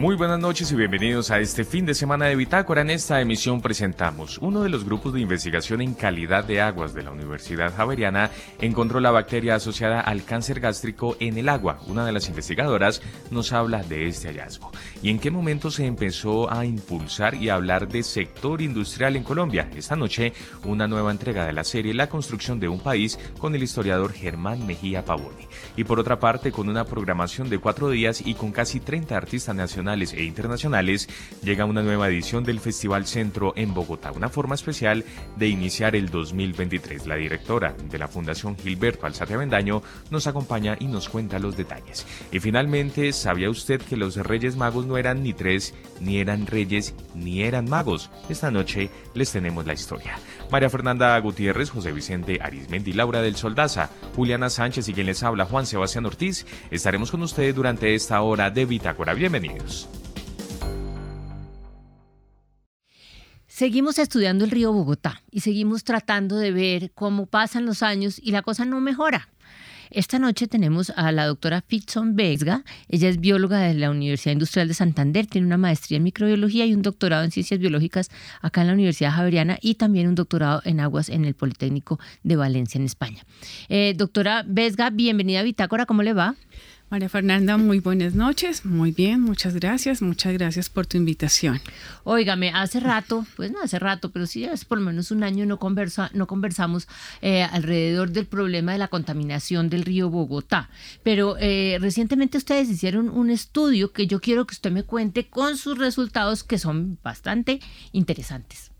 Muy 0.00 0.16
buenas 0.16 0.40
noches 0.40 0.72
y 0.72 0.76
bienvenidos 0.76 1.30
a 1.30 1.40
este 1.40 1.62
fin 1.62 1.84
de 1.84 1.92
semana 1.92 2.24
de 2.24 2.34
Bitácora. 2.34 2.80
En 2.80 2.88
esta 2.88 3.20
emisión 3.20 3.60
presentamos 3.60 4.38
uno 4.38 4.62
de 4.62 4.70
los 4.70 4.82
grupos 4.82 5.12
de 5.12 5.20
investigación 5.20 5.82
en 5.82 5.92
calidad 5.92 6.42
de 6.42 6.62
aguas 6.62 6.94
de 6.94 7.02
la 7.02 7.10
Universidad 7.10 7.76
Javeriana 7.76 8.30
encontró 8.62 8.98
la 9.00 9.10
bacteria 9.10 9.56
asociada 9.56 10.00
al 10.00 10.24
cáncer 10.24 10.58
gástrico 10.58 11.18
en 11.20 11.36
el 11.36 11.50
agua. 11.50 11.80
Una 11.86 12.06
de 12.06 12.12
las 12.12 12.30
investigadoras 12.30 13.02
nos 13.30 13.52
habla 13.52 13.82
de 13.82 14.08
este 14.08 14.28
hallazgo 14.28 14.72
y 15.02 15.10
en 15.10 15.18
qué 15.18 15.30
momento 15.30 15.70
se 15.70 15.84
empezó 15.84 16.50
a 16.50 16.64
impulsar 16.64 17.34
y 17.34 17.50
hablar 17.50 17.86
de 17.86 18.02
sector 18.02 18.62
industrial 18.62 19.16
en 19.16 19.22
Colombia. 19.22 19.68
Esta 19.76 19.96
noche 19.96 20.32
una 20.64 20.88
nueva 20.88 21.10
entrega 21.10 21.44
de 21.44 21.52
la 21.52 21.62
serie 21.62 21.92
La 21.92 22.08
construcción 22.08 22.58
de 22.58 22.68
un 22.68 22.80
país 22.80 23.18
con 23.38 23.54
el 23.54 23.62
historiador 23.62 24.14
Germán 24.14 24.66
Mejía 24.66 25.04
Pavoni. 25.04 25.46
Y 25.76 25.84
por 25.84 26.00
otra 26.00 26.18
parte 26.18 26.52
con 26.52 26.70
una 26.70 26.86
programación 26.86 27.50
de 27.50 27.58
cuatro 27.58 27.90
días 27.90 28.22
y 28.24 28.32
con 28.32 28.50
casi 28.50 28.80
30 28.80 29.14
artistas 29.14 29.54
nacionales 29.54 29.89
e 29.90 30.22
internacionales, 30.22 31.08
llega 31.42 31.64
una 31.64 31.82
nueva 31.82 32.08
edición 32.08 32.44
del 32.44 32.60
Festival 32.60 33.06
Centro 33.06 33.52
en 33.56 33.74
Bogotá, 33.74 34.12
una 34.12 34.28
forma 34.28 34.54
especial 34.54 35.04
de 35.36 35.48
iniciar 35.48 35.96
el 35.96 36.10
2023. 36.10 37.08
La 37.08 37.16
directora 37.16 37.74
de 37.90 37.98
la 37.98 38.06
Fundación 38.06 38.56
Gilberto 38.56 39.06
Alzate 39.06 39.34
Avendaño 39.34 39.82
nos 40.10 40.28
acompaña 40.28 40.76
y 40.78 40.86
nos 40.86 41.08
cuenta 41.08 41.40
los 41.40 41.56
detalles. 41.56 42.06
Y 42.30 42.38
finalmente, 42.38 43.12
¿sabía 43.12 43.50
usted 43.50 43.82
que 43.82 43.96
los 43.96 44.16
Reyes 44.16 44.54
Magos 44.56 44.86
no 44.86 44.96
eran 44.96 45.24
ni 45.24 45.32
tres, 45.32 45.74
ni 46.00 46.18
eran 46.18 46.46
reyes, 46.46 46.94
ni 47.16 47.42
eran 47.42 47.68
magos? 47.68 48.10
Esta 48.28 48.52
noche 48.52 48.90
les 49.14 49.32
tenemos 49.32 49.66
la 49.66 49.72
historia. 49.72 50.16
María 50.50 50.68
Fernanda 50.68 51.18
Gutiérrez, 51.20 51.70
José 51.70 51.92
Vicente 51.92 52.38
Arismendi, 52.42 52.92
Laura 52.92 53.22
del 53.22 53.36
Soldaza, 53.36 53.90
Juliana 54.16 54.50
Sánchez 54.50 54.88
y 54.88 54.94
quien 54.94 55.06
les 55.06 55.22
habla 55.22 55.46
Juan 55.46 55.66
Sebastián 55.66 56.06
Ortiz, 56.06 56.44
estaremos 56.70 57.10
con 57.10 57.22
ustedes 57.22 57.54
durante 57.54 57.94
esta 57.94 58.20
hora 58.22 58.50
de 58.50 58.64
Bitácora. 58.64 59.14
Bienvenidos. 59.14 59.88
Seguimos 63.46 63.98
estudiando 63.98 64.44
el 64.44 64.50
río 64.50 64.72
Bogotá 64.72 65.20
y 65.30 65.40
seguimos 65.40 65.84
tratando 65.84 66.36
de 66.36 66.50
ver 66.50 66.92
cómo 66.92 67.26
pasan 67.26 67.66
los 67.66 67.82
años 67.82 68.18
y 68.18 68.30
la 68.30 68.42
cosa 68.42 68.64
no 68.64 68.80
mejora. 68.80 69.28
Esta 69.90 70.20
noche 70.20 70.46
tenemos 70.46 70.90
a 70.94 71.10
la 71.10 71.26
doctora 71.26 71.62
Fitzon 71.66 72.14
Vesga. 72.14 72.62
Ella 72.88 73.08
es 73.08 73.18
bióloga 73.18 73.58
de 73.58 73.74
la 73.74 73.90
Universidad 73.90 74.34
Industrial 74.34 74.68
de 74.68 74.74
Santander, 74.74 75.26
tiene 75.26 75.48
una 75.48 75.56
maestría 75.56 75.96
en 75.96 76.04
microbiología 76.04 76.64
y 76.64 76.74
un 76.74 76.82
doctorado 76.82 77.24
en 77.24 77.32
ciencias 77.32 77.58
biológicas 77.58 78.08
acá 78.40 78.60
en 78.60 78.68
la 78.68 78.74
Universidad 78.74 79.10
Javeriana 79.10 79.58
y 79.60 79.74
también 79.74 80.06
un 80.06 80.14
doctorado 80.14 80.62
en 80.64 80.78
aguas 80.78 81.08
en 81.08 81.24
el 81.24 81.34
Politécnico 81.34 81.98
de 82.22 82.36
Valencia, 82.36 82.78
en 82.78 82.84
España. 82.84 83.24
Eh, 83.68 83.94
doctora 83.96 84.44
Vesga, 84.46 84.90
bienvenida 84.90 85.40
a 85.40 85.42
Bitácora, 85.42 85.86
¿cómo 85.86 86.04
le 86.04 86.12
va? 86.12 86.36
María 86.90 87.08
Fernanda, 87.08 87.56
muy 87.56 87.78
buenas 87.78 88.16
noches. 88.16 88.64
Muy 88.64 88.90
bien, 88.90 89.20
muchas 89.20 89.54
gracias. 89.54 90.02
Muchas 90.02 90.32
gracias 90.32 90.68
por 90.68 90.88
tu 90.88 90.96
invitación. 90.96 91.60
Óigame, 92.02 92.50
hace 92.52 92.80
rato, 92.80 93.24
pues 93.36 93.52
no 93.52 93.62
hace 93.62 93.78
rato, 93.78 94.10
pero 94.10 94.26
sí 94.26 94.44
hace 94.44 94.64
por 94.64 94.78
lo 94.78 94.86
menos 94.86 95.12
un 95.12 95.22
año 95.22 95.46
no, 95.46 95.60
conversa, 95.60 96.10
no 96.14 96.26
conversamos 96.26 96.88
eh, 97.22 97.44
alrededor 97.44 98.10
del 98.10 98.26
problema 98.26 98.72
de 98.72 98.78
la 98.78 98.88
contaminación 98.88 99.70
del 99.70 99.84
río 99.84 100.10
Bogotá. 100.10 100.68
Pero 101.04 101.36
eh, 101.38 101.78
recientemente 101.80 102.38
ustedes 102.38 102.68
hicieron 102.68 103.08
un 103.08 103.30
estudio 103.30 103.92
que 103.92 104.08
yo 104.08 104.20
quiero 104.20 104.44
que 104.44 104.54
usted 104.54 104.72
me 104.72 104.82
cuente 104.82 105.28
con 105.28 105.56
sus 105.56 105.78
resultados 105.78 106.42
que 106.42 106.58
son 106.58 106.98
bastante 107.04 107.60
interesantes. 107.92 108.72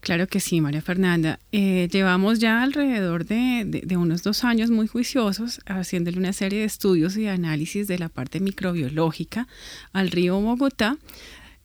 Claro 0.00 0.26
que 0.28 0.40
sí, 0.40 0.60
María 0.60 0.80
Fernanda. 0.80 1.38
Eh, 1.50 1.88
llevamos 1.90 2.38
ya 2.38 2.62
alrededor 2.62 3.24
de, 3.26 3.82
unos 3.96 4.22
dos 4.22 4.44
años 4.44 4.70
muy 4.70 4.86
juiciosos 4.86 5.60
haciéndole 5.66 6.18
una 6.18 6.32
serie 6.32 6.60
de 6.60 6.64
estudios 6.64 7.16
y 7.16 7.26
análisis 7.26 7.88
de 7.88 7.98
la 7.98 8.08
parte 8.08 8.40
microbiológica 8.40 9.48
al 9.92 10.10
río 10.10 10.40
Bogotá. 10.40 10.96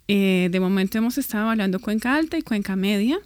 Eh, 0.07 0.49
de 0.51 0.59
momento 0.59 0.97
hemos 0.97 1.17
estado 1.17 1.49
hablando 1.49 1.79
cuenca 1.79 2.15
alta 2.15 2.37
y 2.37 2.41
cuenca 2.41 2.75
media. 2.75 3.19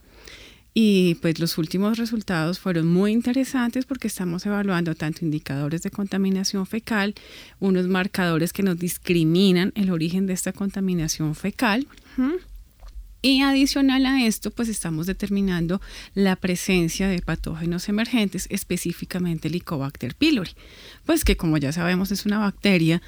Y 0.79 1.15
pues 1.15 1.39
los 1.39 1.57
últimos 1.57 1.97
resultados 1.97 2.59
fueron 2.59 2.87
muy 2.87 3.11
interesantes 3.11 3.85
porque 3.85 4.07
estamos 4.07 4.45
evaluando 4.45 4.93
tanto 4.93 5.25
indicadores 5.25 5.81
de 5.81 5.89
contaminación 5.89 6.67
fecal, 6.67 7.15
unos 7.59 7.87
marcadores 7.87 8.53
que 8.53 8.61
nos 8.61 8.77
discriminan 8.77 9.71
el 9.73 9.89
origen 9.89 10.27
de 10.27 10.33
esta 10.33 10.53
contaminación 10.53 11.33
fecal. 11.33 11.87
Y 13.27 13.41
adicional 13.41 14.05
a 14.05 14.25
esto, 14.25 14.51
pues 14.51 14.69
estamos 14.69 15.05
determinando 15.05 15.81
la 16.13 16.37
presencia 16.37 17.09
de 17.09 17.21
patógenos 17.21 17.89
emergentes, 17.89 18.47
específicamente 18.49 19.49
el 19.49 19.55
Helicobacter 19.55 20.15
pylori, 20.15 20.51
pues 21.05 21.25
que 21.25 21.35
como 21.35 21.57
ya 21.57 21.73
sabemos 21.73 22.13
es 22.13 22.25
una 22.25 22.39
bacteria 22.39 23.01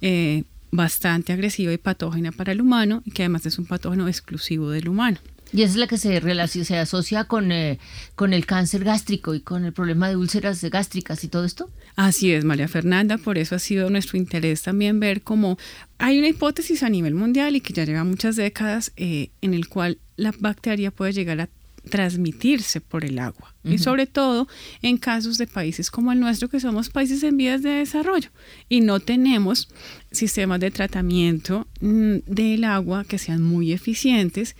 eh, 0.00 0.44
bastante 0.70 1.34
agresiva 1.34 1.70
y 1.70 1.76
patógena 1.76 2.32
para 2.32 2.52
el 2.52 2.62
humano 2.62 3.02
y 3.04 3.10
que 3.10 3.24
además 3.24 3.44
es 3.44 3.58
un 3.58 3.66
patógeno 3.66 4.08
exclusivo 4.08 4.70
del 4.70 4.88
humano. 4.88 5.18
Y 5.52 5.62
esa 5.62 5.72
es 5.72 5.76
la 5.76 5.86
que 5.86 5.96
se, 5.96 6.64
se 6.64 6.78
asocia 6.78 7.24
con, 7.24 7.52
eh, 7.52 7.78
con 8.14 8.32
el 8.32 8.46
cáncer 8.46 8.84
gástrico 8.84 9.34
y 9.34 9.40
con 9.40 9.64
el 9.64 9.72
problema 9.72 10.08
de 10.08 10.16
úlceras 10.16 10.62
gástricas 10.62 11.24
y 11.24 11.28
todo 11.28 11.44
esto. 11.44 11.70
Así 11.96 12.32
es, 12.32 12.44
María 12.44 12.68
Fernanda, 12.68 13.18
por 13.18 13.38
eso 13.38 13.54
ha 13.54 13.58
sido 13.58 13.90
nuestro 13.90 14.18
interés 14.18 14.62
también 14.62 15.00
ver 15.00 15.22
cómo 15.22 15.58
hay 15.98 16.18
una 16.18 16.28
hipótesis 16.28 16.82
a 16.82 16.88
nivel 16.88 17.14
mundial 17.14 17.56
y 17.56 17.60
que 17.60 17.72
ya 17.72 17.84
lleva 17.84 18.04
muchas 18.04 18.36
décadas 18.36 18.92
eh, 18.96 19.30
en 19.40 19.54
el 19.54 19.68
cual 19.68 19.98
la 20.16 20.32
bacteria 20.38 20.90
puede 20.90 21.12
llegar 21.12 21.40
a 21.40 21.48
transmitirse 21.88 22.80
por 22.80 23.04
el 23.04 23.18
agua 23.18 23.54
y 23.64 23.78
sobre 23.78 24.06
todo 24.06 24.46
en 24.82 24.98
casos 24.98 25.38
de 25.38 25.46
países 25.46 25.90
como 25.90 26.12
el 26.12 26.20
nuestro 26.20 26.48
que 26.48 26.60
somos 26.60 26.90
países 26.90 27.22
en 27.22 27.36
vías 27.36 27.62
de 27.62 27.70
desarrollo 27.70 28.30
y 28.68 28.80
no 28.80 29.00
tenemos 29.00 29.68
sistemas 30.10 30.60
de 30.60 30.70
tratamiento 30.70 31.66
mm, 31.80 32.16
del 32.26 32.64
agua 32.64 33.04
que 33.04 33.18
sean 33.18 33.42
muy 33.42 33.72
eficientes 33.72 34.54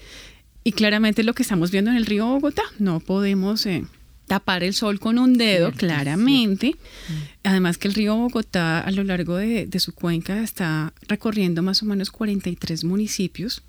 y 0.69 0.73
claramente 0.73 1.23
lo 1.23 1.33
que 1.33 1.41
estamos 1.41 1.71
viendo 1.71 1.91
en 1.91 1.97
el 1.97 2.05
río 2.05 2.27
Bogotá, 2.27 2.61
no 2.79 3.01
podemos 3.01 3.65
eh, 3.65 3.87
tapar 4.27 4.63
el 4.63 4.75
sol 4.75 5.01
con 5.01 5.19
un 5.19 5.33
dedo, 5.39 5.73
claramente. 5.73 6.77
Además 7.43 7.79
que 7.79 7.89
el 7.89 7.95
río 7.95 8.15
Bogotá 8.17 8.81
a 8.81 8.91
lo 8.91 9.03
largo 9.03 9.37
de, 9.37 9.67
su 9.79 9.95
cuenca 9.95 10.43
está 10.43 10.93
recorriendo 11.09 11.63
más 11.63 11.83
o 11.83 11.87
menos 11.87 12.11
43 12.11 12.85
municipios 12.85 13.63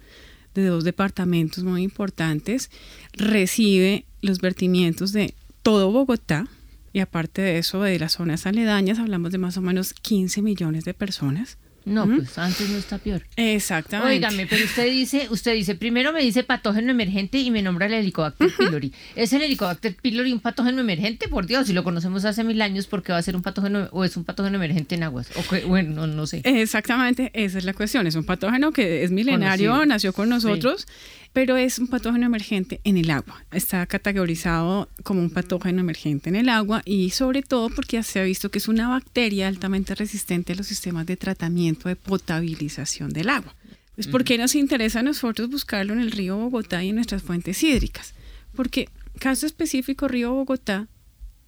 de 0.53 0.65
dos 0.65 0.83
departamentos 0.83 1.63
muy 1.63 1.83
importantes, 1.83 2.69
recibe 3.13 4.03
los 4.19 4.41
vertimientos 4.41 5.13
de 5.13 5.35
todo 5.63 5.93
Bogotá 5.93 6.49
y 6.91 6.99
aparte 6.99 7.41
de 7.41 7.59
eso 7.59 7.81
de 7.81 7.97
las 7.97 8.11
zonas 8.11 8.45
aledañas 8.45 8.99
hablamos 8.99 9.31
de 9.31 9.38
más 9.38 9.55
o 9.55 9.61
menos 9.61 9.93
15 9.93 10.41
millones 10.41 10.83
de 10.83 10.93
personas. 10.93 11.57
No, 11.89 12.05
pues 12.05 12.38
antes 12.38 12.69
no 12.69 12.77
está 12.77 12.97
peor. 12.97 13.23
Exactamente. 13.35 14.16
Óigame, 14.16 14.47
pero 14.47 14.63
usted 14.63 14.89
dice, 14.89 15.27
usted 15.29 15.53
dice, 15.53 15.75
primero 15.75 16.13
me 16.13 16.22
dice 16.22 16.44
patógeno 16.44 16.91
emergente 16.91 17.39
y 17.39 17.51
me 17.51 17.61
nombra 17.61 17.88
el 17.88 17.94
Helicobacter 17.94 18.51
pylori. 18.55 18.94
¿Es 19.16 19.33
el 19.33 19.41
Helicobacter 19.41 19.95
pylori 19.95 20.31
un 20.31 20.39
patógeno 20.39 20.81
emergente? 20.81 21.27
Por 21.27 21.47
Dios, 21.47 21.67
si 21.67 21.73
lo 21.73 21.83
conocemos 21.83 22.25
hace 22.25 22.44
mil 22.44 22.61
años, 22.61 22.88
¿por 22.88 23.03
qué 23.03 23.11
va 23.11 23.17
a 23.17 23.23
ser 23.23 23.35
un 23.35 23.41
patógeno 23.41 23.89
o 23.91 24.05
es 24.05 24.16
un 24.17 24.23
patógeno 24.23 24.55
emergente 24.57 24.95
en 24.95 25.03
aguas? 25.03 25.29
O 25.35 25.67
bueno, 25.67 26.07
no, 26.07 26.27
sé. 26.27 26.41
Exactamente, 26.44 27.31
esa 27.33 27.57
es 27.57 27.66
la 27.66 27.73
cuestión. 27.73 28.07
Es 28.07 28.16
un 28.16 28.23
patógeno 28.23 28.71
que 28.71 29.03
es 29.03 29.11
milenario, 29.11 29.85
nació 29.85 30.13
con 30.13 30.29
nosotros 30.29 30.88
pero 31.34 31.57
es 31.57 31.79
un 31.79 31.88
patógeno 31.88 32.25
emergente 32.25 32.81
en 32.84 32.97
el 32.97 33.12
agua. 33.12 33.45
Está 33.51 33.85
categorizado 33.85 34.90
como 35.03 35.22
un 35.22 35.29
patógeno 35.29 35.79
emergente 35.79 36.29
en 36.29 36.35
el 36.35 36.50
agua 36.50 36.81
y 36.85 37.12
sobre 37.12 37.44
todo 37.44 37.69
porque 37.69 38.01
se 38.03 38.19
ha 38.19 38.23
visto 38.23 38.50
que 38.50 38.57
es 38.57 38.67
una 38.67 38.90
bacteria 38.90 39.47
altamente 39.47 39.95
resistente 39.95 40.53
a 40.53 40.56
los 40.56 40.68
sistemas 40.68 41.06
de 41.06 41.18
tratamiento 41.18 41.89
de 41.89 41.95
potabilización 41.95 43.12
del 43.12 43.29
agua. 43.29 43.56
Pues, 43.95 44.07
¿Por 44.07 44.23
qué 44.23 44.38
nos 44.38 44.56
interesa 44.56 45.00
a 45.00 45.03
nosotros 45.03 45.50
buscarlo 45.50 45.94
en 45.94 46.00
el 46.00 46.12
río 46.12 46.38
Bogotá 46.38 46.83
y 46.83 46.89
en 46.89 46.95
nuestras 46.95 47.21
fuentes 47.21 47.62
hídricas? 47.62 48.13
Porque, 48.56 48.89
caso 49.19 49.45
específico, 49.45 50.07
río 50.07 50.33
Bogotá 50.33 50.88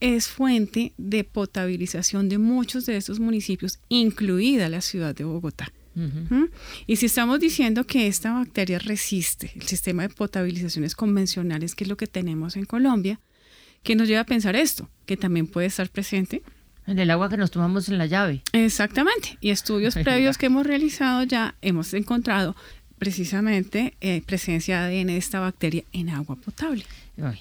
es 0.02 0.28
fuente 0.28 0.94
de 0.98 1.24
potabilización 1.24 2.28
de 2.28 2.40
muchos 2.40 2.86
de 2.86 2.98
estos 2.98 3.20
municipios, 3.20 3.80
incluida 3.88 4.68
la 4.68 4.82
ciudad 4.82 5.16
de 5.16 5.24
Bogotá. 5.24 5.72
Y 6.88 6.96
si 6.96 7.06
estamos 7.06 7.40
diciendo 7.40 7.86
que 7.86 8.08
esta 8.08 8.34
bacteria 8.34 8.80
resiste 8.80 9.52
el 9.56 9.64
sistema 9.64 10.04
de 10.04 10.10
potabilizaciones 10.10 10.96
convencionales, 10.96 11.76
que 11.76 11.84
es 11.84 11.90
lo 11.90 11.98
que 11.98 12.08
tenemos 12.08 12.56
en 12.56 12.66
Colombia, 12.66 13.20
¿qué 13.84 13.96
nos 13.96 14.08
lleva 14.08 14.22
a 14.22 14.26
pensar 14.26 14.56
esto? 14.56 14.90
Que 15.06 15.18
también 15.18 15.48
puede 15.48 15.68
estar 15.68 15.90
presente 15.90 16.44
en 16.88 17.00
el 17.00 17.12
agua 17.12 17.30
que 17.30 17.38
nos 17.38 17.52
tomamos 17.52 17.90
en 17.90 17.98
la 17.98 18.06
llave. 18.06 18.42
Exactamente. 18.54 19.38
Y 19.42 19.50
estudios 19.50 19.96
previos 20.04 20.38
que 20.38 20.48
hemos 20.48 20.66
realizado 20.66 21.24
ya 21.24 21.56
hemos 21.62 21.94
encontrado 21.94 22.56
precisamente 23.02 23.96
eh, 24.00 24.22
presencia 24.24 24.84
de 24.86 25.00
ADN 25.00 25.08
de 25.08 25.18
esta 25.18 25.40
bacteria 25.40 25.84
en 25.92 26.10
agua 26.10 26.36
potable. 26.36 26.84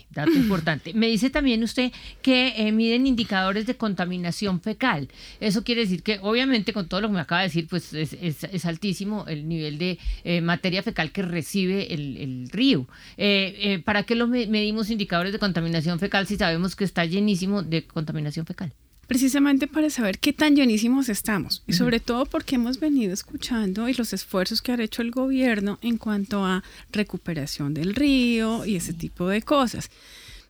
dato 0.09 0.33
importante. 0.33 0.95
Me 0.95 1.07
dice 1.07 1.29
también 1.29 1.62
usted 1.62 1.93
que 2.23 2.55
eh, 2.57 2.73
miden 2.73 3.07
indicadores 3.07 3.67
de 3.67 3.77
contaminación 3.77 4.62
fecal. 4.62 5.11
Eso 5.39 5.62
quiere 5.62 5.83
decir 5.83 6.03
que 6.03 6.19
obviamente 6.23 6.73
con 6.73 6.89
todo 6.89 7.03
lo 7.03 7.09
que 7.09 7.15
me 7.15 7.21
acaba 7.21 7.43
de 7.43 7.49
decir, 7.49 7.67
pues 7.69 7.93
es, 7.93 8.65
altísimo 8.65 9.27
el 9.29 9.47
nivel 9.47 9.77
de 9.77 9.99
eh, 10.25 10.41
materia 10.41 10.83
fecal 10.83 11.12
que 11.12 11.21
recibe 11.21 11.93
el, 11.93 12.49
río. 12.51 12.89
¿Para 13.85 14.05
qué 14.05 14.15
lo 14.15 14.29
medimos 14.29 14.89
indicadores 14.89 15.31
de 15.31 15.39
contaminación 15.39 15.99
fecal 15.99 16.27
si 16.27 16.37
sabemos 16.37 16.75
que 16.75 16.85
está 16.85 17.05
llenísimo 17.05 17.62
de 17.62 17.87
contaminación 17.87 18.47
fecal? 18.47 18.73
Precisamente 19.11 19.67
para 19.67 19.91
saber 19.91 20.21
qué 20.21 20.33
tan 20.33 20.55
llenísimos 20.55 21.09
estamos 21.09 21.65
y 21.67 21.73
sobre 21.73 21.99
todo 21.99 22.27
porque 22.27 22.55
hemos 22.55 22.79
venido 22.79 23.12
escuchando 23.12 23.89
y 23.89 23.95
los 23.95 24.12
esfuerzos 24.12 24.62
que 24.62 24.71
ha 24.71 24.81
hecho 24.81 25.03
el 25.03 25.11
gobierno 25.11 25.81
en 25.83 25.97
cuanto 25.97 26.45
a 26.45 26.62
recuperación 26.93 27.75
del 27.75 27.97
río 27.97 28.65
y 28.65 28.77
ese 28.77 28.93
tipo 28.93 29.27
de 29.27 29.43
cosas. 29.43 29.91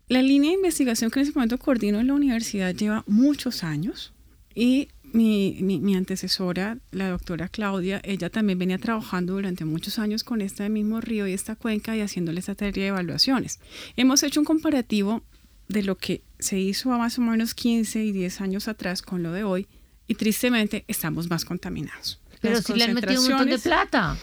La 0.09 0.21
línea 0.21 0.51
de 0.51 0.57
investigación 0.57 1.11
que 1.11 1.21
en 1.21 1.27
ese 1.27 1.33
momento 1.35 1.57
coordino 1.57 2.01
en 2.01 2.09
la 2.09 2.13
universidad 2.13 2.75
lleva 2.75 3.03
muchos 3.07 3.65
años 3.65 4.13
y 4.55 4.89
mi, 5.15 5.57
mi, 5.63 5.95
antecesora, 5.97 6.77
la 6.91 7.09
doctora 7.09 7.49
Claudia, 7.49 8.03
ella 8.05 8.29
también 8.29 8.59
venía 8.59 8.77
trabajando 8.77 9.33
durante 9.33 9.65
muchos 9.65 9.99
años 9.99 10.23
con 10.23 10.43
este 10.43 10.69
mismo 10.69 11.01
río 11.01 11.27
y 11.27 11.33
esta 11.33 11.57
cuenca 11.57 11.97
y 11.97 12.03
haciéndole 12.03 12.41
esta 12.41 12.55
serie 12.55 12.83
de 12.83 12.89
evaluaciones. 12.91 13.59
Hemos 13.97 14.23
hecho 14.23 14.39
un 14.39 14.45
comparativo 14.45 15.23
de 15.71 15.83
lo 15.85 15.97
que 15.97 16.23
se 16.39 16.59
hizo 16.59 16.93
a 16.93 16.99
más 16.99 17.19
o 17.19 17.23
menos 17.23 17.55
15 17.55 18.05
y 18.05 18.13
10 18.13 18.41
años 18.41 18.69
atrás 18.69 19.03
con 19.03 19.23
lo 19.23 19.33
de 19.33 19.45
hoy 19.45 19.69
y 20.09 20.17
tristemente 20.17 20.85
estamos 20.89 21.31
más 21.31 21.45
contaminados. 21.45 22.21
Pero 22.41 22.61
si 22.61 22.75
le 22.75 22.85
han 22.85 22.95
metido 22.95 23.23
un 23.23 23.29
montón 23.29 23.51
de 23.51 23.59
plata. 23.59 24.17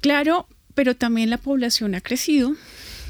Claro, 0.00 0.46
pero 0.74 0.94
también 0.94 1.30
la 1.30 1.38
población 1.38 1.94
ha 1.94 2.00
crecido. 2.00 2.54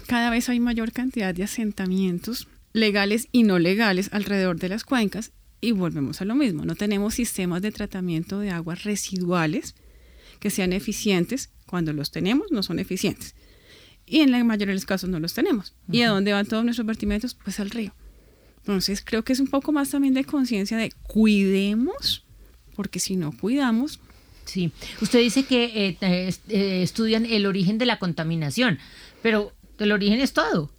Cada 0.06 0.30
vez 0.30 0.48
hay 0.48 0.60
mayor 0.60 0.92
cantidad 0.92 1.34
de 1.34 1.42
asentamientos 1.42 2.46
legales 2.72 3.28
y 3.32 3.42
no 3.42 3.58
legales 3.58 4.10
alrededor 4.12 4.58
de 4.58 4.68
las 4.68 4.84
cuencas 4.84 5.32
y 5.60 5.72
volvemos 5.72 6.20
a 6.20 6.24
lo 6.24 6.36
mismo. 6.36 6.64
No 6.64 6.76
tenemos 6.76 7.14
sistemas 7.14 7.62
de 7.62 7.72
tratamiento 7.72 8.38
de 8.38 8.50
aguas 8.50 8.84
residuales 8.84 9.74
que 10.38 10.50
sean 10.50 10.72
eficientes. 10.72 11.50
Cuando 11.66 11.92
los 11.92 12.10
tenemos, 12.10 12.50
no 12.50 12.62
son 12.62 12.78
eficientes 12.78 13.34
y 14.10 14.20
en 14.22 14.32
la 14.32 14.42
mayoría 14.42 14.72
de 14.72 14.74
los 14.74 14.84
casos 14.84 15.08
no 15.08 15.20
los 15.20 15.34
tenemos. 15.34 15.72
¿Y 15.90 16.02
a 16.02 16.08
dónde 16.08 16.32
van 16.32 16.44
todos 16.44 16.64
nuestros 16.64 16.84
vertimientos? 16.84 17.34
Pues 17.34 17.60
al 17.60 17.70
río. 17.70 17.94
Entonces 18.58 19.02
creo 19.04 19.22
que 19.22 19.32
es 19.32 19.38
un 19.38 19.46
poco 19.46 19.70
más 19.70 19.90
también 19.90 20.14
de 20.14 20.24
conciencia 20.24 20.76
de 20.76 20.90
cuidemos, 21.04 22.24
porque 22.74 22.98
si 22.98 23.14
no 23.14 23.30
cuidamos... 23.32 24.00
Sí, 24.46 24.72
usted 25.00 25.20
dice 25.20 25.44
que 25.44 25.96
eh, 26.00 26.34
eh, 26.48 26.82
estudian 26.82 27.24
el 27.24 27.46
origen 27.46 27.78
de 27.78 27.86
la 27.86 28.00
contaminación, 28.00 28.80
pero 29.22 29.52
el 29.78 29.92
origen 29.92 30.20
es 30.20 30.32
todo. 30.32 30.72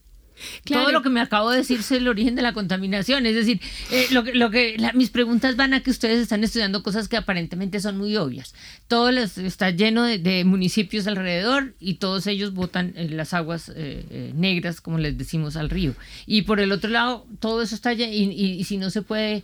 Todo 0.65 0.91
lo 0.91 1.01
que 1.01 1.09
me 1.09 1.21
acabo 1.21 1.51
de 1.51 1.57
decir 1.57 1.79
es 1.79 1.91
el 1.91 2.07
origen 2.07 2.35
de 2.35 2.41
la 2.41 2.53
contaminación. 2.53 3.25
Es 3.25 3.35
decir, 3.35 3.61
eh, 3.91 4.07
lo 4.11 4.23
que, 4.23 4.33
lo 4.33 4.49
que 4.49 4.77
mis 4.93 5.09
preguntas 5.09 5.55
van 5.55 5.73
a 5.73 5.81
que 5.81 5.91
ustedes 5.91 6.19
están 6.19 6.43
estudiando 6.43 6.83
cosas 6.83 7.07
que 7.07 7.17
aparentemente 7.17 7.79
son 7.79 7.97
muy 7.97 8.15
obvias. 8.17 8.53
Todo 8.87 9.09
está 9.09 9.71
lleno 9.71 10.03
de, 10.03 10.43
municipios 10.45 11.07
alrededor 11.07 11.75
y 11.79 11.95
todos 11.95 12.25
ellos 12.27 12.53
botan 12.53 12.93
las 12.95 13.33
aguas 13.33 13.69
eh, 13.69 14.05
eh, 14.09 14.31
negras, 14.35 14.81
como 14.81 14.97
les 14.97 15.17
decimos, 15.17 15.55
al 15.55 15.69
río. 15.69 15.93
Y 16.25 16.43
por 16.43 16.59
el 16.59 16.71
otro 16.71 16.89
lado, 16.89 17.27
todo 17.39 17.61
eso 17.61 17.75
está 17.75 17.93
lleno, 17.93 18.11
y, 18.13 18.63
si 18.63 18.77
no 18.77 18.89
se 18.89 19.01
puede 19.01 19.43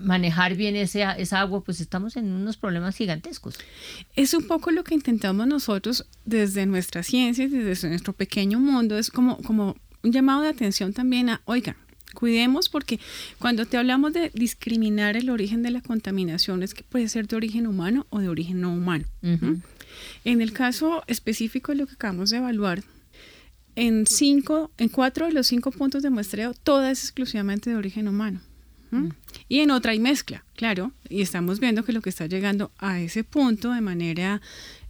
manejar 0.00 0.54
bien 0.54 0.76
ese, 0.76 1.04
esa 1.18 1.40
agua, 1.40 1.62
pues 1.62 1.80
estamos 1.80 2.16
en 2.16 2.32
unos 2.32 2.56
problemas 2.56 2.96
gigantescos. 2.96 3.56
Es 4.16 4.34
un 4.34 4.46
poco 4.46 4.70
lo 4.70 4.84
que 4.84 4.94
intentamos 4.94 5.46
nosotros 5.46 6.06
desde 6.24 6.66
nuestra 6.66 7.02
ciencia, 7.02 7.48
desde 7.48 7.88
nuestro 7.88 8.12
pequeño 8.12 8.58
mundo, 8.58 8.98
es 8.98 9.10
como, 9.10 9.38
como 9.38 9.76
un 10.04 10.12
llamado 10.12 10.42
de 10.42 10.48
atención 10.48 10.92
también 10.92 11.30
a, 11.30 11.40
oiga, 11.46 11.76
cuidemos 12.14 12.68
porque 12.68 13.00
cuando 13.38 13.66
te 13.66 13.76
hablamos 13.76 14.12
de 14.12 14.30
discriminar 14.34 15.16
el 15.16 15.30
origen 15.30 15.62
de 15.62 15.70
la 15.70 15.80
contaminación 15.80 16.62
es 16.62 16.74
que 16.74 16.84
puede 16.84 17.08
ser 17.08 17.26
de 17.26 17.36
origen 17.36 17.66
humano 17.66 18.06
o 18.10 18.20
de 18.20 18.28
origen 18.28 18.60
no 18.60 18.72
humano. 18.72 19.04
En 20.24 20.40
el 20.40 20.52
caso 20.52 21.02
específico 21.06 21.72
de 21.72 21.78
lo 21.78 21.86
que 21.86 21.94
acabamos 21.94 22.30
de 22.30 22.36
evaluar, 22.36 22.84
en 23.76 24.06
cinco, 24.06 24.70
en 24.78 24.88
cuatro 24.88 25.26
de 25.26 25.32
los 25.32 25.48
cinco 25.48 25.72
puntos 25.72 26.02
de 26.02 26.10
muestreo, 26.10 26.54
toda 26.54 26.90
es 26.90 27.02
exclusivamente 27.02 27.70
de 27.70 27.76
origen 27.76 28.06
humano. 28.06 28.40
Mm. 28.90 29.08
Y 29.48 29.60
en 29.60 29.70
otra 29.72 29.92
hay 29.92 29.98
mezcla, 29.98 30.44
claro, 30.54 30.92
y 31.08 31.22
estamos 31.22 31.58
viendo 31.58 31.84
que 31.84 31.92
lo 31.92 32.00
que 32.00 32.10
está 32.10 32.26
llegando 32.26 32.70
a 32.78 33.00
ese 33.00 33.24
punto 33.24 33.72
de 33.72 33.80
manera 33.80 34.40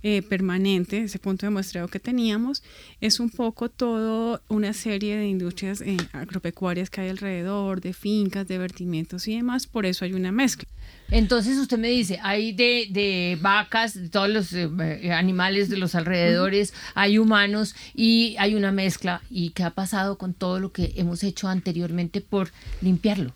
eh, 0.06 0.21
permanente, 0.21 0.99
ese 0.99 1.19
punto 1.19 1.47
de 1.47 1.51
muestreo 1.51 1.89
que 1.89 1.99
teníamos, 1.99 2.62
es 3.01 3.21
un 3.21 3.31
poco 3.31 3.71
todo 3.71 4.43
una 4.49 4.75
serie 4.75 5.17
de 5.17 5.27
industrias 5.27 5.81
eh, 5.81 5.97
agropecuarias 6.12 6.91
que 6.91 7.01
hay 7.01 7.09
alrededor, 7.09 7.81
de 7.81 7.95
fincas, 7.95 8.47
de 8.47 8.59
vertimientos 8.59 9.27
y 9.29 9.37
demás, 9.37 9.67
por 9.67 9.87
eso 9.87 10.05
hay 10.05 10.12
una 10.12 10.31
mezcla. 10.31 10.69
Entonces 11.11 11.56
usted 11.56 11.79
me 11.79 11.89
dice, 11.89 12.19
hay 12.23 12.53
de, 12.53 13.39
vacas, 13.41 13.95
de 13.95 14.11
todos 14.11 14.29
los 14.29 14.53
eh, 14.53 15.11
animales 15.11 15.71
de 15.71 15.79
los 15.79 15.95
alrededores, 15.95 16.75
hay 16.95 17.17
humanos 17.17 17.75
y 17.95 18.37
hay 18.39 18.56
una 18.56 18.73
mezcla. 18.73 19.23
¿Y 19.31 19.53
qué 19.53 19.62
ha 19.62 19.71
pasado 19.71 20.19
con 20.19 20.35
todo 20.35 20.61
lo 20.61 20.71
que 20.71 20.93
hemos 20.97 21.25
hecho 21.25 21.49
anteriormente 21.49 22.21
por 22.21 22.51
limpiarlo? 22.83 23.33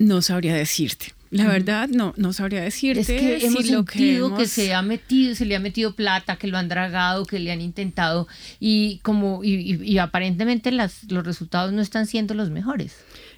No 0.00 0.22
sabría 0.22 0.54
decirte. 0.54 1.12
La 1.30 1.46
verdad, 1.46 1.88
no, 1.88 2.14
no 2.16 2.32
sabría 2.32 2.62
decirte. 2.62 3.00
Es 3.02 3.06
que 3.06 3.46
hemos 3.46 3.66
sentido 3.66 4.34
que, 4.34 4.46
se 4.46 4.72
ha 4.72 4.80
metido, 4.80 5.34
se 5.34 5.44
le 5.44 5.54
ha 5.54 5.60
metido 5.60 5.94
plata, 5.94 6.36
que 6.36 6.48
lo 6.48 6.56
han 6.56 6.68
dragado, 6.68 7.26
que 7.26 7.38
le 7.38 7.52
han 7.52 7.60
intentado 7.60 8.26
y 8.58 8.98
como 9.02 9.44
y, 9.44 9.98
aparentemente 9.98 10.72
las, 10.72 11.04
los 11.12 11.24
resultados 11.24 11.72
no 11.74 11.82
están 11.82 12.06
siendo 12.06 12.32
los 12.32 12.48
mejores. 12.48 12.96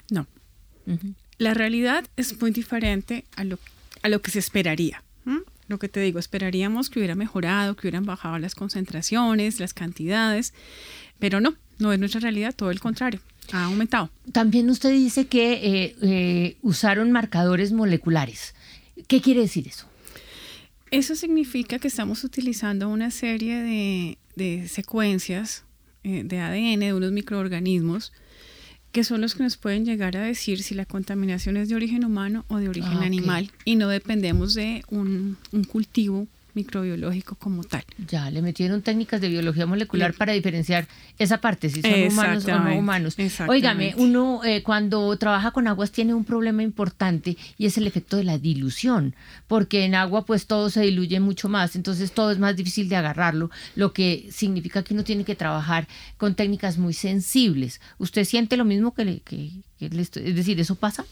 No. 0.09 0.29
La 1.37 1.53
realidad 1.53 2.05
es 2.17 2.41
muy 2.41 2.53
diferente 2.53 3.25
a 3.35 3.43
lo, 3.43 3.59
a 4.03 4.09
lo 4.09 4.23
que 4.23 4.31
se 4.31 4.39
esperaría. 4.39 5.03
Lo 5.69 5.79
que 5.79 5.89
te 5.89 6.01
digo, 6.01 6.19
esperaríamos 6.19 6.91
que 6.91 6.99
hubiera 7.01 7.15
mejorado, 7.15 7.75
que 7.75 7.89
hubieran 7.89 8.05
bajado 8.05 8.39
las 8.39 8.55
concentraciones, 8.55 9.59
las 9.59 9.75
cantidades, 9.75 10.55
pero 11.19 11.41
no, 11.41 11.55
no 11.79 11.93
es 11.93 11.99
nuestra 11.99 12.21
realidad, 12.21 12.55
todo 12.55 12.71
el 12.71 12.79
contrario. 12.79 13.21
Ha 13.51 13.65
aumentado. 13.65 14.11
También 14.31 14.71
usted 14.71 14.91
dice 14.91 15.27
que 15.27 15.53
eh, 15.53 15.97
eh, 16.03 16.57
usaron 16.63 17.11
marcadores 17.11 17.73
moleculares. 17.73 18.55
¿Qué 19.09 19.21
quiere 19.21 19.41
decir 19.41 19.67
eso? 19.67 19.87
Eso 20.91 21.17
significa 21.17 21.79
que 21.79 21.89
estamos 21.89 22.23
utilizando 22.23 22.89
una 22.89 23.11
serie 23.11 24.17
de, 24.37 24.69
secuencias 24.69 25.65
eh, 26.05 26.23
de 26.25 26.39
ADN 26.39 26.81
de 26.81 26.95
unos 26.95 27.13
microorganismos 27.13 28.13
que 28.93 29.05
son 29.05 29.23
los 29.23 29.35
que 29.35 29.43
nos 29.43 29.57
pueden 29.57 29.87
llegar 29.87 30.19
a 30.19 30.23
decir 30.23 30.63
si 30.63 30.75
la 30.75 30.85
contaminación 30.85 31.57
es 31.57 31.71
de 31.71 31.75
origen 31.75 32.05
humano 32.05 32.45
o 32.49 32.59
de 32.59 32.69
origen 32.69 32.99
ah, 32.99 33.07
animal 33.07 33.51
y 33.65 33.77
no 33.77 33.89
dependemos 33.89 34.53
de 34.53 34.85
un, 34.91 35.39
un 35.51 35.65
cultivo 35.65 36.29
microbiológico 36.55 37.37
como 37.37 37.65
tal. 37.65 37.85
Ya, 38.09 38.31
le 38.31 38.43
metieron 38.43 38.83
técnicas 38.83 39.21
de 39.21 39.29
biología 39.29 39.67
molecular 39.67 40.15
para 40.15 40.33
diferenciar 40.33 40.87
esa 41.19 41.39
parte, 41.39 41.71
si 41.71 41.83
son 41.83 41.93
humanos 42.13 42.45
o 42.47 42.59
no 42.59 42.79
humanos. 42.79 43.17
Óigame, 43.49 43.95
uno 43.97 44.43
eh, 44.45 44.63
cuando 44.63 45.17
trabaja 45.17 45.51
con 45.51 45.67
aguas 45.69 45.93
tiene 45.93 46.15
un 46.15 46.25
problema 46.25 46.63
importante 46.63 47.37
y 47.59 47.67
es 47.67 47.79
el 47.79 47.87
efecto 47.87 48.17
de 48.17 48.25
la 48.25 48.39
dilución, 48.39 49.15
porque 49.47 49.85
en 49.85 49.95
agua 49.95 50.25
pues 50.25 50.47
todo 50.47 50.71
se 50.71 50.83
diluye 50.83 51.21
mucho 51.21 51.49
más, 51.49 51.77
entonces 51.77 52.13
todo 52.13 52.31
es 52.31 52.39
más 52.39 52.57
difícil 52.57 52.89
de 52.89 52.97
agarrarlo, 52.97 53.51
lo 53.75 53.93
que 53.93 54.29
significa 54.31 54.83
que 54.83 54.95
uno 54.95 55.05
tiene 55.05 55.25
que 55.25 55.35
trabajar 55.35 55.89
con 56.17 56.35
técnicas 56.35 56.79
muy 56.79 56.93
sensibles. 56.93 57.81
¿Usted 57.99 58.25
siente 58.25 58.57
lo 58.57 58.65
mismo 58.65 58.95
que, 58.95 59.05
le, 59.05 59.21
que, 59.21 59.51
es 59.81 60.37
decir, 60.37 60.61
eso 60.61 60.75
pasa? 60.75 61.05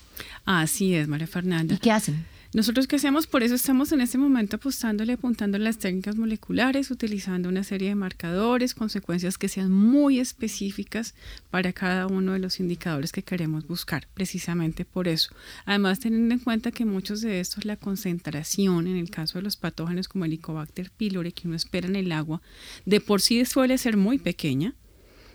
Así 0.44 0.94
es, 0.94 1.08
María 1.08 1.26
Fernanda. 1.26 1.74
¿Y 1.74 1.78
qué 1.78 1.92
hacen? 1.92 2.24
Nosotros 2.52 2.88
qué 2.88 2.96
hacemos, 2.96 3.28
por 3.28 3.44
eso 3.44 3.54
estamos 3.54 3.92
en 3.92 4.00
este 4.00 4.18
momento 4.18 4.56
apostándole, 4.56 5.12
apuntando 5.12 5.56
las 5.56 5.78
técnicas 5.78 6.16
moleculares, 6.16 6.90
utilizando 6.90 7.48
una 7.48 7.62
serie 7.62 7.90
de 7.90 7.94
marcadores, 7.94 8.74
consecuencias 8.74 9.38
que 9.38 9.48
sean 9.48 9.70
muy 9.70 10.18
específicas 10.18 11.14
para 11.50 11.72
cada 11.72 12.08
uno 12.08 12.32
de 12.32 12.40
los 12.40 12.58
indicadores 12.58 13.12
que 13.12 13.22
queremos 13.22 13.68
buscar, 13.68 14.08
precisamente 14.14 14.84
por 14.84 15.06
eso. 15.06 15.32
Además, 15.64 16.00
teniendo 16.00 16.34
en 16.34 16.40
cuenta 16.40 16.72
que 16.72 16.84
muchos 16.84 17.20
de 17.20 17.38
estos, 17.38 17.64
la 17.64 17.76
concentración, 17.76 18.88
en 18.88 18.96
el 18.96 19.10
caso 19.10 19.38
de 19.38 19.42
los 19.42 19.56
patógenos 19.56 20.08
como 20.08 20.24
el 20.24 20.32
Helicobacter 20.32 20.90
pylori, 20.90 21.30
que 21.30 21.46
uno 21.46 21.56
espera 21.56 21.86
en 21.86 21.94
el 21.94 22.10
agua, 22.10 22.42
de 22.84 23.00
por 23.00 23.20
sí 23.20 23.44
suele 23.44 23.78
ser 23.78 23.96
muy 23.96 24.18
pequeña, 24.18 24.74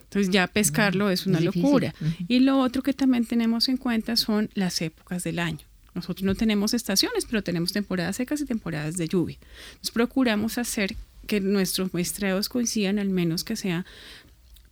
entonces 0.04 0.34
ya 0.34 0.48
pescarlo 0.48 1.10
es 1.10 1.26
una 1.26 1.40
locura. 1.40 1.96
Y 2.28 2.40
lo 2.40 2.60
otro 2.60 2.84
que 2.84 2.94
también 2.94 3.26
tenemos 3.26 3.70
en 3.70 3.78
cuenta 3.78 4.18
son 4.18 4.50
las 4.54 4.82
épocas 4.82 5.24
del 5.24 5.40
año. 5.40 5.66
Nosotros 5.96 6.24
no 6.24 6.36
tenemos 6.36 6.74
estaciones, 6.74 7.26
pero 7.26 7.42
tenemos 7.42 7.72
temporadas 7.72 8.18
secas 8.18 8.42
y 8.42 8.46
temporadas 8.46 8.98
de 8.98 9.08
lluvia. 9.08 9.38
Nos 9.82 9.92
procuramos 9.92 10.58
hacer 10.58 10.96
que 11.26 11.40
nuestros 11.40 11.94
muestreos 11.94 12.50
coincidan, 12.50 13.00
al 13.00 13.10
menos 13.10 13.44
que 13.44 13.56
sea 13.56 13.86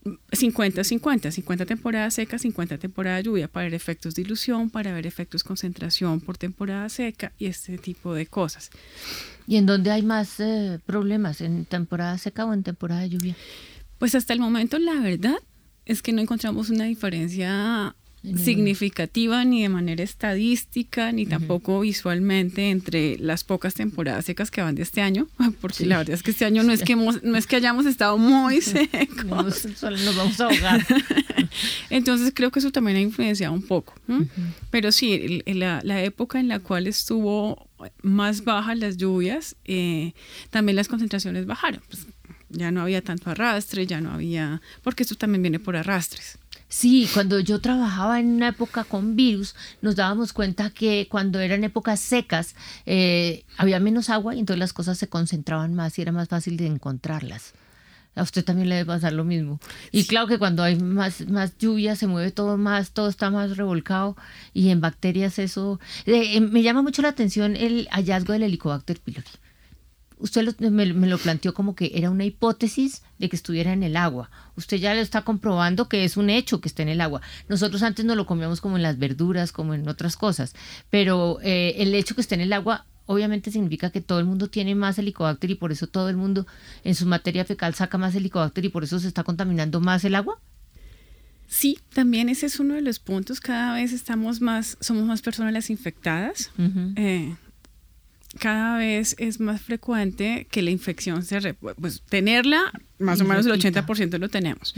50-50, 0.04 1.32
50 1.32 1.66
temporadas 1.66 2.14
secas, 2.14 2.42
50 2.42 2.78
temporadas 2.78 3.20
de 3.20 3.24
lluvia 3.24 3.48
para 3.48 3.66
ver 3.66 3.74
efectos 3.74 4.16
de 4.16 4.24
ilusión, 4.24 4.70
para 4.70 4.94
ver 4.94 5.08
efectos 5.08 5.44
concentración 5.44 6.20
por 6.20 6.38
temporada 6.38 6.90
seca 6.90 7.32
y 7.40 7.46
este 7.46 7.78
tipo 7.78 8.14
de 8.14 8.28
cosas. 8.28 8.70
¿Y 9.48 9.56
en 9.56 9.66
dónde 9.66 9.92
hay 9.92 10.02
más 10.02 10.40
eh, 10.40 10.80
problemas? 10.86 11.40
¿En 11.42 11.66
temporada 11.66 12.18
seca 12.18 12.46
o 12.46 12.54
en 12.54 12.64
temporada 12.64 13.02
de 13.02 13.10
lluvia? 13.10 13.36
Pues 13.98 14.14
hasta 14.16 14.34
el 14.34 14.40
momento 14.40 14.78
la 14.78 14.96
verdad 14.96 15.38
es 15.86 16.02
que 16.02 16.12
no 16.12 16.22
encontramos 16.22 16.70
una 16.70 16.84
diferencia 16.86 17.96
significativa 18.24 19.44
ni 19.44 19.64
de 19.64 19.70
manera 19.70 20.02
estadística 20.02 21.12
ni 21.12 21.26
tampoco 21.26 21.82
visualmente 21.82 22.70
entre 22.70 23.18
las 23.18 23.44
pocas 23.44 23.74
temporadas 23.74 24.26
secas 24.26 24.50
que 24.50 24.62
van 24.62 24.76
de 24.76 24.82
este 24.82 25.02
año 25.02 25.28
porque 25.62 25.86
la 25.86 25.98
verdad 25.98 26.16
es 26.16 26.24
que 26.24 26.32
este 26.32 26.46
año 26.46 26.64
no 26.64 26.72
es 26.72 26.84
que 26.84 26.96
no 26.96 27.38
es 27.38 27.48
que 27.48 27.56
hayamos 27.58 27.86
estado 27.86 28.18
muy 28.18 28.62
secos. 28.62 29.66
Nos 29.82 30.16
vamos 30.16 30.40
a 30.40 30.46
ahogar. 30.46 30.86
Entonces 31.90 32.32
creo 32.34 32.50
que 32.50 32.60
eso 32.60 32.72
también 32.72 32.98
ha 32.98 33.02
influenciado 33.02 33.54
un 33.54 33.62
poco 33.62 33.94
pero 34.70 34.92
sí 34.92 35.42
la, 35.46 35.82
la, 35.84 36.02
época 36.04 36.40
en 36.40 36.48
la 36.48 36.60
cual 36.60 36.88
estuvo 36.88 37.68
más 38.02 38.44
bajas 38.44 38.78
las 38.78 38.98
lluvias 38.98 39.56
eh, 39.66 40.14
también 40.50 40.76
las 40.76 40.88
concentraciones 40.88 41.46
bajaron 41.46 41.82
pues, 41.90 42.08
ya 42.50 42.72
no 42.72 42.82
había 42.82 43.02
tanto 43.02 43.30
arrastre 43.30 43.86
ya 43.86 44.02
no 44.02 44.12
había 44.12 44.62
porque 44.82 45.04
esto 45.04 45.16
también 45.16 45.42
viene 45.42 45.60
por 45.60 45.76
arrastres 45.76 46.38
Sí, 46.76 47.08
cuando 47.14 47.40
yo 47.40 47.62
trabajaba 47.62 48.20
en 48.20 48.34
una 48.34 48.48
época 48.48 48.84
con 48.84 49.16
virus, 49.16 49.54
nos 49.84 49.96
dábamos 49.96 50.34
cuenta 50.34 50.72
que 50.72 51.08
cuando 51.08 51.40
eran 51.40 51.64
épocas 51.64 52.00
secas 52.00 52.56
eh, 52.88 53.46
había 53.58 53.80
menos 53.80 54.10
agua 54.10 54.34
y 54.34 54.40
entonces 54.40 54.60
las 54.60 54.74
cosas 54.74 54.98
se 54.98 55.08
concentraban 55.08 55.76
más 55.76 56.00
y 56.00 56.02
era 56.02 56.12
más 56.12 56.30
fácil 56.30 56.58
de 56.58 56.66
encontrarlas. 56.66 57.54
A 58.16 58.24
usted 58.24 58.44
también 58.44 58.70
le 58.70 58.76
debe 58.76 58.88
pasar 58.88 59.14
lo 59.14 59.24
mismo. 59.24 59.60
Y 59.92 60.06
claro 60.06 60.26
que 60.26 60.40
cuando 60.40 60.64
hay 60.64 60.76
más, 60.76 61.28
más 61.28 61.56
lluvia 61.60 61.96
se 61.96 62.08
mueve 62.08 62.32
todo 62.32 62.58
más, 62.58 62.90
todo 62.90 63.08
está 63.08 63.30
más 63.30 63.56
revolcado 63.56 64.18
y 64.52 64.70
en 64.70 64.82
bacterias 64.82 65.38
eso... 65.38 65.80
Eh, 66.08 66.42
me 66.42 66.64
llama 66.64 66.82
mucho 66.82 67.04
la 67.04 67.10
atención 67.10 67.56
el 67.56 67.88
hallazgo 67.92 68.34
del 68.34 68.44
Helicobacter 68.44 69.00
pylori 69.00 69.30
usted 70.20 70.58
me, 70.60 70.86
lo 70.86 71.18
planteó 71.18 71.54
como 71.54 71.76
que 71.76 71.92
era 71.96 72.10
una 72.10 72.26
hipótesis 72.26 73.04
de 73.20 73.30
que 73.30 73.36
estuviera 73.36 73.74
en 73.74 73.84
el 73.84 73.96
agua. 73.96 74.30
Usted 74.56 74.78
ya 74.78 74.94
lo 74.94 75.02
está 75.02 75.24
comprobando 75.24 75.90
que 75.90 76.04
es 76.04 76.18
un 76.18 76.30
hecho 76.30 76.62
que 76.62 76.70
está 76.70 76.84
en 76.84 76.90
el 76.90 77.02
agua. 77.02 77.22
Nosotros 77.50 77.84
antes 77.84 78.06
no 78.06 78.16
lo 78.16 78.26
comíamos 78.26 78.62
como 78.62 78.78
en 78.78 78.84
las 78.84 79.00
verduras, 79.00 79.52
como 79.52 79.74
en 79.74 79.88
otras 79.88 80.18
cosas, 80.18 80.56
pero 80.90 81.40
eh, 81.42 81.76
el 81.78 81.94
hecho 81.96 82.16
que 82.16 82.22
esté 82.22 82.36
en 82.36 82.42
el 82.42 82.54
agua 82.54 82.86
obviamente 83.06 83.52
significa 83.52 83.90
que 83.90 84.02
todo 84.02 84.20
el 84.20 84.26
mundo 84.26 84.48
tiene 84.48 84.76
más 84.76 84.98
helicobacter 84.98 85.52
y 85.52 85.56
por 85.56 85.72
eso 85.72 85.88
todo 85.88 86.10
el 86.10 86.16
mundo 86.16 86.48
en 86.84 86.96
su 86.96 87.06
materia 87.06 87.46
fecal 87.46 87.74
saca 87.74 87.98
más 87.98 88.16
helicobacter 88.16 88.66
y 88.66 88.70
por 88.70 88.84
eso 88.84 89.00
se 89.00 89.08
está 89.08 89.24
contaminando 89.24 89.80
más 89.82 90.06
el 90.06 90.16
agua. 90.16 90.40
Sí, 91.48 91.78
también 91.94 92.30
ese 92.30 92.48
es 92.48 92.60
uno 92.60 92.74
de 92.74 92.82
los 92.82 93.00
puntos. 93.00 93.40
Cada 93.40 93.76
vez 93.76 93.94
estamos 93.94 94.42
más, 94.42 94.78
somos 94.80 95.04
más 95.04 95.22
personas 95.22 95.54
las 95.54 95.70
infectadas 95.70 96.52
cada 98.40 98.78
vez 98.78 99.16
es 99.20 99.40
más 99.40 99.62
frecuente 99.62 100.48
que 100.50 100.62
la 100.62 100.72
infección 100.72 101.24
se... 101.24 101.54
pues 101.54 102.02
tenerla, 102.10 102.72
más 103.00 103.22
o 103.22 103.26
menos 103.26 103.46
el 103.46 103.54
80% 103.54 104.18
lo 104.18 104.30
tenemos. 104.30 104.74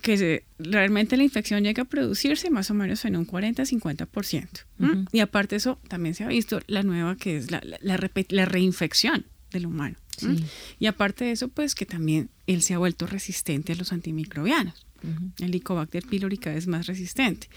Que 0.00 0.44
realmente 0.58 1.16
la 1.16 1.24
infección 1.24 1.62
llega 1.64 1.82
a 1.82 1.86
producirse 1.86 2.50
más 2.50 2.70
o 2.70 2.74
menos 2.74 3.04
en 3.04 3.16
un 3.16 3.26
40-50%. 3.26 5.08
Y 5.12 5.20
aparte 5.20 5.54
de 5.54 5.58
eso, 5.58 5.78
también 5.88 6.14
se 6.14 6.24
ha 6.24 6.28
visto 6.28 6.60
la 6.66 6.82
nueva 6.82 7.16
que 7.16 7.36
es 7.36 7.50
la, 7.50 7.62
la, 7.80 8.46
reinfección 8.46 9.26
del 9.50 9.66
humano. 9.66 9.96
Y 10.78 10.86
aparte 10.86 11.24
de 11.24 11.32
eso, 11.32 11.48
pues 11.48 11.74
que 11.74 11.86
también 11.86 12.30
él 12.46 12.62
se 12.62 12.74
ha 12.74 12.78
vuelto 12.78 13.06
resistente 13.06 13.72
a 13.72 13.76
los 13.76 13.92
antimicrobianos. 13.92 14.86
El 15.38 15.46
Helicobacter 15.46 16.04
pylori 16.06 16.38
cada 16.38 16.56
vez 16.56 16.66
más 16.66 16.86
resistente. 16.86 17.48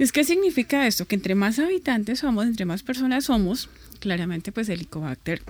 Es 0.00 0.12
¿Qué 0.12 0.24
significa 0.24 0.86
esto? 0.86 1.06
Que 1.06 1.14
entre 1.14 1.34
más 1.34 1.58
habitantes 1.58 2.20
somos, 2.20 2.46
entre 2.46 2.64
más 2.64 2.82
personas 2.82 3.26
somos, 3.26 3.68
claramente 3.98 4.50
pues 4.50 4.70
el 4.70 4.76
Helicobacter 4.76 5.42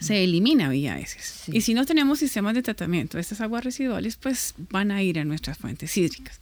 se 0.00 0.24
elimina 0.24 0.70
vía 0.70 0.98
heces. 0.98 1.42
Y 1.48 1.60
si 1.60 1.74
no 1.74 1.84
tenemos 1.84 2.18
sistemas 2.18 2.54
de 2.54 2.62
tratamiento 2.62 3.18
de 3.18 3.20
estas 3.20 3.42
aguas 3.42 3.62
residuales, 3.62 4.16
pues 4.16 4.54
van 4.70 4.90
a 4.90 5.02
ir 5.02 5.18
a 5.18 5.26
nuestras 5.26 5.58
fuentes 5.58 5.94
hídricas. 5.98 6.40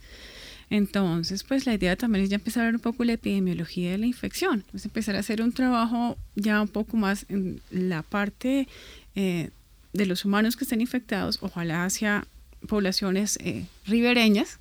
Entonces, 0.71 1.43
pues 1.43 1.67
la 1.67 1.75
idea 1.75 1.97
también 1.97 2.23
es 2.23 2.31
ya 2.31 2.37
empezar 2.37 2.62
a 2.62 2.67
ver 2.67 2.76
un 2.76 2.81
poco 2.81 3.02
la 3.02 3.14
epidemiología 3.14 3.90
de 3.90 3.99
la 3.99 4.07
infección, 4.07 4.62
pues 4.71 4.85
empezar 4.85 5.17
a 5.17 5.19
hacer 5.19 5.43
un 5.43 5.50
trabajo 5.50 6.17
ya 6.37 6.62
un 6.62 6.69
poco 6.69 6.97
más 6.97 7.26
en 7.29 7.61
la 7.73 8.05
parte 8.05 8.69
eh, 9.17 9.50
de 9.93 10.07
los 10.07 10.25
humanos 10.25 10.57
que 10.57 10.62
estén 10.62 10.81
infectados, 10.81 11.38
ojalá 11.40 11.85
hacia 11.85 12.25
poblaciones 12.67 13.38
eh, 13.40 13.67
ribereñas 13.87 14.59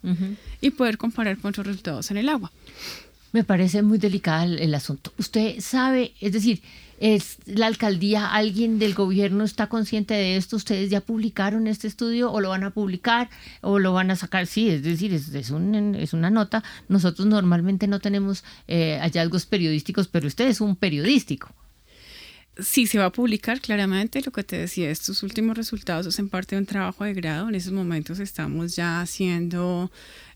y 0.62 0.72
poder 0.72 0.98
comparar 0.98 1.38
con 1.38 1.50
otros 1.50 1.68
resultados 1.68 2.12
en 2.12 2.18
el 2.18 2.30
agua. 2.30 2.52
Me 3.32 3.44
parece 3.44 3.84
muy 3.84 4.00
delicado 4.00 4.56
el, 4.56 4.74
asunto. 4.74 5.14
Usted 5.20 5.60
sabe, 5.60 6.14
es 6.20 6.34
decir, 6.34 6.64
es 7.00 7.38
la 7.46 7.68
alcaldía, 7.68 8.26
alguien 8.26 8.80
del 8.80 8.96
gobierno 8.96 9.44
está 9.44 9.68
consciente 9.68 10.16
de 10.16 10.36
esto. 10.36 10.56
Ustedes 10.56 10.90
ya 10.90 11.00
publicaron 11.02 11.68
este 11.68 11.88
estudio 11.88 12.32
o 12.32 12.42
lo 12.42 12.50
van 12.50 12.64
a 12.64 12.72
publicar 12.72 13.30
o 13.62 13.78
lo 13.78 13.94
van 13.94 14.10
a 14.10 14.16
sacar. 14.16 14.48
Sí, 14.48 14.70
es 14.70 14.82
decir, 14.82 15.14
es, 15.14 15.34
es, 15.36 15.52
un, 15.52 15.96
es 15.96 16.14
una 16.14 16.32
nota. 16.32 16.64
Nosotros 16.88 17.28
normalmente 17.28 17.88
no 17.88 18.00
tenemos 18.00 18.44
eh, 18.68 18.98
hallazgos 19.00 19.46
periodísticos, 19.46 20.08
pero 20.08 20.28
usted 20.28 20.48
es 20.48 20.60
un 20.60 20.76
periodístico 20.76 21.54
sí 22.62 22.88
se 22.88 22.98
va 22.98 23.06
a 23.06 23.12
publicar 23.12 23.62
claramente 23.62 24.22
lo 24.22 24.32
que 24.32 24.44
te 24.44 24.58
decía, 24.58 24.90
estos 24.90 25.24
últimos 25.24 25.58
resultados 25.58 26.08
hacen 26.08 26.30
parte 26.30 26.56
de 26.56 26.62
un 26.62 26.66
trabajo 26.66 27.04
de 27.04 27.14
grado. 27.14 27.50
En 27.50 27.56
esos 27.56 27.74
momentos 27.74 28.20
estamos 28.20 28.76
ya 28.76 29.02
haciendo 29.02 29.92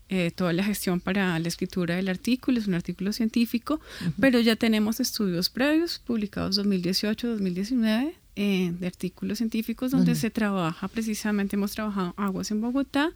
eh, 0.08 0.30
toda 0.30 0.52
la 0.52 0.64
gestión 0.64 1.00
para 1.00 1.38
la 1.38 1.48
escritura 1.48 1.96
del 1.96 2.08
artículo, 2.08 2.58
es 2.58 2.66
un 2.66 2.74
artículo 2.74 3.12
científico, 3.12 3.80
pero 4.20 4.40
ya 4.40 4.56
tenemos 4.56 5.00
estudios 5.00 5.48
previos 5.48 5.98
publicados 5.98 6.58
2018-2019 6.58 8.12
eh, 8.36 8.72
de 8.78 8.86
artículos 8.86 9.38
científicos 9.38 9.92
donde 9.92 10.14
se 10.14 10.28
trabaja 10.28 10.88
precisamente, 10.88 11.56
hemos 11.56 11.72
trabajado 11.72 12.14
aguas 12.16 12.50
en 12.50 12.60
Bogotá, 12.60 13.12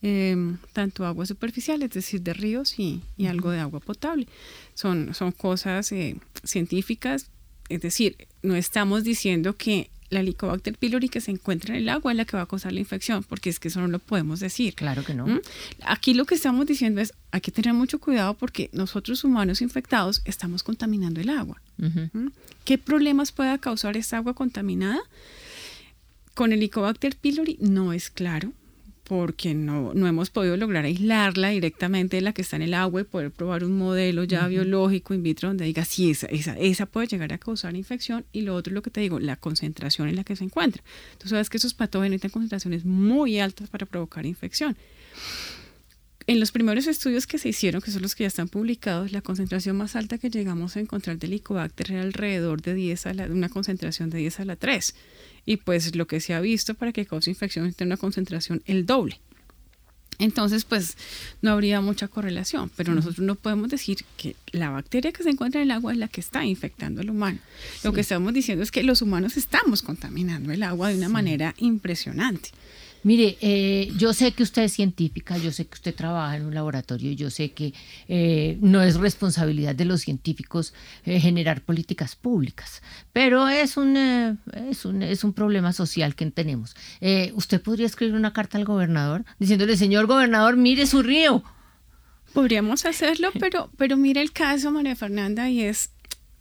em, 0.00 0.56
tanto 0.72 1.04
aguas 1.04 1.28
superficiales, 1.28 1.88
es 1.88 1.94
decir, 1.94 2.22
de 2.22 2.32
ríos 2.32 2.78
y, 2.78 3.02
algo 3.28 3.50
de 3.50 3.60
agua 3.60 3.80
potable. 3.80 4.26
Son, 4.74 5.14
son 5.14 5.32
cosas 5.32 5.92
eh, 5.92 6.16
científicas 6.44 7.31
es 7.72 7.80
decir, 7.80 8.16
no 8.42 8.54
estamos 8.54 9.02
diciendo 9.02 9.56
que 9.56 9.90
la 10.10 10.20
Helicobacter 10.20 10.76
pylori 10.76 11.08
que 11.08 11.22
se 11.22 11.30
encuentra 11.30 11.74
en 11.74 11.82
el 11.82 11.88
agua 11.88 12.12
es 12.12 12.18
la 12.18 12.26
que 12.26 12.36
va 12.36 12.42
a 12.42 12.46
causar 12.46 12.72
la 12.72 12.80
infección, 12.80 13.24
porque 13.24 13.48
es 13.48 13.58
que 13.58 13.68
eso 13.68 13.80
no 13.80 13.88
lo 13.88 13.98
podemos 13.98 14.40
decir. 14.40 14.74
Claro 14.74 15.02
que 15.04 15.14
no. 15.14 15.26
¿Mm? 15.26 15.40
Aquí 15.84 16.12
lo 16.12 16.26
que 16.26 16.34
estamos 16.34 16.66
diciendo 16.66 17.00
es, 17.00 17.14
hay 17.30 17.40
que 17.40 17.50
tener 17.50 17.72
mucho 17.72 17.98
cuidado 17.98 18.34
porque 18.34 18.68
nosotros 18.74 19.24
humanos 19.24 19.62
infectados 19.62 20.20
estamos 20.26 20.62
contaminando 20.62 21.20
el 21.20 21.30
agua. 21.30 21.62
¿Mm? 21.78 22.28
¿Qué 22.64 22.76
problemas 22.76 23.32
pueda 23.32 23.56
causar 23.56 23.96
esta 23.96 24.18
agua 24.18 24.34
contaminada? 24.34 25.00
Con 26.34 26.52
el 26.52 26.58
Helicobacter 26.58 27.16
pylori 27.16 27.56
no 27.60 27.94
es 27.94 28.10
claro 28.10 28.52
porque 29.04 29.52
no, 29.54 29.92
no 29.94 30.06
hemos 30.06 30.30
podido 30.30 30.56
lograr 30.56 30.84
aislarla 30.84 31.50
directamente 31.50 32.16
de 32.16 32.22
la 32.22 32.32
que 32.32 32.42
está 32.42 32.56
en 32.56 32.62
el 32.62 32.74
agua 32.74 33.00
y 33.00 33.04
poder 33.04 33.30
probar 33.30 33.64
un 33.64 33.76
modelo 33.76 34.24
ya 34.24 34.46
biológico 34.46 35.12
in 35.12 35.22
vitro 35.22 35.48
donde 35.48 35.64
diga 35.64 35.84
si 35.84 36.10
esa, 36.10 36.26
esa, 36.28 36.56
esa 36.58 36.86
puede 36.86 37.08
llegar 37.08 37.32
a 37.32 37.38
causar 37.38 37.74
infección 37.76 38.24
y 38.32 38.42
lo 38.42 38.54
otro 38.54 38.70
es 38.70 38.74
lo 38.74 38.82
que 38.82 38.90
te 38.90 39.00
digo, 39.00 39.18
la 39.18 39.36
concentración 39.36 40.08
en 40.08 40.16
la 40.16 40.24
que 40.24 40.36
se 40.36 40.44
encuentra. 40.44 40.82
Tú 41.18 41.28
sabes 41.28 41.50
que 41.50 41.56
esos 41.56 41.74
patógenos 41.74 42.20
tienen 42.20 42.32
concentraciones 42.32 42.84
muy 42.84 43.38
altas 43.38 43.68
para 43.68 43.86
provocar 43.86 44.24
infección. 44.24 44.76
En 46.28 46.38
los 46.38 46.52
primeros 46.52 46.86
estudios 46.86 47.26
que 47.26 47.38
se 47.38 47.48
hicieron, 47.48 47.82
que 47.82 47.90
son 47.90 48.02
los 48.02 48.14
que 48.14 48.22
ya 48.22 48.28
están 48.28 48.48
publicados, 48.48 49.10
la 49.10 49.22
concentración 49.22 49.76
más 49.76 49.96
alta 49.96 50.18
que 50.18 50.30
llegamos 50.30 50.76
a 50.76 50.80
encontrar 50.80 51.18
de 51.18 51.26
Helicobacter 51.26 51.90
era 51.90 52.02
alrededor 52.02 52.62
de 52.62 52.74
10 52.74 53.06
a 53.06 53.14
la, 53.14 53.26
una 53.26 53.48
concentración 53.48 54.08
de 54.08 54.18
10 54.18 54.40
a 54.40 54.44
la 54.44 54.54
3 54.54 54.94
y 55.44 55.56
pues 55.56 55.94
lo 55.96 56.06
que 56.06 56.20
se 56.20 56.34
ha 56.34 56.40
visto 56.40 56.74
para 56.74 56.92
que 56.92 57.06
cause 57.06 57.30
infección 57.30 57.72
tiene 57.72 57.90
una 57.90 57.96
concentración 57.96 58.62
el 58.66 58.86
doble. 58.86 59.20
Entonces, 60.18 60.64
pues 60.64 60.96
no 61.40 61.50
habría 61.50 61.80
mucha 61.80 62.06
correlación, 62.06 62.70
pero 62.76 62.94
nosotros 62.94 63.26
no 63.26 63.34
podemos 63.34 63.68
decir 63.70 63.98
que 64.16 64.36
la 64.52 64.70
bacteria 64.70 65.10
que 65.10 65.22
se 65.22 65.30
encuentra 65.30 65.60
en 65.60 65.68
el 65.68 65.70
agua 65.72 65.92
es 65.92 65.98
la 65.98 66.06
que 66.06 66.20
está 66.20 66.44
infectando 66.44 67.00
al 67.00 67.10
humano. 67.10 67.38
Lo 67.82 67.92
que 67.92 68.02
estamos 68.02 68.32
diciendo 68.32 68.62
es 68.62 68.70
que 68.70 68.84
los 68.84 69.02
humanos 69.02 69.36
estamos 69.36 69.82
contaminando 69.82 70.52
el 70.52 70.62
agua 70.62 70.90
de 70.90 70.96
una 70.96 71.08
manera 71.08 71.54
impresionante. 71.58 72.50
Mire, 73.04 73.36
eh, 73.40 73.92
yo 73.98 74.12
sé 74.12 74.32
que 74.32 74.42
usted 74.42 74.62
es 74.62 74.72
científica, 74.72 75.36
yo 75.36 75.50
sé 75.50 75.66
que 75.66 75.74
usted 75.74 75.94
trabaja 75.94 76.36
en 76.36 76.46
un 76.46 76.54
laboratorio, 76.54 77.10
yo 77.12 77.30
sé 77.30 77.50
que 77.50 77.74
eh, 78.08 78.58
no 78.60 78.80
es 78.82 78.96
responsabilidad 78.96 79.74
de 79.74 79.84
los 79.84 80.02
científicos 80.02 80.72
eh, 81.04 81.18
generar 81.18 81.62
políticas 81.62 82.14
públicas, 82.14 82.80
pero 83.12 83.48
es 83.48 83.76
un, 83.76 83.96
es 83.96 84.84
un, 84.84 85.02
es 85.02 85.24
un 85.24 85.32
problema 85.32 85.72
social 85.72 86.14
que 86.14 86.30
tenemos. 86.30 86.76
¿Usted 87.34 87.60
podría 87.60 87.86
escribir 87.86 88.14
una 88.14 88.32
carta 88.32 88.58
al 88.58 88.64
gobernador 88.64 89.24
diciéndole, 89.38 89.76
señor 89.76 90.06
gobernador, 90.06 90.56
mire 90.56 90.86
su 90.86 91.02
río? 91.02 91.42
Podríamos 92.32 92.86
hacerlo, 92.86 93.30
pero, 93.38 93.70
pero 93.76 93.96
mire 93.96 94.22
el 94.22 94.32
caso, 94.32 94.70
María 94.70 94.96
Fernanda, 94.96 95.50
y 95.50 95.62
es 95.62 95.90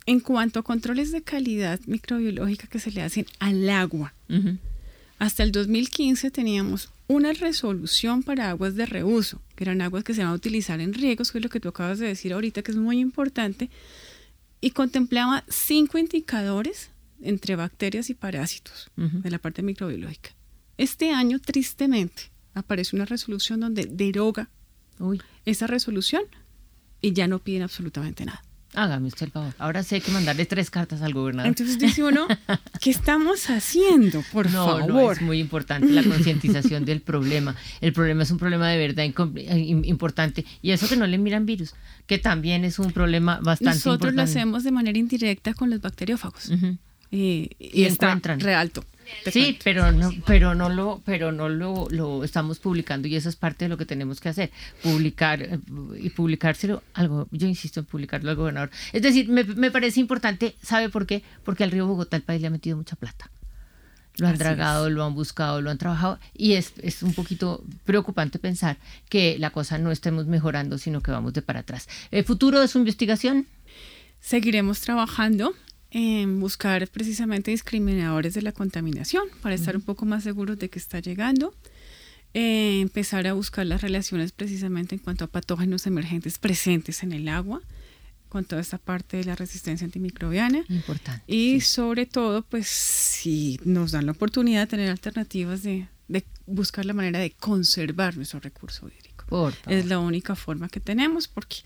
en 0.06 0.20
cuanto 0.20 0.60
a 0.60 0.64
controles 0.64 1.12
de 1.12 1.22
calidad 1.24 1.80
microbiológica 1.86 2.68
que 2.68 2.80
se 2.80 2.92
le 2.92 3.02
hacen 3.02 3.26
al 3.40 3.70
agua. 3.70 4.14
Hasta 5.22 5.44
el 5.44 5.52
2015 5.52 6.32
teníamos 6.32 6.90
una 7.06 7.32
resolución 7.34 8.24
para 8.24 8.50
aguas 8.50 8.74
de 8.74 8.88
reuso, 8.88 9.40
que 9.56 9.66
eran 9.66 9.84
aguas 9.84 10.04
que 10.04 10.16
se 10.16 10.24
van 10.24 10.32
a 10.32 10.34
utilizar 10.34 10.82
en 10.82 10.96
riegos, 10.96 11.32
que 11.32 11.38
es 11.38 11.44
lo 11.44 11.50
que 11.52 11.60
tú 11.60 11.70
acabas 11.70 12.00
de 12.00 12.08
decir 12.08 12.34
ahorita, 12.34 12.64
que 12.64 12.72
es 12.72 12.78
muy 12.78 12.98
importante, 12.98 13.70
y 14.62 14.72
contemplaba 14.72 15.44
cinco 15.48 16.00
indicadores 16.00 16.90
entre 17.22 17.56
bacterias 17.56 18.10
y 18.10 18.16
parásitos 18.16 18.90
de 18.96 19.30
la 19.30 19.38
parte 19.38 19.62
microbiológica. 19.62 20.32
Este 20.80 21.12
año, 21.12 21.38
tristemente, 21.38 22.32
aparece 22.56 22.96
una 22.96 23.06
resolución 23.06 23.60
donde 23.60 23.86
deroga 23.86 24.50
esa 25.46 25.68
resolución 25.68 26.24
y 27.00 27.14
ya 27.14 27.28
no 27.28 27.38
piden 27.38 27.62
absolutamente 27.62 28.26
nada. 28.26 28.42
Hágame 28.74 29.08
usted 29.08 29.26
el 29.26 29.32
favor. 29.32 29.54
Ahora 29.58 29.84
sí 29.84 29.96
hay 29.96 30.02
que 30.02 30.12
mandarle 30.12 30.46
tres 30.46 30.70
cartas 30.70 31.02
al 31.02 31.14
gobernador. 31.14 31.48
Entonces 31.50 31.78
dice 31.78 32.04
uno, 32.04 32.28
¿qué 32.82 32.90
estamos 32.90 33.50
haciendo? 33.50 34.24
Por 34.32 34.48
favor. 34.48 34.88
No, 34.88 35.12
es 35.12 35.22
muy 35.22 35.40
importante 35.40 35.88
la 35.88 36.04
concientización 36.04 36.86
del 36.86 37.02
problema. 37.02 37.56
El 37.82 37.92
problema 37.92 38.24
es 38.24 38.32
un 38.32 38.38
problema 38.38 38.70
de 38.70 38.78
verdad 38.78 39.06
eh, 39.06 39.60
importante. 39.60 40.46
Y 40.62 40.72
eso 40.72 40.88
que 40.88 40.96
no 40.96 41.06
le 41.06 41.18
miran 41.18 41.46
virus, 41.46 41.74
que 42.08 42.18
también 42.18 42.64
es 42.64 42.80
un 42.80 42.92
problema 42.92 43.36
bastante 43.36 43.66
Nosotros 43.66 43.94
importante. 43.96 44.06
Nosotros 44.06 44.14
lo 44.16 44.22
hacemos 44.22 44.64
de 44.64 44.72
manera 44.72 44.98
indirecta 44.98 45.54
con 45.54 45.70
los 45.70 45.82
bacteriófagos. 45.82 46.52
y, 47.12 47.50
y, 47.60 47.84
está 47.84 48.16
re 48.16 48.56
alto. 48.56 48.86
Sí, 49.32 49.58
pero 49.64 49.92
no, 49.92 50.12
pero 50.26 50.56
no 50.56 50.70
lo, 50.70 51.02
pero 51.06 51.32
no 51.32 51.50
lo, 51.50 51.88
lo, 51.90 52.24
estamos 52.24 52.60
publicando 52.60 53.08
y 53.08 53.16
eso 53.16 53.30
es 53.30 53.36
parte 53.36 53.66
de 53.66 53.70
lo 53.70 53.78
que 53.78 53.86
tenemos 53.86 54.20
que 54.20 54.30
hacer, 54.30 54.52
publicar 54.82 55.42
eh, 55.42 55.60
y 56.00 56.10
publicárselo 56.10 56.84
algo. 56.94 57.28
Yo 57.32 57.48
insisto 57.48 57.82
en 57.82 57.86
publicarlo 57.86 58.30
al 58.30 58.36
gobernador. 58.36 58.72
Es 58.94 59.02
decir, 59.02 59.30
me, 59.30 59.44
me 59.44 59.72
parece 59.72 60.00
importante, 60.00 60.56
¿sabe 60.62 60.90
por 60.90 61.06
qué? 61.06 61.24
Porque 61.44 61.64
al 61.64 61.72
río 61.72 61.88
Bogotá 61.88 62.18
el 62.18 62.24
país 62.24 62.42
le 62.42 62.48
ha 62.48 62.52
metido 62.52 62.78
mucha 62.78 62.96
plata. 62.96 63.30
Lo 64.18 64.28
han 64.28 64.38
dragado, 64.38 64.90
lo 64.90 65.06
han 65.06 65.16
buscado, 65.16 65.62
lo 65.62 65.70
han 65.70 65.78
trabajado 65.78 66.20
y 66.34 66.54
es, 66.54 66.74
es 66.82 67.02
un 67.02 67.14
poquito 67.14 67.64
preocupante 67.86 68.40
pensar 68.40 68.78
que 69.10 69.38
la 69.40 69.52
cosa 69.52 69.78
no 69.78 69.92
estemos 69.92 70.28
mejorando, 70.28 70.78
sino 70.78 71.02
que 71.02 71.12
vamos 71.12 71.34
de 71.34 71.42
para 71.42 71.62
atrás. 71.62 71.88
¿El 72.12 72.26
futuro 72.26 72.60
de 72.60 72.68
su 72.68 72.78
investigación? 72.78 73.48
Seguiremos 74.20 74.82
trabajando 74.82 75.54
en 75.92 76.40
buscar 76.40 76.88
precisamente 76.88 77.52
discriminadores 77.52 78.34
de 78.34 78.42
la 78.42 78.54
contaminación 78.54 79.28
para 79.42 79.56
estar 79.56 79.76
un 79.76 79.82
poco 79.82 80.06
más 80.06 80.24
seguros 80.24 80.58
de 80.58 80.70
que 80.70 80.80
está 80.80 81.00
llegando. 81.00 81.54
Eh, 82.34 82.80
empezar 82.80 83.28
a 83.28 83.34
buscar 83.34 83.66
las 83.66 83.82
relaciones 83.82 84.32
precisamente 84.32 84.96
en 84.96 85.00
cuanto 85.00 85.26
a 85.26 85.28
patógenos 85.28 85.86
emergentes 85.86 86.40
presentes 86.40 87.04
en 87.04 87.12
el 87.12 87.28
agua, 87.28 87.62
con 88.30 88.46
toda 88.46 88.62
esta 88.62 88.78
parte 88.78 89.18
de 89.18 89.26
la 89.26 89.36
resistencia 89.36 89.84
antimicrobiana. 89.84 90.64
Importante. 90.70 91.24
Y 91.28 91.60
sobre 91.60 92.06
todo, 92.06 92.44
pues 92.44 92.68
si 92.68 93.60
nos 93.66 93.92
dan 93.92 94.06
la 94.06 94.14
oportunidad 94.14 94.62
de 94.62 94.68
tener 94.68 94.90
alternativas 94.90 95.62
de, 95.62 95.90
de 96.08 96.24
buscar 96.46 96.86
la 96.86 96.94
manera 96.94 97.20
de 97.20 97.32
conservar 97.32 98.16
nuestro 98.16 98.40
recurso 98.40 98.88
hídrico. 98.88 99.52
es 99.68 99.86
la 99.88 100.00
única 100.00 100.36
forma 100.36 100.70
que 100.70 100.80
tenemos 100.80 101.28
porque 101.28 101.58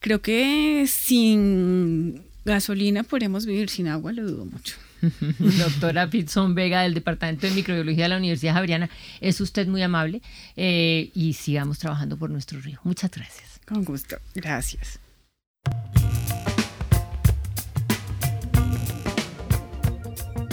creo 0.00 0.20
que 0.20 0.86
sin 0.88 2.31
gasolina 2.44 3.02
podemos 3.02 3.46
vivir 3.46 3.68
sin 3.70 3.88
agua, 3.88 4.12
lo 4.12 4.24
dudo 4.24 4.44
mucho. 4.44 4.76
Doctora 5.38 6.08
Pitson 6.08 6.54
Vega 6.54 6.82
del 6.82 6.94
Departamento 6.94 7.46
de 7.46 7.52
Microbiología 7.54 8.04
de 8.04 8.08
la 8.10 8.16
Universidad 8.16 8.54
Javeriana, 8.54 8.88
es 9.20 9.40
usted 9.40 9.66
muy 9.66 9.82
amable 9.82 10.22
eh, 10.56 11.10
y 11.14 11.32
sigamos 11.34 11.78
trabajando 11.78 12.16
por 12.16 12.30
nuestro 12.30 12.60
río. 12.60 12.78
Muchas 12.84 13.10
gracias. 13.10 13.60
Con 13.66 13.84
gusto, 13.84 14.16
gracias. 14.34 15.00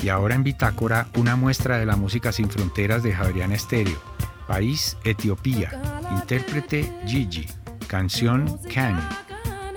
Y 0.02 0.08
ahora 0.10 0.36
en 0.36 0.44
Bitácora, 0.44 1.10
una 1.16 1.36
muestra 1.36 1.78
de 1.78 1.86
la 1.86 1.98
música 1.98 2.32
sin 2.32 2.50
fronteras 2.50 3.04
de 3.04 3.12
Javeriana 3.12 3.56
Estéreo. 3.56 4.02
País, 4.48 4.96
Etiopía. 5.04 5.72
Intérprete, 6.12 6.92
Gigi. 7.06 7.46
Canción, 7.88 8.60
Can. 8.74 8.98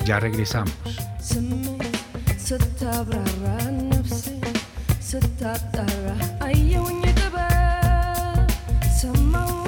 Ya 0.07 0.21
regresamos. 0.21 0.73
ስታብራራ 2.51 3.43
ነፍሴ 3.89 4.24
ስታጣራ 5.10 6.05
አየውኝ 6.48 7.01
ጥበብ 7.19 8.50
ሰማውኝ 9.00 9.61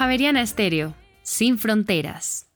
Javeriana 0.00 0.40
Estéreo, 0.40 0.94
sin 1.22 1.58
fronteras. 1.58 2.46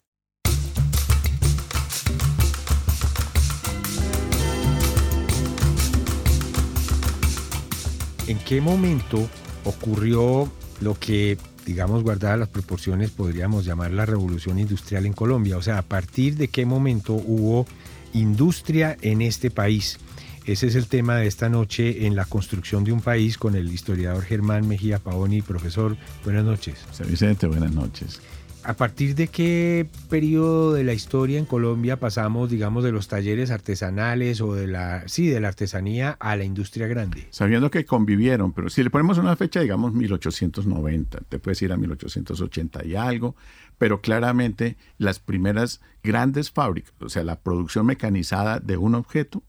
¿En 8.27 8.39
qué 8.39 8.63
momento 8.63 9.29
ocurrió 9.65 10.51
lo 10.81 10.99
que, 10.99 11.37
digamos, 11.67 12.03
guardadas 12.03 12.39
las 12.39 12.49
proporciones, 12.49 13.11
podríamos 13.11 13.67
llamar 13.67 13.91
la 13.91 14.07
revolución 14.07 14.59
industrial 14.59 15.05
en 15.05 15.13
Colombia? 15.13 15.59
O 15.59 15.63
sea, 15.63 15.77
¿a 15.77 15.83
partir 15.83 16.37
de 16.37 16.49
qué 16.49 16.65
momento 16.65 17.13
hubo 17.13 17.67
industria 18.15 18.97
en 19.03 19.21
este 19.21 19.51
país? 19.51 19.99
Ese 20.47 20.67
es 20.67 20.75
el 20.75 20.89
tema 20.89 21.17
de 21.17 21.27
esta 21.27 21.49
noche 21.49 22.07
en 22.07 22.17
la 22.17 22.27
construcción 22.27 22.85
de 22.85 22.93
un 22.93 23.01
país 23.01 23.39
con 23.39 23.55
el 23.55 23.73
historiador 23.73 24.23
Germán 24.23 24.69
Mejía 24.69 24.99
Paoni. 24.99 25.41
Profesor, 25.41 25.97
buenas 26.23 26.45
noches. 26.45 26.85
José 26.87 27.05
Vicente, 27.05 27.47
buenas 27.47 27.73
noches. 27.73 28.21
¿A 28.63 28.75
partir 28.75 29.15
de 29.15 29.29
qué 29.29 29.87
periodo 30.11 30.75
de 30.75 30.85
la 30.85 30.93
historia 30.93 31.39
en 31.39 31.47
Colombia 31.47 31.99
pasamos, 31.99 32.51
digamos, 32.51 32.85
de 32.85 32.93
los 32.93 33.09
talleres 33.09 33.51
artesanales 33.51 34.43
o 34.43 34.55
de 34.55 34.67
la, 34.67 35.09
sí, 35.09 35.29
de 35.29 35.41
la 35.41 35.49
artesanía 35.49 36.11
a 36.21 36.37
la 36.37 36.45
industria 36.45 36.89
grande? 36.89 37.27
Sabiendo 37.31 37.71
que 37.71 37.87
convivieron, 37.87 38.53
pero 38.53 38.69
si 38.69 38.83
le 38.83 38.91
ponemos 38.91 39.17
una 39.17 39.37
fecha, 39.37 39.61
digamos 39.61 39.95
1890, 39.95 41.21
te 41.27 41.39
puedes 41.39 41.63
ir 41.63 41.73
a 41.73 41.79
1880 41.79 42.85
y 42.85 42.97
algo, 42.97 43.35
pero 43.79 44.03
claramente 44.03 44.77
las 44.99 45.21
primeras 45.21 45.81
grandes 46.03 46.51
fábricas, 46.51 46.93
o 47.01 47.09
sea, 47.09 47.25
la 47.25 47.41
producción 47.41 47.87
mecanizada 47.87 48.61
de 48.61 48.77
un 48.77 48.95
objeto, 48.95 49.43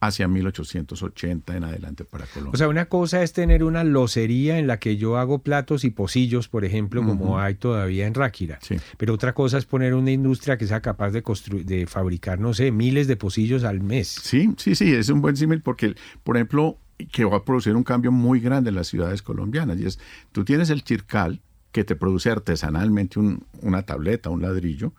hacia 0.00 0.28
1880 0.28 1.56
en 1.56 1.64
adelante 1.64 2.04
para 2.04 2.24
Colombia. 2.24 2.52
O 2.54 2.56
sea, 2.56 2.68
una 2.68 2.86
cosa 2.86 3.22
es 3.22 3.34
tener 3.34 3.62
una 3.62 3.84
locería 3.84 4.58
en 4.58 4.66
la 4.66 4.78
que 4.78 4.96
yo 4.96 5.18
hago 5.18 5.40
platos 5.40 5.84
y 5.84 5.90
pocillos, 5.90 6.48
por 6.48 6.64
ejemplo, 6.64 7.04
como 7.04 7.38
hay 7.38 7.54
todavía 7.54 8.06
en 8.06 8.14
Ráquira. 8.14 8.58
Pero 8.96 9.14
otra 9.14 9.34
cosa 9.34 9.58
es 9.58 9.66
poner 9.66 9.94
una 9.94 10.10
industria 10.10 10.56
que 10.56 10.66
sea 10.66 10.80
capaz 10.80 11.10
de, 11.10 11.22
de 11.64 11.86
fabricar, 11.86 12.40
no 12.40 12.54
sé, 12.54 12.72
miles 12.72 13.08
de 13.08 13.16
pocillos 13.16 13.62
al 13.62 13.80
mes. 13.80 14.08
Sí, 14.08 14.54
sí, 14.56 14.74
sí, 14.74 14.94
es 14.94 15.10
un 15.10 15.20
buen 15.20 15.36
símil 15.36 15.60
porque, 15.60 15.94
por 16.24 16.36
ejemplo, 16.36 16.78
que 17.12 17.24
va 17.24 17.38
a 17.38 17.44
producir 17.44 17.76
un 17.76 17.84
cambio 17.84 18.10
muy 18.10 18.40
grande 18.40 18.70
en 18.70 18.76
las 18.76 18.88
ciudades 18.88 19.20
colombianas. 19.20 19.78
Y 19.78 19.86
es, 19.86 19.98
tú 20.32 20.44
tienes 20.44 20.70
el 20.70 20.82
chircal 20.82 21.42
que 21.72 21.84
te 21.84 21.94
produce 21.94 22.30
artesanalmente 22.30 23.20
una 23.60 23.82
tableta, 23.82 24.30
un 24.30 24.40
ladrillo, 24.40 24.92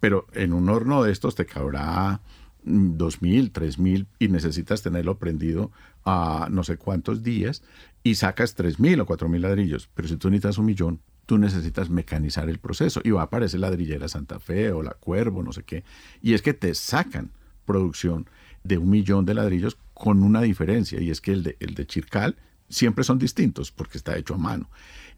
pero 0.00 0.26
en 0.32 0.54
un 0.54 0.68
horno 0.70 1.02
de 1.02 1.12
estos 1.12 1.34
te 1.34 1.44
cabrá 1.46 2.20
dos 2.66 3.22
mil, 3.22 3.52
tres 3.52 3.78
mil 3.78 4.06
y 4.18 4.28
necesitas 4.28 4.82
tenerlo 4.82 5.18
prendido 5.18 5.70
a 6.04 6.48
no 6.50 6.64
sé 6.64 6.76
cuántos 6.76 7.22
días 7.22 7.62
y 8.02 8.16
sacas 8.16 8.54
tres 8.54 8.78
mil 8.78 9.00
o 9.00 9.06
cuatro 9.06 9.28
mil 9.28 9.42
ladrillos. 9.42 9.88
Pero 9.94 10.08
si 10.08 10.16
tú 10.16 10.28
necesitas 10.28 10.58
un 10.58 10.66
millón, 10.66 11.00
tú 11.26 11.38
necesitas 11.38 11.88
mecanizar 11.88 12.48
el 12.48 12.58
proceso 12.58 13.00
y 13.04 13.10
va 13.10 13.22
a 13.22 13.24
aparecer 13.24 13.60
ladrillera 13.60 14.08
Santa 14.08 14.38
Fe 14.40 14.72
o 14.72 14.82
la 14.82 14.92
Cuervo, 14.92 15.42
no 15.42 15.52
sé 15.52 15.62
qué. 15.62 15.84
Y 16.20 16.34
es 16.34 16.42
que 16.42 16.54
te 16.54 16.74
sacan 16.74 17.30
producción 17.64 18.28
de 18.64 18.78
un 18.78 18.90
millón 18.90 19.24
de 19.24 19.34
ladrillos 19.34 19.78
con 19.94 20.22
una 20.22 20.42
diferencia 20.42 21.00
y 21.00 21.10
es 21.10 21.20
que 21.20 21.32
el 21.32 21.42
de, 21.42 21.56
el 21.60 21.74
de 21.74 21.86
Chircal 21.86 22.36
siempre 22.68 23.04
son 23.04 23.18
distintos 23.18 23.70
porque 23.70 23.96
está 23.96 24.16
hecho 24.16 24.34
a 24.34 24.38
mano 24.38 24.68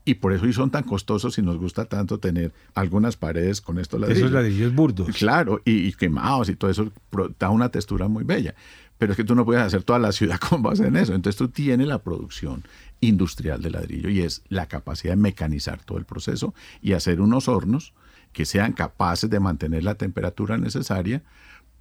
y 0.08 0.14
por 0.14 0.32
eso 0.32 0.50
son 0.54 0.70
tan 0.70 0.84
costosos 0.84 1.36
y 1.36 1.42
nos 1.42 1.58
gusta 1.58 1.84
tanto 1.84 2.18
tener 2.18 2.50
algunas 2.74 3.18
paredes 3.18 3.60
con 3.60 3.78
estos 3.78 4.00
ladrillos. 4.00 4.22
Esos 4.22 4.32
ladrillos 4.32 4.74
burdos. 4.74 5.14
Claro, 5.14 5.60
y, 5.66 5.92
quemados 5.92 6.48
y 6.48 6.56
todo 6.56 6.70
eso 6.70 6.90
da 7.38 7.50
una 7.50 7.68
textura 7.68 8.08
muy 8.08 8.24
bella. 8.24 8.54
Pero 8.96 9.12
es 9.12 9.18
que 9.18 9.24
tú 9.24 9.34
no 9.34 9.44
puedes 9.44 9.62
hacer 9.62 9.82
toda 9.82 9.98
la 9.98 10.12
ciudad 10.12 10.40
con 10.48 10.62
base 10.62 10.86
en 10.86 10.96
eso. 10.96 11.14
Entonces 11.14 11.36
tú 11.36 11.48
tienes 11.48 11.88
la 11.88 11.98
producción 11.98 12.64
industrial 13.02 13.60
de 13.60 13.70
ladrillo 13.70 14.08
y 14.08 14.22
es 14.22 14.40
la 14.48 14.64
capacidad 14.64 15.12
de 15.12 15.20
mecanizar 15.20 15.84
todo 15.84 15.98
el 15.98 16.06
proceso 16.06 16.54
y 16.80 16.94
hacer 16.94 17.20
unos 17.20 17.46
hornos 17.46 17.92
que 18.32 18.46
sean 18.46 18.72
capaces 18.72 19.28
de 19.28 19.40
mantener 19.40 19.84
la 19.84 19.96
temperatura 19.96 20.56
necesaria 20.56 21.22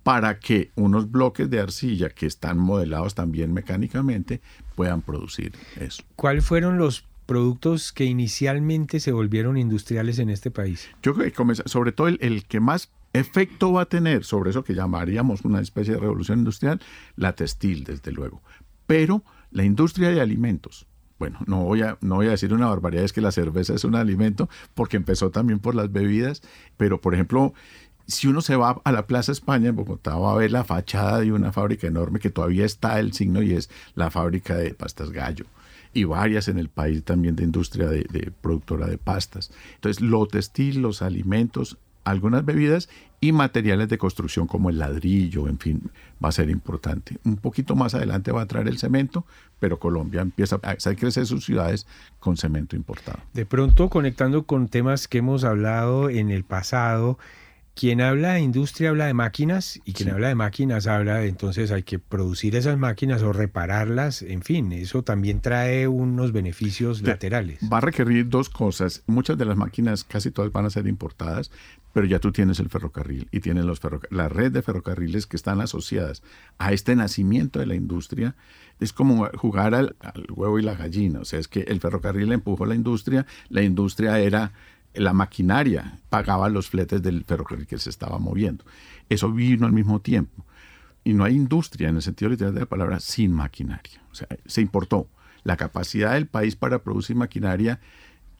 para 0.04 0.40
que 0.40 0.72
unos 0.76 1.10
bloques 1.10 1.50
de 1.50 1.62
arcilla 1.62 2.10
que 2.10 2.26
están 2.26 2.58
modelados 2.58 3.16
también 3.16 3.54
mecánicamente 3.54 4.42
puedan 4.76 5.02
producir 5.02 5.54
eso. 5.80 6.04
¿Cuáles 6.18 6.44
fueron 6.44 6.78
los 6.78 7.06
productos 7.28 7.92
que 7.92 8.06
inicialmente 8.06 9.00
se 9.00 9.12
volvieron 9.12 9.58
industriales 9.58 10.18
en 10.18 10.32
este 10.32 10.50
país? 10.50 10.90
Yo 11.04 11.14
creo 11.14 11.32
que 11.32 11.56
sobre 11.66 11.92
todo 11.92 12.08
el, 12.08 12.46
que 12.48 12.60
más 12.60 12.90
efecto 13.14 13.74
va 13.74 13.84
a 13.84 13.86
tener 13.86 14.24
sobre 14.24 14.50
eso 14.50 14.64
que 14.64 14.74
llamaríamos 14.74 15.42
una 15.44 15.62
especie 15.62 15.94
de 15.94 16.00
revolución 16.00 16.40
industrial, 16.40 16.82
la 17.16 17.34
textil, 17.34 17.84
desde 17.84 18.12
luego. 18.12 18.42
Pero 18.88 19.24
la 19.52 19.64
industria 19.64 20.10
de 20.10 20.22
alimentos, 20.22 20.88
bueno, 21.20 21.40
no 21.46 21.64
voy, 21.64 21.82
a, 21.82 21.98
no 22.02 22.16
voy 22.16 22.28
a 22.28 22.32
decir 22.32 22.54
una 22.54 22.68
barbaridad, 22.68 23.04
es 23.04 23.14
que 23.14 23.22
la 23.22 23.32
cerveza 23.32 23.74
es 23.74 23.84
un 23.84 23.96
alimento, 23.96 24.50
porque 24.74 24.98
empezó 24.98 25.30
también 25.30 25.60
por 25.60 25.76
las 25.76 25.92
bebidas, 25.92 26.42
pero 26.78 27.02
por 27.02 27.14
ejemplo, 27.14 27.54
si 28.08 28.28
uno 28.28 28.42
se 28.42 28.56
va 28.56 28.82
a 28.84 28.92
la 28.92 29.06
Plaza 29.06 29.34
España 29.34 29.70
en 29.70 29.76
Bogotá, 29.76 30.16
va 30.16 30.32
a 30.32 30.38
ver 30.38 30.52
la 30.52 30.64
fachada 30.64 31.20
de 31.20 31.34
una 31.34 31.52
fábrica 31.52 31.88
enorme 31.88 32.20
que 32.20 32.30
todavía 32.30 32.66
está 32.66 33.00
el 33.00 33.12
signo 33.14 33.42
y 33.42 33.54
es 33.54 33.70
la 33.96 34.10
fábrica 34.10 34.56
de 34.56 34.74
pastas 34.74 35.12
gallo. 35.12 35.46
Y 35.98 36.04
varias 36.04 36.48
en 36.48 36.60
el 36.60 36.70
país 36.70 37.04
también 37.04 37.36
de 37.36 37.44
industria 37.44 37.88
de, 37.88 38.32
productora 38.42 38.86
de 38.86 39.00
pastas. 39.00 39.52
Entonces, 39.74 40.00
lo 40.00 40.28
textil, 40.28 40.80
los 40.80 41.02
alimentos, 41.02 41.78
algunas 42.04 42.46
bebidas 42.46 42.88
y 43.20 43.32
materiales 43.32 43.90
de 43.90 43.98
construcción 43.98 44.46
como 44.46 44.70
el 44.70 44.78
ladrillo, 44.78 45.48
en 45.48 45.58
fin, 45.58 45.90
va 46.24 46.30
a 46.30 46.32
ser 46.32 46.52
importante. 46.52 47.18
Un 47.26 47.38
poquito 47.38 47.76
más 47.76 47.96
adelante 47.96 48.32
va 48.32 48.44
a 48.44 48.46
traer 48.46 48.68
el 48.68 48.78
cemento, 48.78 49.26
pero 49.60 49.80
Colombia 49.80 50.22
empieza 50.22 50.60
a 50.62 50.76
crecer 50.76 51.26
sus 51.26 51.44
ciudades 51.44 51.88
con 52.20 52.38
cemento 52.38 52.76
importado. 52.76 53.18
De 53.34 53.48
pronto, 53.48 53.90
conectando 53.90 54.44
con 54.44 54.68
temas 54.68 55.08
que 55.08 55.18
hemos 55.18 55.44
hablado 55.44 56.12
en 56.12 56.30
el 56.30 56.44
pasado, 56.44 57.18
quien 57.78 58.02
habla 58.02 58.34
de 58.34 58.40
industria 58.40 58.90
habla 58.90 59.06
de 59.06 59.14
máquinas 59.14 59.80
y 59.86 59.94
quien 59.94 60.10
habla 60.10 60.30
de 60.30 60.36
máquinas 60.36 60.88
habla 60.88 61.18
de 61.18 61.28
entonces 61.28 61.72
hay 61.72 61.84
que 61.84 62.00
producir 62.00 62.56
esas 62.56 62.76
máquinas 62.76 63.22
o 63.22 63.34
repararlas, 63.34 64.24
en 64.24 64.42
fin, 64.42 64.72
eso 64.72 65.04
también 65.04 65.42
trae 65.42 65.88
unos 65.88 66.32
beneficios 66.32 67.04
laterales. 67.04 67.60
Va 67.72 67.78
a 67.78 67.82
requerir 67.82 68.30
dos 68.30 68.50
cosas. 68.50 69.04
Muchas 69.06 69.38
de 69.38 69.46
las 69.46 69.58
máquinas, 69.58 70.04
casi 70.04 70.32
todas 70.32 70.52
van 70.52 70.66
a 70.66 70.72
ser 70.72 70.88
importadas, 70.88 71.52
pero 71.94 72.08
ya 72.08 72.18
tú 72.18 72.32
tienes 72.32 72.60
el 72.60 72.70
ferrocarril 72.70 73.28
y 73.32 73.42
tienes 73.42 73.64
los 73.64 73.80
la 74.10 74.28
red 74.28 74.52
de 74.52 74.64
ferrocarriles 74.64 75.28
que 75.28 75.38
están 75.38 75.62
asociadas 75.62 76.24
a 76.58 76.74
este 76.74 76.96
nacimiento 76.96 77.60
de 77.60 77.68
la 77.68 77.76
industria. 77.76 78.36
Es 78.80 78.92
como 78.92 79.30
jugar 79.36 79.76
al, 79.76 79.96
al 80.00 80.26
huevo 80.32 80.58
y 80.58 80.64
la 80.64 80.74
gallina, 80.74 81.20
o 81.20 81.26
sea, 81.26 81.38
es 81.40 81.48
que 81.48 81.62
el 81.62 81.80
ferrocarril 81.80 82.32
empujó 82.32 82.64
a 82.64 82.68
la 82.68 82.76
industria, 82.76 83.28
la 83.50 83.62
industria 83.62 84.20
era 84.20 84.54
la 84.98 85.14
maquinaria 85.14 86.00
pagaba 86.10 86.50
los 86.50 86.70
fletes 86.70 87.02
del 87.02 87.24
ferrocarril 87.24 87.68
que 87.68 87.78
se 87.80 87.90
estaba 87.90 88.20
moviendo. 88.20 88.66
Eso 89.10 89.32
vino 89.32 89.66
al 89.66 89.74
mismo 89.74 90.02
tiempo. 90.02 90.46
Y 91.04 91.14
no 91.14 91.24
hay 91.24 91.36
industria, 91.36 91.90
en 91.90 91.96
el 91.96 92.02
sentido 92.02 92.30
literal 92.30 92.54
de 92.54 92.62
la 92.62 92.66
palabra, 92.66 93.00
sin 93.00 93.32
maquinaria. 93.32 94.02
O 94.12 94.16
sea, 94.16 94.28
se 94.46 94.62
importó. 94.62 95.08
La 95.44 95.56
capacidad 95.56 96.14
del 96.14 96.28
país 96.28 96.58
para 96.58 96.80
producir 96.80 97.16
maquinaria 97.16 97.80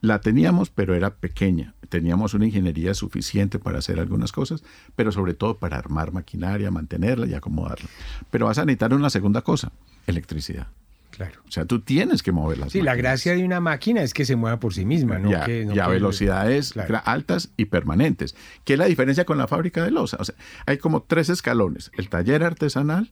la 0.00 0.20
teníamos, 0.20 0.70
pero 0.70 0.94
era 0.94 1.14
pequeña. 1.16 1.74
Teníamos 1.88 2.34
una 2.34 2.46
ingeniería 2.46 2.94
suficiente 2.94 3.58
para 3.58 3.78
hacer 3.78 3.98
algunas 3.98 4.32
cosas, 4.32 4.62
pero 4.94 5.10
sobre 5.10 5.34
todo 5.34 5.58
para 5.58 5.78
armar 5.78 6.12
maquinaria, 6.12 6.70
mantenerla 6.70 7.26
y 7.26 7.34
acomodarla. 7.34 7.88
Pero 8.30 8.46
vas 8.46 8.58
a 8.58 8.64
necesitar 8.64 8.92
una 8.92 9.10
segunda 9.10 9.42
cosa, 9.42 9.72
electricidad. 10.06 10.68
Claro. 11.18 11.40
O 11.48 11.50
sea, 11.50 11.64
tú 11.64 11.80
tienes 11.80 12.22
que 12.22 12.30
moverlas. 12.30 12.70
Sí, 12.70 12.80
la 12.80 12.94
gracia 12.94 13.34
de 13.34 13.44
una 13.44 13.58
máquina 13.58 14.02
es 14.02 14.14
que 14.14 14.24
se 14.24 14.36
mueva 14.36 14.60
por 14.60 14.72
sí 14.72 14.84
misma, 14.84 15.18
¿no? 15.18 15.32
Ya, 15.32 15.44
que, 15.44 15.68
a 15.80 15.88
velocidades 15.88 16.74
altas 17.04 17.50
y 17.56 17.64
permanentes. 17.64 18.36
¿Qué 18.62 18.74
es 18.74 18.78
la 18.78 18.84
diferencia 18.84 19.24
con 19.24 19.36
la 19.36 19.48
fábrica 19.48 19.82
de 19.82 19.90
losa? 19.90 20.18
O 20.20 20.24
sea, 20.24 20.36
hay 20.64 20.78
como 20.78 21.02
tres 21.02 21.28
escalones. 21.28 21.90
El 21.98 22.08
taller 22.08 22.44
artesanal, 22.44 23.10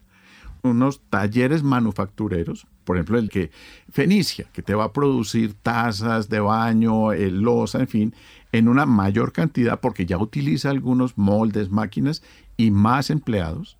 unos 0.63 1.01
talleres 1.11 1.65
manufactureros, 1.65 2.69
por 2.85 2.95
ejemplo, 2.95 3.19
el 3.19 3.29
que 3.29 3.51
Fenicia, 3.91 4.47
que 4.53 4.63
te 4.63 4.77
va 4.77 4.85
a 4.85 4.93
producir 4.93 5.55
tazas 5.55 6.29
de 6.29 6.39
baño, 6.39 7.11
el 7.13 7.41
losa, 7.41 7.81
en 7.81 7.89
fin, 7.89 8.15
en 8.53 8.69
una 8.69 8.87
mayor 8.87 9.33
cantidad 9.33 9.81
porque 9.81 10.07
ya 10.07 10.17
utiliza 10.17 10.71
algunos 10.71 11.19
moldes, 11.19 11.71
máquinas 11.71 12.23
y 12.57 12.71
más 12.71 13.11
empleados, 13.11 13.79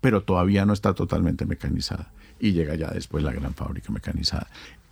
pero 0.00 0.22
todavía 0.22 0.64
no 0.64 0.72
está 0.72 0.94
totalmente 0.94 1.44
mecanizada 1.44 2.10
y 2.38 2.52
llega 2.52 2.74
ya 2.74 2.90
después 2.90 3.24
la 3.24 3.32
gran 3.32 3.54
fábrica 3.54 3.92
mecanizada. 3.92 4.48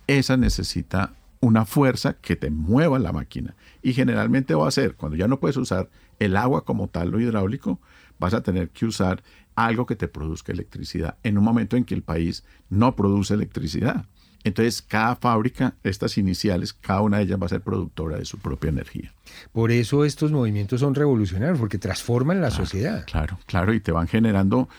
Esa 0.07 0.37
necesita 0.37 1.13
una 1.39 1.65
fuerza 1.65 2.13
que 2.13 2.35
te 2.35 2.49
mueva 2.49 2.99
la 2.99 3.11
máquina 3.11 3.55
y 3.81 3.93
generalmente 3.93 4.55
va 4.55 4.67
a 4.67 4.71
ser, 4.71 4.95
cuando 4.95 5.17
ya 5.17 5.27
no 5.27 5.39
puedes 5.39 5.57
usar 5.57 5.89
el 6.19 6.37
agua 6.37 6.65
como 6.65 6.87
tal, 6.87 7.09
lo 7.09 7.19
hidráulico, 7.19 7.79
vas 8.19 8.33
a 8.33 8.41
tener 8.41 8.69
que 8.69 8.85
usar 8.85 9.23
algo 9.55 9.85
que 9.85 9.95
te 9.95 10.07
produzca 10.07 10.51
electricidad 10.51 11.17
en 11.23 11.37
un 11.37 11.43
momento 11.43 11.77
en 11.77 11.85
que 11.85 11.95
el 11.95 12.03
país 12.03 12.43
no 12.69 12.95
produce 12.95 13.33
electricidad. 13.33 14.05
Entonces, 14.43 14.83
cada 14.83 15.15
fábrica, 15.15 15.73
estas 15.83 16.19
iniciales, 16.19 16.71
cada 16.71 17.01
una 17.01 17.17
de 17.17 17.23
ellas 17.23 17.41
va 17.41 17.47
a 17.47 17.49
ser 17.49 17.61
productora 17.61 18.17
de 18.17 18.25
su 18.25 18.37
propia 18.37 18.69
energía. 18.69 19.11
Por 19.51 19.71
eso 19.71 20.05
estos 20.05 20.31
movimientos 20.31 20.81
son 20.81 20.93
revolucionarios, 20.93 21.57
porque 21.57 21.79
transforman 21.79 22.41
la 22.41 22.51
sociedad. 22.51 23.05
Claro, 23.07 23.39
claro, 23.47 23.73
y 23.73 23.79
te 23.79 23.91
van 23.91 24.07
generando 24.07 24.69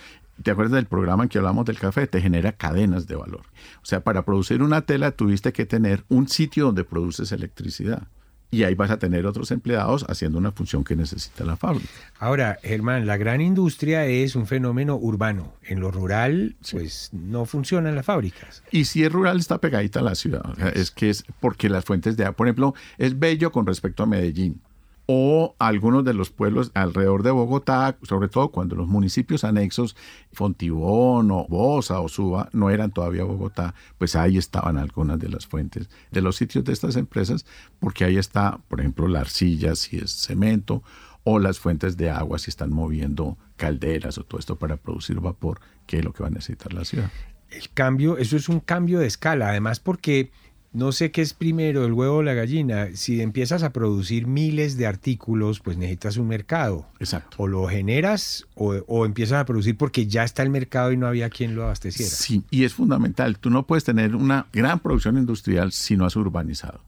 ¿Te 0.43 0.51
acuerdas 0.51 0.75
del 0.75 0.87
programa 0.87 1.25
en 1.25 1.29
que 1.29 1.39
hablamos 1.39 1.65
del 1.65 1.79
café? 1.79 2.07
Te 2.07 2.21
genera 2.21 2.53
cadenas 2.53 3.07
de 3.07 3.17
valor. 3.17 3.43
O 3.83 3.87
sea, 3.87 4.05
para 4.05 4.25
producir 4.25 4.63
una 4.63 4.83
tela 4.83 5.13
tuviste 5.13 5.53
que 5.53 5.67
tener 5.67 6.05
un 6.09 6.29
sitio 6.29 6.67
donde 6.67 6.85
produces 6.85 7.33
electricidad. 7.33 8.09
Y 8.49 8.63
ahí 8.63 8.75
vas 8.75 8.91
a 8.91 8.99
tener 8.99 9.27
otros 9.27 9.51
empleados 9.51 10.07
haciendo 10.09 10.39
una 10.39 10.53
función 10.53 10.85
que 10.85 10.95
necesita 10.95 11.45
la 11.45 11.57
fábrica. 11.57 11.89
Ahora, 12.21 12.59
Germán, 12.63 13.07
la 13.07 13.17
gran 13.17 13.41
industria 13.41 14.07
es 14.07 14.37
un 14.37 14.47
fenómeno 14.47 14.97
urbano. 14.97 15.55
En 15.63 15.81
lo 15.81 15.91
rural, 15.91 16.55
pues 16.71 17.11
no 17.13 17.45
funcionan 17.45 17.97
las 17.97 18.07
fábricas. 18.07 18.63
Y 18.71 18.85
si 18.85 19.03
es 19.03 19.11
rural, 19.11 19.41
está 19.41 19.59
pegadita 19.59 19.99
a 19.99 20.05
la 20.05 20.15
ciudad. 20.15 20.45
es 20.77 20.93
que 20.93 21.11
es 21.11 21.25
porque 21.41 21.69
las 21.69 21.85
fuentes 21.85 22.17
de 22.17 22.25
agua, 22.25 22.37
por 22.37 22.47
ejemplo, 22.47 22.75
es 22.99 23.19
bello 23.19 23.51
con 23.51 23.67
respecto 23.67 24.05
a 24.05 24.07
Medellín 24.07 24.61
o 25.07 25.55
algunos 25.61 26.05
de 26.05 26.15
los 26.15 26.31
pueblos 26.31 26.73
alrededor 26.75 27.23
de 27.23 27.31
Bogotá, 27.31 27.97
sobre 28.03 28.29
todo 28.29 28.49
cuando 28.51 28.75
los 28.75 28.89
municipios 28.89 29.45
anexos, 29.45 29.97
Fontibón 30.33 31.31
o 31.31 31.47
Bosa 31.49 32.01
o 32.01 32.09
Suba, 32.09 32.49
no 32.53 32.71
eran 32.71 32.91
todavía 32.91 33.23
Bogotá, 33.23 33.75
pues 33.99 34.17
ahí 34.17 34.37
estaban 34.37 34.77
algunas 34.79 35.21
de 35.21 35.29
las 35.29 35.47
fuentes 35.47 35.89
de 36.11 36.21
los 36.21 36.37
sitios 36.37 36.65
de 36.65 36.73
estas 36.73 36.97
empresas, 36.97 37.47
porque 37.79 38.05
ahí 38.05 38.17
está, 38.17 38.59
por 38.69 38.81
ejemplo, 38.81 39.07
la 39.07 39.21
arcilla, 39.21 39.77
si 39.77 39.99
es 39.99 40.11
cemento, 40.11 40.83
o 41.23 41.39
las 41.39 41.59
fuentes 41.59 41.97
de 41.97 42.11
agua, 42.11 42.39
si 42.39 42.51
están 42.51 42.73
moviendo 42.73 43.37
calderas 43.57 44.19
o 44.19 44.25
todo 44.25 44.41
esto 44.41 44.57
para 44.57 44.77
producir 44.77 45.21
vapor, 45.21 45.61
que 45.87 45.99
es 45.99 46.05
lo 46.05 46.13
que 46.13 46.23
va 46.23 46.29
a 46.29 46.33
necesitar 46.33 46.73
la 46.73 46.85
ciudad. 46.85 47.11
El 47.51 47.71
cambio, 47.71 48.19
eso 48.19 48.37
es 48.37 48.49
un 48.49 48.61
cambio 48.61 48.99
de 48.99 49.07
escala, 49.07 49.49
además 49.51 49.79
porque 49.79 50.31
no 50.73 50.93
sé 50.93 51.11
qué 51.11 51.23
es 51.23 51.33
primero, 51.33 51.85
el 51.85 51.93
huevo 51.93 52.17
o 52.17 52.23
la 52.23 52.35
gallina. 52.35 52.89
Si 52.95 53.21
empiezas 53.21 53.63
a 53.63 53.73
producir 53.73 54.27
miles 54.27 54.77
de 54.77 54.87
artículos, 54.87 55.61
pues 55.61 55.77
necesitas 55.77 56.17
un 56.17 56.29
mercado. 56.29 56.87
Exacto. 57.01 57.37
O 57.39 57.47
lo 57.47 57.67
generas 57.67 58.47
o, 58.55 59.07
empiezas 59.07 59.41
a 59.41 59.47
producir 59.47 59.77
porque 59.77 60.07
ya 60.07 60.25
está 60.25 60.43
el 60.43 60.51
mercado 60.51 60.93
y 60.93 60.97
no 60.97 61.07
había 61.07 61.31
quien 61.31 61.55
lo 61.55 61.65
abasteciera. 61.65 62.11
Sí, 62.11 62.43
y 62.51 62.65
es 62.65 62.75
fundamental. 62.75 63.39
Tú 63.39 63.51
no 63.51 63.67
puedes 63.67 63.85
tener 63.85 64.15
una 64.15 64.47
gran 64.53 64.81
producción 64.81 65.17
industrial 65.17 65.73
si 65.73 65.97
no 65.97 66.05
has 66.05 66.17
urbanizado. 66.17 66.81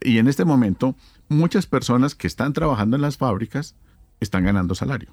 Y 0.00 0.18
en 0.18 0.26
este 0.26 0.44
momento, 0.44 0.96
muchas 1.28 1.66
personas 1.66 2.14
que 2.14 2.26
están 2.26 2.52
trabajando 2.52 2.96
en 2.96 3.02
las 3.02 3.18
fábricas 3.18 3.76
están 4.20 4.44
ganando 4.44 4.74
salario. 4.74 5.10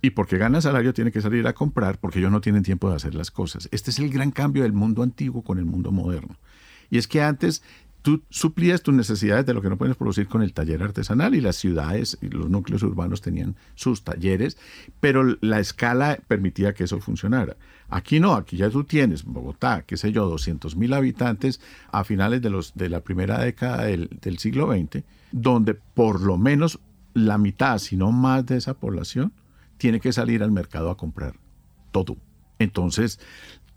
Y 0.00 0.10
porque 0.10 0.38
ganan 0.38 0.62
salario 0.62 0.94
tienen 0.94 1.12
que 1.12 1.20
salir 1.20 1.46
a 1.46 1.54
comprar 1.54 1.98
porque 1.98 2.20
ellos 2.20 2.30
no 2.30 2.40
tienen 2.40 2.62
tiempo 2.62 2.88
de 2.88 2.96
hacer 2.96 3.14
las 3.14 3.30
cosas. 3.30 3.68
Este 3.72 3.90
es 3.90 3.98
el 3.98 4.10
gran 4.10 4.30
cambio 4.30 4.62
del 4.62 4.72
mundo 4.72 5.02
antiguo 5.02 5.42
con 5.42 5.58
el 5.58 5.64
mundo 5.64 5.90
moderno. 5.90 6.36
Y 6.90 6.98
es 6.98 7.08
que 7.08 7.22
antes 7.22 7.62
tú 8.02 8.22
suplías 8.30 8.82
tus 8.82 8.94
necesidades 8.94 9.44
de 9.44 9.54
lo 9.54 9.60
que 9.60 9.68
no 9.68 9.76
puedes 9.76 9.96
producir 9.96 10.28
con 10.28 10.42
el 10.42 10.52
taller 10.52 10.82
artesanal 10.82 11.34
y 11.34 11.40
las 11.40 11.56
ciudades 11.56 12.16
y 12.22 12.28
los 12.28 12.48
núcleos 12.48 12.82
urbanos 12.82 13.20
tenían 13.20 13.56
sus 13.74 14.02
talleres, 14.02 14.56
pero 15.00 15.36
la 15.40 15.60
escala 15.60 16.18
permitía 16.26 16.74
que 16.74 16.84
eso 16.84 17.00
funcionara. 17.00 17.56
Aquí 17.88 18.20
no, 18.20 18.34
aquí 18.34 18.56
ya 18.56 18.70
tú 18.70 18.84
tienes 18.84 19.24
Bogotá, 19.24 19.82
qué 19.86 19.96
sé 19.96 20.12
yo, 20.12 20.26
200 20.28 20.76
mil 20.76 20.92
habitantes 20.94 21.60
a 21.90 22.04
finales 22.04 22.40
de, 22.40 22.50
los, 22.50 22.74
de 22.74 22.88
la 22.88 23.00
primera 23.00 23.40
década 23.40 23.84
del, 23.84 24.08
del 24.20 24.38
siglo 24.38 24.72
XX, 24.72 25.04
donde 25.32 25.74
por 25.74 26.20
lo 26.20 26.38
menos 26.38 26.80
la 27.14 27.38
mitad, 27.38 27.78
si 27.78 27.96
no 27.96 28.12
más 28.12 28.46
de 28.46 28.56
esa 28.56 28.74
población, 28.74 29.32
tiene 29.76 30.00
que 30.00 30.12
salir 30.12 30.42
al 30.42 30.50
mercado 30.50 30.90
a 30.90 30.96
comprar 30.96 31.34
todo. 31.92 32.16
Entonces, 32.58 33.20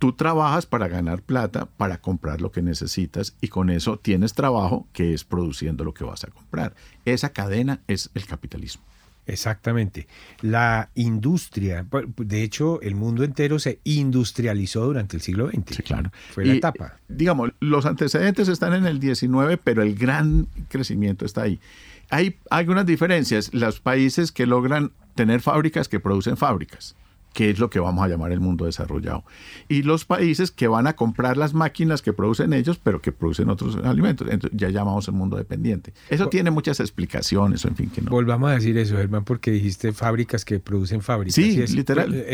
tú 0.01 0.13
trabajas 0.13 0.65
para 0.65 0.87
ganar 0.87 1.21
plata, 1.21 1.67
para 1.77 2.01
comprar 2.01 2.41
lo 2.41 2.51
que 2.51 2.63
necesitas 2.63 3.35
y 3.39 3.49
con 3.49 3.69
eso 3.69 3.99
tienes 3.99 4.33
trabajo 4.33 4.87
que 4.93 5.13
es 5.13 5.23
produciendo 5.23 5.83
lo 5.83 5.93
que 5.93 6.03
vas 6.03 6.23
a 6.23 6.31
comprar. 6.31 6.73
Esa 7.05 7.29
cadena 7.29 7.81
es 7.87 8.09
el 8.15 8.25
capitalismo. 8.25 8.81
Exactamente. 9.27 10.07
La 10.41 10.89
industria, 10.95 11.85
de 12.17 12.41
hecho, 12.41 12.81
el 12.81 12.95
mundo 12.95 13.23
entero 13.23 13.59
se 13.59 13.77
industrializó 13.83 14.85
durante 14.85 15.17
el 15.17 15.21
siglo 15.21 15.49
XX. 15.49 15.75
Sí, 15.75 15.83
claro. 15.83 16.11
Fue 16.31 16.45
la 16.45 16.55
etapa. 16.55 16.97
Digamos, 17.07 17.51
los 17.59 17.85
antecedentes 17.85 18.47
están 18.47 18.73
en 18.73 18.87
el 18.87 18.99
XIX, 18.99 19.59
pero 19.63 19.83
el 19.83 19.93
gran 19.93 20.47
crecimiento 20.69 21.25
está 21.25 21.43
ahí. 21.43 21.59
hay 22.09 22.39
algunas 22.49 22.87
diferencias. 22.87 23.53
Los 23.53 23.79
países 23.79 24.31
que 24.31 24.47
logran 24.47 24.93
tener 25.13 25.41
fábricas 25.41 25.87
que 25.87 25.99
producen 25.99 26.37
fábricas 26.37 26.95
que 27.34 27.50
es 27.50 27.60
lo 27.60 27.70
que 27.70 27.80
vamos 27.80 28.04
a 28.04 28.08
llamar 28.08 28.32
el 28.32 28.39
mundo 28.39 28.65
desarrollado. 28.65 29.24
Y 29.67 29.84
los 29.84 30.06
países 30.06 30.52
que 30.52 30.67
van 30.67 30.88
a 30.88 30.96
comprar 30.96 31.38
las 31.38 31.54
máquinas 31.54 32.02
que 32.02 32.13
producen 32.13 32.54
ellos, 32.54 32.80
pero 32.82 33.02
que 33.02 33.12
producen 33.12 33.50
otros 33.50 33.78
alimentos. 33.84 34.28
Entonces, 34.30 34.58
ya 34.60 34.70
llamamos 34.70 35.08
el 35.08 35.13
mundo 35.13 35.38
dependiente. 35.38 35.94
Eso 36.10 36.28
tiene 36.28 36.52
muchas 36.52 36.80
explicaciones, 36.80 37.63
en 37.65 37.76
fin, 37.76 37.89
que 37.89 38.02
no. 38.02 38.12
Volvamos 38.12 38.52
a 38.52 38.54
decir 38.56 38.78
eso, 38.78 38.98
Germán, 38.98 39.24
porque 39.24 39.52
dijiste 39.52 39.94
fábricas 39.94 40.44
que 40.44 40.60
producen 40.60 41.02
fábricas. 41.02 41.36
Sí, 41.36 41.65
literal. 41.67 42.26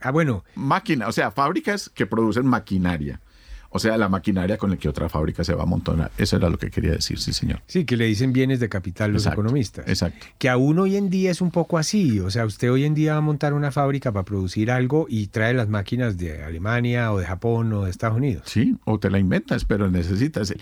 ah, 0.00 0.10
bueno. 0.10 0.44
Máquina, 0.54 1.08
o 1.08 1.12
sea, 1.12 1.30
fábricas 1.30 1.90
que 1.90 2.06
producen 2.06 2.46
maquinaria. 2.46 3.20
O 3.70 3.78
sea, 3.78 3.98
la 3.98 4.08
maquinaria 4.08 4.56
con 4.56 4.70
la 4.70 4.76
que 4.76 4.88
otra 4.88 5.08
fábrica 5.08 5.44
se 5.44 5.52
va 5.54 5.60
a 5.60 5.62
amontonar. 5.64 6.10
Eso 6.16 6.36
era 6.36 6.48
lo 6.48 6.58
que 6.58 6.70
quería 6.70 6.92
decir, 6.92 7.18
sí, 7.18 7.32
señor. 7.32 7.60
Sí, 7.66 7.84
que 7.84 7.96
le 7.96 8.06
dicen 8.06 8.32
bienes 8.32 8.60
de 8.60 8.68
capital 8.68 9.12
los 9.12 9.26
economistas. 9.26 9.86
Exacto. 9.86 10.26
Que 10.38 10.48
aún 10.48 10.78
hoy 10.78 10.96
en 10.96 11.10
día 11.10 11.30
es 11.30 11.42
un 11.42 11.50
poco 11.50 11.76
así. 11.76 12.18
O 12.20 12.30
sea, 12.30 12.46
usted 12.46 12.72
hoy 12.72 12.84
en 12.84 12.94
día 12.94 13.12
va 13.12 13.18
a 13.18 13.22
montar 13.22 13.52
una 13.52 13.70
fábrica 13.70 14.10
para 14.10 14.24
producir 14.24 14.70
algo 14.70 15.06
y 15.08 15.26
trae 15.26 15.52
las 15.52 15.68
máquinas 15.68 16.16
de 16.16 16.42
Alemania 16.42 17.12
o 17.12 17.18
de 17.18 17.26
Japón 17.26 17.72
o 17.74 17.84
de 17.84 17.90
Estados 17.90 18.16
Unidos. 18.16 18.44
Sí, 18.46 18.76
o 18.84 18.98
te 18.98 19.10
la 19.10 19.18
inventas, 19.18 19.66
pero 19.66 19.90
necesitas. 19.90 20.54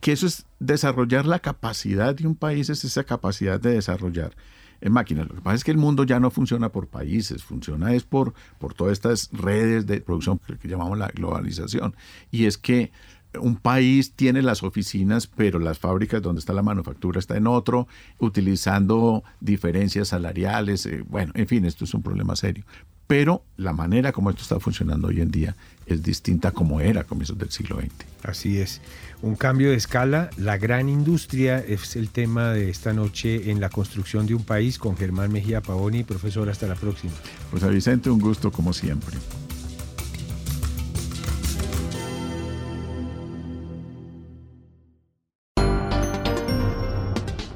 Que 0.00 0.12
eso 0.12 0.26
es 0.26 0.46
desarrollar 0.58 1.26
la 1.26 1.40
capacidad 1.40 2.14
de 2.14 2.26
un 2.26 2.34
país, 2.34 2.70
es 2.70 2.84
esa 2.84 3.04
capacidad 3.04 3.60
de 3.60 3.72
desarrollar 3.72 4.32
en 4.80 4.92
máquinas. 4.92 5.28
Lo 5.28 5.34
que 5.34 5.40
pasa 5.40 5.56
es 5.56 5.64
que 5.64 5.70
el 5.70 5.78
mundo 5.78 6.04
ya 6.04 6.20
no 6.20 6.30
funciona 6.30 6.70
por 6.70 6.88
países, 6.88 7.42
funciona 7.42 7.94
es 7.94 8.04
por, 8.04 8.34
por 8.58 8.74
todas 8.74 8.92
estas 8.92 9.30
redes 9.32 9.86
de 9.86 10.00
producción 10.00 10.40
que 10.60 10.68
llamamos 10.68 10.98
la 10.98 11.08
globalización. 11.08 11.94
Y 12.30 12.46
es 12.46 12.58
que 12.58 12.92
un 13.40 13.56
país 13.56 14.12
tiene 14.12 14.42
las 14.42 14.62
oficinas, 14.62 15.26
pero 15.26 15.58
las 15.58 15.78
fábricas 15.78 16.22
donde 16.22 16.40
está 16.40 16.52
la 16.52 16.62
manufactura 16.62 17.18
está 17.18 17.36
en 17.36 17.46
otro, 17.46 17.88
utilizando 18.18 19.24
diferencias 19.40 20.08
salariales. 20.08 20.86
Eh, 20.86 21.04
bueno, 21.08 21.32
en 21.34 21.46
fin, 21.46 21.64
esto 21.64 21.84
es 21.84 21.94
un 21.94 22.02
problema 22.02 22.36
serio. 22.36 22.64
Pero 23.06 23.44
la 23.56 23.72
manera 23.72 24.12
como 24.12 24.30
esto 24.30 24.42
está 24.42 24.58
funcionando 24.60 25.08
hoy 25.08 25.20
en 25.20 25.30
día 25.30 25.56
es 25.86 26.02
distinta 26.02 26.52
como 26.52 26.80
era 26.80 27.02
a 27.02 27.04
comienzos 27.04 27.36
del 27.36 27.50
siglo 27.50 27.78
XX. 27.78 27.90
Así 28.22 28.58
es. 28.58 28.80
Un 29.20 29.36
cambio 29.36 29.70
de 29.70 29.76
escala, 29.76 30.30
la 30.36 30.56
gran 30.56 30.88
industria 30.88 31.58
es 31.58 31.96
el 31.96 32.08
tema 32.08 32.50
de 32.50 32.70
esta 32.70 32.92
noche 32.92 33.50
en 33.50 33.60
la 33.60 33.68
construcción 33.68 34.26
de 34.26 34.34
un 34.34 34.44
país 34.44 34.78
con 34.78 34.96
Germán 34.96 35.32
Mejía 35.32 35.60
Pavoni. 35.60 36.04
Profesor, 36.04 36.48
hasta 36.48 36.66
la 36.66 36.74
próxima. 36.74 37.12
Pues 37.50 37.62
a 37.62 37.68
Vicente, 37.68 38.08
un 38.08 38.20
gusto 38.20 38.50
como 38.50 38.72
siempre. 38.72 39.16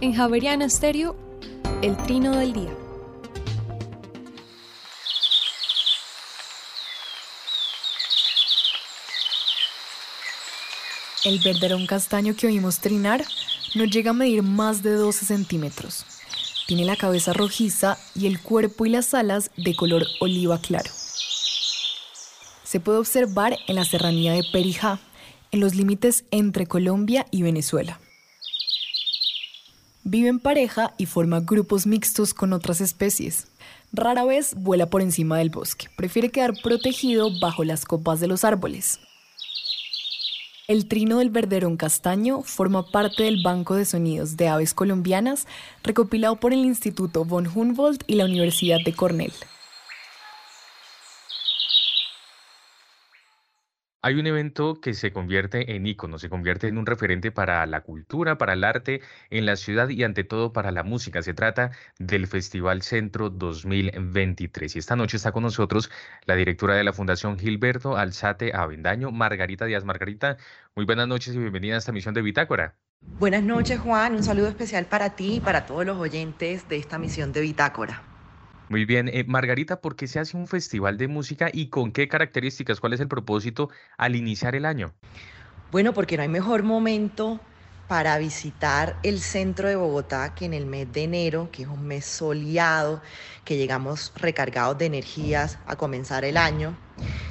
En 0.01 0.15
Javeriana 0.15 0.67
Estéreo, 0.67 1.17
el 1.83 1.97
trino 1.97 2.37
del 2.37 2.53
día. 2.53 2.88
El 11.29 11.41
verderón 11.41 11.87
castaño 11.87 12.35
que 12.35 12.47
oímos 12.47 12.79
trinar 12.79 13.23
no 13.75 13.85
llega 13.85 14.13
a 14.13 14.15
medir 14.15 14.43
más 14.43 14.83
de 14.83 14.93
12 14.93 15.27
centímetros. 15.27 16.07
Tiene 16.67 16.87
la 16.87 16.97
cabeza 16.97 17.35
rojiza 17.35 17.99
y 18.15 18.27
el 18.27 18.41
cuerpo 18.41 18.87
y 18.87 18.89
las 18.89 19.13
alas 19.13 19.51
de 19.59 19.77
color 19.77 20.07
oliva 20.21 20.59
claro. 20.59 20.91
Se 22.65 22.81
puede 22.81 22.97
observar 22.97 23.59
en 23.67 23.77
la 23.77 23.85
serranía 23.85 24.33
de 24.33 24.43
Perijá, 24.43 25.01
en 25.51 25.61
los 25.61 25.75
límites 25.75 26.25
entre 26.31 26.67
Colombia 26.67 27.27
y 27.31 27.43
Venezuela. 27.43 28.01
Vive 30.05 30.29
en 30.29 30.41
pareja 30.41 30.95
y 30.97 31.05
forma 31.05 31.41
grupos 31.41 31.87
mixtos 31.87 32.33
con 32.33 32.55
otras 32.55 32.81
especies. 32.81 33.49
Rara 33.93 34.25
vez 34.25 34.55
vuela 34.55 34.87
por 34.87 35.03
encima 35.03 35.37
del 35.37 35.51
bosque, 35.51 35.89
prefiere 35.95 36.31
quedar 36.31 36.55
protegido 36.63 37.29
bajo 37.39 37.65
las 37.65 37.85
copas 37.85 38.19
de 38.19 38.29
los 38.29 38.45
árboles. 38.45 38.99
El 40.69 40.87
trino 40.87 41.17
del 41.17 41.31
verderón 41.31 41.79
castaño 41.79 42.43
forma 42.43 42.91
parte 42.91 43.23
del 43.23 43.43
Banco 43.43 43.75
de 43.75 43.87
Sonidos 43.87 44.37
de 44.37 44.49
Aves 44.49 44.75
Colombianas 44.75 45.47
recopilado 45.83 46.37
por 46.37 46.53
el 46.53 46.59
Instituto 46.59 47.25
von 47.25 47.47
Humboldt 47.47 48.05
y 48.07 48.17
la 48.17 48.27
Universidad 48.27 48.77
de 48.85 48.93
Cornell. 48.93 49.33
Hay 54.01 54.15
un 54.15 54.29
evento 54.29 54.81
que 54.81 54.95
se 54.95 55.13
convierte 55.13 55.75
en 55.75 55.85
ícono, 55.85 56.21
se 56.21 56.29
convierte 56.29 56.69
en 56.69 56.79
un 56.79 56.87
referente 56.87 57.33
para 57.33 57.67
la 57.67 57.81
cultura, 57.81 58.39
para 58.39 58.53
el 58.53 58.63
arte 58.63 59.01
en 59.31 59.45
la 59.45 59.57
ciudad 59.57 59.89
y 59.89 60.05
ante 60.05 60.23
todo 60.23 60.53
para 60.53 60.71
la 60.71 60.85
música. 60.85 61.21
Se 61.21 61.35
trata 61.35 61.73
del 61.99 62.29
Festival 62.29 62.83
Centro 62.83 63.29
2023. 63.29 64.77
Y 64.77 64.79
esta 64.79 64.95
noche 64.95 65.17
está 65.17 65.33
con 65.33 65.43
nosotros 65.43 65.91
la 66.27 66.37
directora 66.37 66.77
de 66.77 66.85
la 66.85 66.93
Fundación 66.93 67.41
Gilberto 67.41 67.97
Alzate 67.97 68.55
Avendaño, 68.55 69.11
Margarita 69.11 69.65
Díaz. 69.65 69.85
Margarita, 69.85 70.37
muy 70.77 70.85
buenas 70.85 71.09
noches 71.09 71.35
y 71.35 71.39
bienvenida 71.39 71.75
a 71.75 71.79
esta 71.79 71.91
misión 71.91 72.15
de 72.15 72.23
Bitácora. 72.23 72.77
Buenas 73.19 73.43
noches, 73.43 73.81
Juan. 73.81 74.15
Un 74.15 74.23
saludo 74.23 74.47
especial 74.47 74.87
para 74.87 75.17
ti 75.17 75.37
y 75.37 75.41
para 75.41 75.67
todos 75.67 75.85
los 75.85 75.99
oyentes 75.99 76.69
de 76.69 76.77
esta 76.77 76.99
misión 76.99 77.33
de 77.33 77.41
Bitácora. 77.41 78.08
Muy 78.69 78.85
bien, 78.85 79.09
eh, 79.09 79.25
Margarita, 79.27 79.81
¿por 79.81 79.97
qué 79.97 80.07
se 80.07 80.21
hace 80.21 80.37
un 80.37 80.47
festival 80.47 80.99
de 80.99 81.09
música 81.09 81.49
y 81.53 81.69
con 81.69 81.91
qué 81.91 82.07
características? 82.07 82.81
¿Cuál 82.81 82.93
es 82.93 83.01
el 83.01 83.09
propósito 83.09 83.71
al 83.97 84.15
iniciar 84.15 84.55
el 84.55 84.67
año? 84.67 84.93
Bueno, 85.71 85.95
porque 85.95 86.17
no 86.17 86.23
hay 86.23 86.29
mejor 86.29 86.63
momento 86.63 87.41
para 87.89 88.19
visitar 88.19 88.99
el 89.03 89.19
centro 89.19 89.67
de 89.67 89.75
Bogotá 89.75 90.35
que 90.35 90.45
en 90.45 90.53
el 90.53 90.67
mes 90.67 90.93
de 90.93 91.05
enero, 91.05 91.49
que 91.51 91.63
es 91.63 91.69
un 91.69 91.87
mes 91.87 92.05
soleado, 92.05 93.01
que 93.45 93.57
llegamos 93.57 94.13
recargados 94.15 94.77
de 94.77 94.87
energías 94.87 95.59
a 95.67 95.77
comenzar 95.77 96.27
el 96.27 96.37
año. 96.37 96.77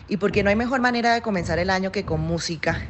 Y 0.07 0.17
porque 0.17 0.41
no 0.41 0.49
hay 0.49 0.55
mejor 0.55 0.79
manera 0.79 1.13
de 1.13 1.21
comenzar 1.21 1.59
el 1.59 1.69
año 1.69 1.91
que 1.91 2.05
con 2.05 2.21
música, 2.21 2.81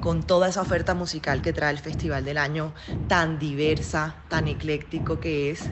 con 0.00 0.22
toda 0.22 0.48
esa 0.48 0.60
oferta 0.60 0.94
musical 0.94 1.42
que 1.42 1.52
trae 1.52 1.72
el 1.72 1.78
Festival 1.78 2.24
del 2.24 2.38
Año 2.38 2.72
tan 3.08 3.38
diversa, 3.38 4.16
tan 4.28 4.46
ecléctico 4.46 5.18
que 5.18 5.50
es, 5.50 5.64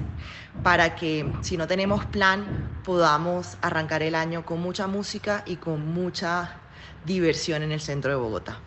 para 0.63 0.97
que 0.97 1.31
si 1.43 1.57
no 1.57 1.67
tenemos 1.69 2.05
plan 2.07 2.81
podamos 2.85 3.59
arrancar 3.61 4.03
el 4.03 4.15
año 4.15 4.45
con 4.45 4.61
mucha 4.61 4.87
música 4.87 5.45
y 5.47 5.57
con 5.57 5.87
mucha 5.93 6.57
diversión 7.05 7.63
en 7.63 7.71
el 7.71 7.81
centro 7.81 8.11
de 8.11 8.17
Bogotá. 8.17 8.59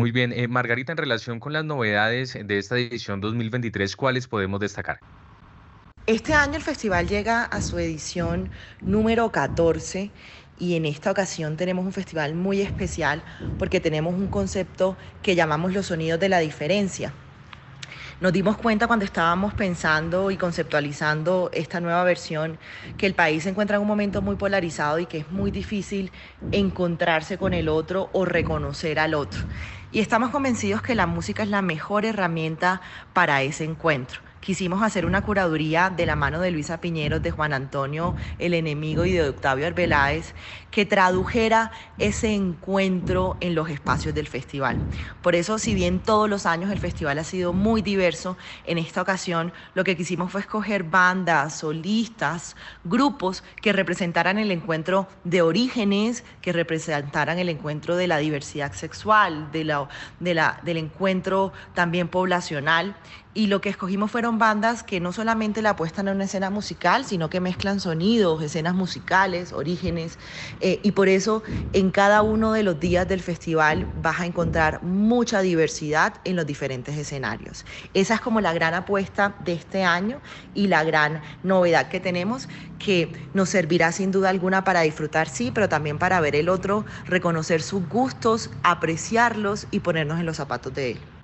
Muy 0.00 0.12
bien, 0.12 0.32
eh, 0.32 0.48
Margarita, 0.48 0.92
en 0.92 0.96
relación 0.96 1.40
con 1.40 1.52
las 1.52 1.62
novedades 1.62 2.32
de 2.42 2.56
esta 2.56 2.78
edición 2.78 3.20
2023, 3.20 3.96
¿cuáles 3.96 4.26
podemos 4.26 4.58
destacar? 4.58 4.98
Este 6.06 6.32
año 6.32 6.56
el 6.56 6.62
festival 6.62 7.06
llega 7.06 7.44
a 7.44 7.60
su 7.60 7.78
edición 7.78 8.48
número 8.80 9.30
14 9.30 10.10
y 10.58 10.76
en 10.76 10.86
esta 10.86 11.10
ocasión 11.10 11.58
tenemos 11.58 11.84
un 11.84 11.92
festival 11.92 12.34
muy 12.34 12.62
especial 12.62 13.22
porque 13.58 13.78
tenemos 13.78 14.14
un 14.14 14.28
concepto 14.28 14.96
que 15.22 15.34
llamamos 15.34 15.74
los 15.74 15.88
sonidos 15.88 16.18
de 16.18 16.30
la 16.30 16.38
diferencia. 16.38 17.12
Nos 18.22 18.32
dimos 18.32 18.56
cuenta 18.56 18.86
cuando 18.86 19.04
estábamos 19.04 19.52
pensando 19.52 20.30
y 20.30 20.38
conceptualizando 20.38 21.50
esta 21.52 21.80
nueva 21.80 22.04
versión 22.04 22.58
que 22.96 23.06
el 23.06 23.14
país 23.14 23.42
se 23.42 23.50
encuentra 23.50 23.76
en 23.76 23.82
un 23.82 23.88
momento 23.88 24.22
muy 24.22 24.36
polarizado 24.36 24.98
y 24.98 25.04
que 25.04 25.18
es 25.18 25.30
muy 25.30 25.50
difícil 25.50 26.10
encontrarse 26.52 27.36
con 27.36 27.52
el 27.52 27.68
otro 27.68 28.08
o 28.12 28.24
reconocer 28.24 28.98
al 28.98 29.12
otro. 29.12 29.40
Y 29.92 30.00
estamos 30.00 30.30
convencidos 30.30 30.82
que 30.82 30.94
la 30.94 31.06
música 31.06 31.42
es 31.42 31.48
la 31.48 31.62
mejor 31.62 32.04
herramienta 32.04 32.80
para 33.12 33.42
ese 33.42 33.64
encuentro 33.64 34.20
quisimos 34.40 34.82
hacer 34.82 35.06
una 35.06 35.22
curaduría 35.22 35.90
de 35.90 36.06
la 36.06 36.16
mano 36.16 36.40
de 36.40 36.50
Luisa 36.50 36.80
Piñeros, 36.80 37.22
de 37.22 37.30
Juan 37.30 37.52
Antonio 37.52 38.14
El 38.38 38.54
Enemigo 38.54 39.04
y 39.04 39.12
de 39.12 39.28
Octavio 39.28 39.66
Arbeláez, 39.66 40.34
que 40.70 40.86
tradujera 40.86 41.72
ese 41.98 42.34
encuentro 42.34 43.36
en 43.40 43.54
los 43.54 43.68
espacios 43.68 44.14
del 44.14 44.26
festival. 44.26 44.78
Por 45.22 45.34
eso, 45.34 45.58
si 45.58 45.74
bien 45.74 46.00
todos 46.00 46.28
los 46.28 46.46
años 46.46 46.70
el 46.70 46.78
festival 46.78 47.18
ha 47.18 47.24
sido 47.24 47.52
muy 47.52 47.82
diverso, 47.82 48.36
en 48.66 48.78
esta 48.78 49.02
ocasión 49.02 49.52
lo 49.74 49.84
que 49.84 49.96
quisimos 49.96 50.32
fue 50.32 50.40
escoger 50.40 50.84
bandas, 50.84 51.58
solistas, 51.58 52.56
grupos 52.84 53.44
que 53.60 53.72
representaran 53.72 54.38
el 54.38 54.50
encuentro 54.50 55.08
de 55.24 55.42
orígenes, 55.42 56.24
que 56.40 56.52
representaran 56.52 57.38
el 57.38 57.48
encuentro 57.48 57.96
de 57.96 58.06
la 58.06 58.18
diversidad 58.18 58.72
sexual, 58.72 59.50
de 59.52 59.64
la, 59.64 59.88
de 60.20 60.34
la, 60.34 60.60
del 60.62 60.78
encuentro 60.78 61.52
también 61.74 62.08
poblacional 62.08 62.96
y 63.32 63.46
lo 63.46 63.60
que 63.60 63.68
escogimos 63.68 64.10
fueron 64.10 64.38
bandas 64.38 64.82
que 64.82 64.98
no 64.98 65.12
solamente 65.12 65.62
la 65.62 65.70
apuestan 65.70 66.08
a 66.08 66.12
una 66.12 66.24
escena 66.24 66.50
musical, 66.50 67.04
sino 67.04 67.30
que 67.30 67.40
mezclan 67.40 67.78
sonidos, 67.78 68.42
escenas 68.42 68.74
musicales, 68.74 69.52
orígenes, 69.52 70.18
eh, 70.60 70.80
y 70.82 70.92
por 70.92 71.08
eso 71.08 71.44
en 71.72 71.90
cada 71.90 72.22
uno 72.22 72.52
de 72.52 72.64
los 72.64 72.80
días 72.80 73.06
del 73.06 73.20
festival 73.20 73.88
vas 73.94 74.20
a 74.20 74.26
encontrar 74.26 74.82
mucha 74.82 75.42
diversidad 75.42 76.14
en 76.24 76.34
los 76.34 76.44
diferentes 76.44 76.96
escenarios. 76.96 77.64
Esa 77.94 78.14
es 78.14 78.20
como 78.20 78.40
la 78.40 78.52
gran 78.52 78.74
apuesta 78.74 79.36
de 79.44 79.52
este 79.52 79.84
año 79.84 80.20
y 80.54 80.66
la 80.66 80.82
gran 80.82 81.22
novedad 81.44 81.88
que 81.88 82.00
tenemos, 82.00 82.48
que 82.78 83.12
nos 83.32 83.50
servirá 83.50 83.92
sin 83.92 84.10
duda 84.10 84.30
alguna 84.30 84.64
para 84.64 84.80
disfrutar, 84.80 85.28
sí, 85.28 85.52
pero 85.52 85.68
también 85.68 85.98
para 85.98 86.20
ver 86.20 86.34
el 86.34 86.48
otro, 86.48 86.84
reconocer 87.06 87.62
sus 87.62 87.88
gustos, 87.88 88.50
apreciarlos 88.62 89.68
y 89.70 89.80
ponernos 89.80 90.18
en 90.18 90.26
los 90.26 90.36
zapatos 90.36 90.74
de 90.74 90.92
él. 90.92 91.19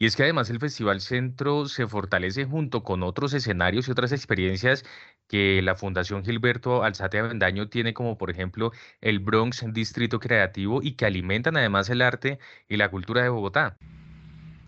Y 0.00 0.06
es 0.06 0.14
que 0.14 0.22
además 0.22 0.48
el 0.48 0.60
Festival 0.60 1.00
Centro 1.00 1.66
se 1.66 1.88
fortalece 1.88 2.44
junto 2.44 2.84
con 2.84 3.02
otros 3.02 3.32
escenarios 3.34 3.88
y 3.88 3.90
otras 3.90 4.12
experiencias 4.12 4.84
que 5.26 5.60
la 5.60 5.74
Fundación 5.74 6.24
Gilberto 6.24 6.84
Alzate 6.84 7.18
Avendaño 7.18 7.68
tiene, 7.68 7.94
como 7.94 8.16
por 8.16 8.30
ejemplo 8.30 8.70
el 9.00 9.18
Bronx 9.18 9.64
Distrito 9.72 10.20
Creativo, 10.20 10.82
y 10.82 10.92
que 10.92 11.04
alimentan 11.04 11.56
además 11.56 11.90
el 11.90 12.02
arte 12.02 12.38
y 12.68 12.76
la 12.76 12.90
cultura 12.90 13.22
de 13.22 13.28
Bogotá. 13.28 13.76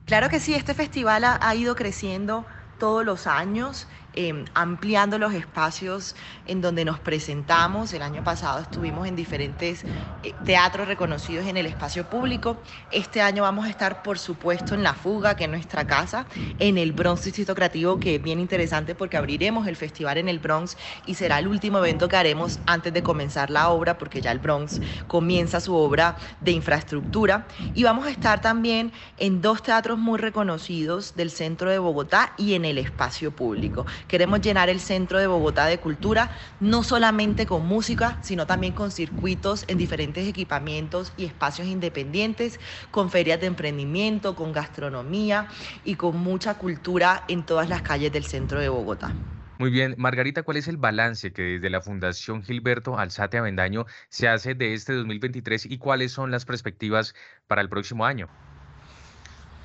Claro 0.04 0.28
que 0.28 0.40
sí, 0.40 0.54
este 0.54 0.74
festival 0.74 1.22
ha, 1.24 1.54
ido 1.54 1.76
creciendo 1.76 2.44
todos 2.80 3.04
los 3.04 3.28
años 3.28 3.86
Em, 4.14 4.44
ampliando 4.54 5.18
los 5.18 5.32
espacios 5.34 6.16
en 6.48 6.60
donde 6.60 6.84
nos 6.84 6.98
presentamos. 6.98 7.92
El 7.92 8.02
año 8.02 8.24
pasado 8.24 8.58
estuvimos 8.58 9.06
en 9.06 9.14
diferentes 9.14 9.84
eh, 10.24 10.34
teatros 10.44 10.88
reconocidos 10.88 11.46
en 11.46 11.56
el 11.56 11.66
espacio 11.66 12.10
público. 12.10 12.56
Este 12.90 13.22
año 13.22 13.44
vamos 13.44 13.66
a 13.66 13.70
estar, 13.70 14.02
por 14.02 14.18
supuesto, 14.18 14.74
en 14.74 14.82
La 14.82 14.94
Fuga, 14.94 15.36
que 15.36 15.44
es 15.44 15.50
nuestra 15.50 15.86
casa, 15.86 16.26
en 16.58 16.76
el 16.76 16.90
Bronx 16.90 17.22
Distrito 17.22 17.54
Creativo, 17.54 18.00
que 18.00 18.16
es 18.16 18.22
bien 18.22 18.40
interesante 18.40 18.96
porque 18.96 19.16
abriremos 19.16 19.68
el 19.68 19.76
festival 19.76 20.18
en 20.18 20.28
el 20.28 20.40
Bronx 20.40 20.76
y 21.06 21.14
será 21.14 21.38
el 21.38 21.46
último 21.46 21.78
evento 21.78 22.08
que 22.08 22.16
haremos 22.16 22.58
antes 22.66 22.92
de 22.92 23.04
comenzar 23.04 23.48
la 23.48 23.68
obra, 23.68 23.96
porque 23.96 24.20
ya 24.20 24.32
el 24.32 24.40
Bronx 24.40 24.80
comienza 25.06 25.60
su 25.60 25.76
obra 25.76 26.16
de 26.40 26.50
infraestructura. 26.50 27.46
Y 27.74 27.84
vamos 27.84 28.06
a 28.06 28.10
estar 28.10 28.40
también 28.40 28.90
en 29.18 29.40
dos 29.40 29.62
teatros 29.62 30.00
muy 30.00 30.18
reconocidos 30.18 31.14
del 31.14 31.30
centro 31.30 31.70
de 31.70 31.78
Bogotá 31.78 32.32
y 32.36 32.54
en 32.54 32.64
el 32.64 32.76
espacio 32.76 33.30
público. 33.30 33.86
Queremos 34.08 34.40
llenar 34.40 34.68
el 34.68 34.80
centro 34.80 35.18
de 35.18 35.26
Bogotá 35.26 35.66
de 35.66 35.78
cultura, 35.78 36.30
no 36.58 36.82
solamente 36.82 37.46
con 37.46 37.66
música, 37.66 38.18
sino 38.22 38.46
también 38.46 38.72
con 38.72 38.90
circuitos 38.90 39.64
en 39.68 39.78
diferentes 39.78 40.28
equipamientos 40.28 41.12
y 41.16 41.24
espacios 41.24 41.68
independientes, 41.68 42.60
con 42.90 43.10
ferias 43.10 43.40
de 43.40 43.46
emprendimiento, 43.46 44.34
con 44.36 44.52
gastronomía 44.52 45.48
y 45.84 45.96
con 45.96 46.16
mucha 46.18 46.54
cultura 46.54 47.24
en 47.28 47.44
todas 47.44 47.68
las 47.68 47.82
calles 47.82 48.12
del 48.12 48.24
centro 48.24 48.60
de 48.60 48.68
Bogotá. 48.68 49.16
Muy 49.58 49.70
bien, 49.70 49.94
Margarita, 49.98 50.42
¿cuál 50.42 50.56
es 50.56 50.68
el 50.68 50.78
balance 50.78 51.32
que 51.32 51.42
desde 51.42 51.68
la 51.70 51.82
Fundación 51.82 52.42
Gilberto 52.42 52.98
Alzate 52.98 53.36
Avendaño 53.38 53.84
se 54.08 54.26
hace 54.26 54.54
de 54.54 54.72
este 54.74 54.94
2023 54.94 55.66
y 55.66 55.78
cuáles 55.78 56.12
son 56.12 56.30
las 56.30 56.46
perspectivas 56.46 57.14
para 57.46 57.60
el 57.60 57.68
próximo 57.68 58.06
año? 58.06 58.30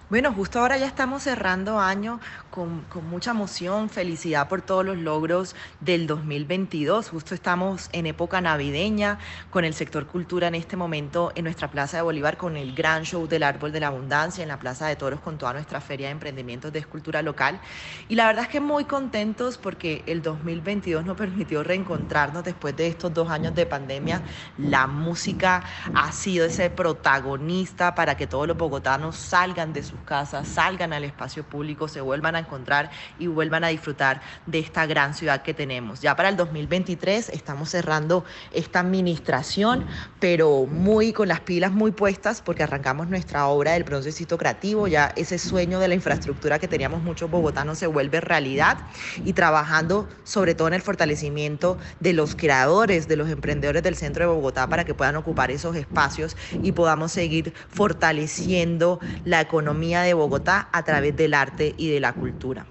Bueno, 0.07 0.31
justo 0.31 0.59
ahora 0.59 0.77
ya 0.77 0.85
estamos 0.85 1.23
cerrando 1.23 1.79
año 1.79 2.19
con, 2.51 2.85
mucha 3.09 3.31
emoción, 3.31 3.89
felicidad 3.89 4.47
por 4.47 4.61
todos 4.61 4.85
los 4.85 4.97
logros 4.97 5.55
del 5.79 6.05
2022. 6.05 7.09
Justo 7.09 7.33
estamos 7.33 7.89
en 7.91 8.05
época 8.05 8.39
navideña 8.39 9.17
con 9.49 9.65
el 9.65 9.73
sector 9.73 10.05
cultura 10.05 10.47
en 10.47 10.53
este 10.53 10.77
momento 10.77 11.31
en 11.33 11.45
nuestra 11.45 11.71
Plaza 11.71 11.97
de 11.97 12.03
Bolívar 12.03 12.37
con 12.37 12.55
el 12.55 12.75
gran 12.75 13.03
show 13.03 13.27
del 13.27 13.41
Árbol 13.41 13.71
de 13.71 13.79
la 13.79 13.87
Abundancia, 13.87 14.43
en 14.43 14.49
la 14.49 14.59
Plaza 14.59 14.85
de 14.85 14.95
Toros 14.95 15.21
con 15.21 15.39
toda 15.39 15.53
nuestra 15.53 15.81
feria 15.81 16.05
de 16.05 16.11
emprendimientos 16.11 16.71
de 16.71 16.77
escultura 16.77 17.23
local. 17.23 17.59
Y 18.07 18.13
la 18.13 18.27
verdad 18.27 18.43
es 18.43 18.49
que 18.49 18.59
muy 18.59 18.85
contentos 18.85 19.57
porque 19.57 20.03
el 20.05 20.21
2022 20.21 21.03
nos 21.03 21.17
permitió 21.17 21.63
reencontrarnos 21.63 22.43
después 22.43 22.75
de 22.75 22.85
estos 22.85 23.11
dos 23.11 23.31
años 23.31 23.55
de 23.55 23.65
pandemia. 23.65 24.21
La 24.59 24.85
música 24.85 25.63
ha 25.95 26.11
sido 26.11 26.45
ese 26.45 26.69
protagonista 26.69 27.95
para 27.95 28.15
que 28.15 28.27
todos 28.27 28.47
los 28.47 28.55
bogotanos 28.55 29.15
salgan 29.15 29.73
de 29.73 29.81
su 29.81 29.94
casas, 29.99 30.47
salgan 30.47 30.93
al 30.93 31.03
espacio 31.03 31.43
público, 31.43 31.87
se 31.87 32.01
vuelvan 32.01 32.35
a 32.35 32.39
encontrar 32.39 32.89
y 33.19 33.27
vuelvan 33.27 33.63
a 33.63 33.67
disfrutar 33.67 34.21
de 34.45 34.59
esta 34.59 34.85
gran 34.85 35.13
ciudad 35.13 35.41
que 35.43 35.53
tenemos. 35.53 36.01
Ya 36.01 36.15
para 36.15 36.29
el 36.29 36.37
2023 36.37 37.29
estamos 37.29 37.69
cerrando 37.69 38.25
esta 38.51 38.79
administración, 38.79 39.85
pero 40.19 40.65
muy 40.65 41.13
con 41.13 41.27
las 41.27 41.41
pilas 41.41 41.71
muy 41.71 41.91
puestas 41.91 42.41
porque 42.41 42.63
arrancamos 42.63 43.07
nuestra 43.07 43.47
obra 43.47 43.73
del 43.73 43.85
proceso 43.85 44.37
creativo, 44.37 44.87
ya 44.87 45.13
ese 45.15 45.37
sueño 45.37 45.79
de 45.79 45.87
la 45.87 45.95
infraestructura 45.95 46.59
que 46.59 46.67
teníamos 46.67 47.03
muchos 47.03 47.29
bogotanos 47.29 47.77
se 47.77 47.87
vuelve 47.87 48.21
realidad 48.21 48.77
y 49.23 49.33
trabajando 49.33 50.07
sobre 50.23 50.55
todo 50.55 50.67
en 50.69 50.75
el 50.75 50.81
fortalecimiento 50.81 51.77
de 51.99 52.13
los 52.13 52.35
creadores, 52.35 53.07
de 53.07 53.17
los 53.17 53.29
emprendedores 53.29 53.83
del 53.83 53.95
centro 53.95 54.25
de 54.25 54.33
Bogotá 54.33 54.67
para 54.67 54.85
que 54.85 54.93
puedan 54.93 55.15
ocupar 55.15 55.51
esos 55.51 55.75
espacios 55.75 56.37
y 56.63 56.71
podamos 56.71 57.11
seguir 57.11 57.53
fortaleciendo 57.69 58.99
la 59.23 59.41
economía 59.41 59.84
de 59.85 60.13
Bogotá 60.13 60.69
a 60.71 60.83
través 60.83 61.15
del 61.15 61.33
arte 61.33 61.75
y 61.77 61.89
de 61.89 61.99
la 61.99 62.13
cultura. 62.13 62.65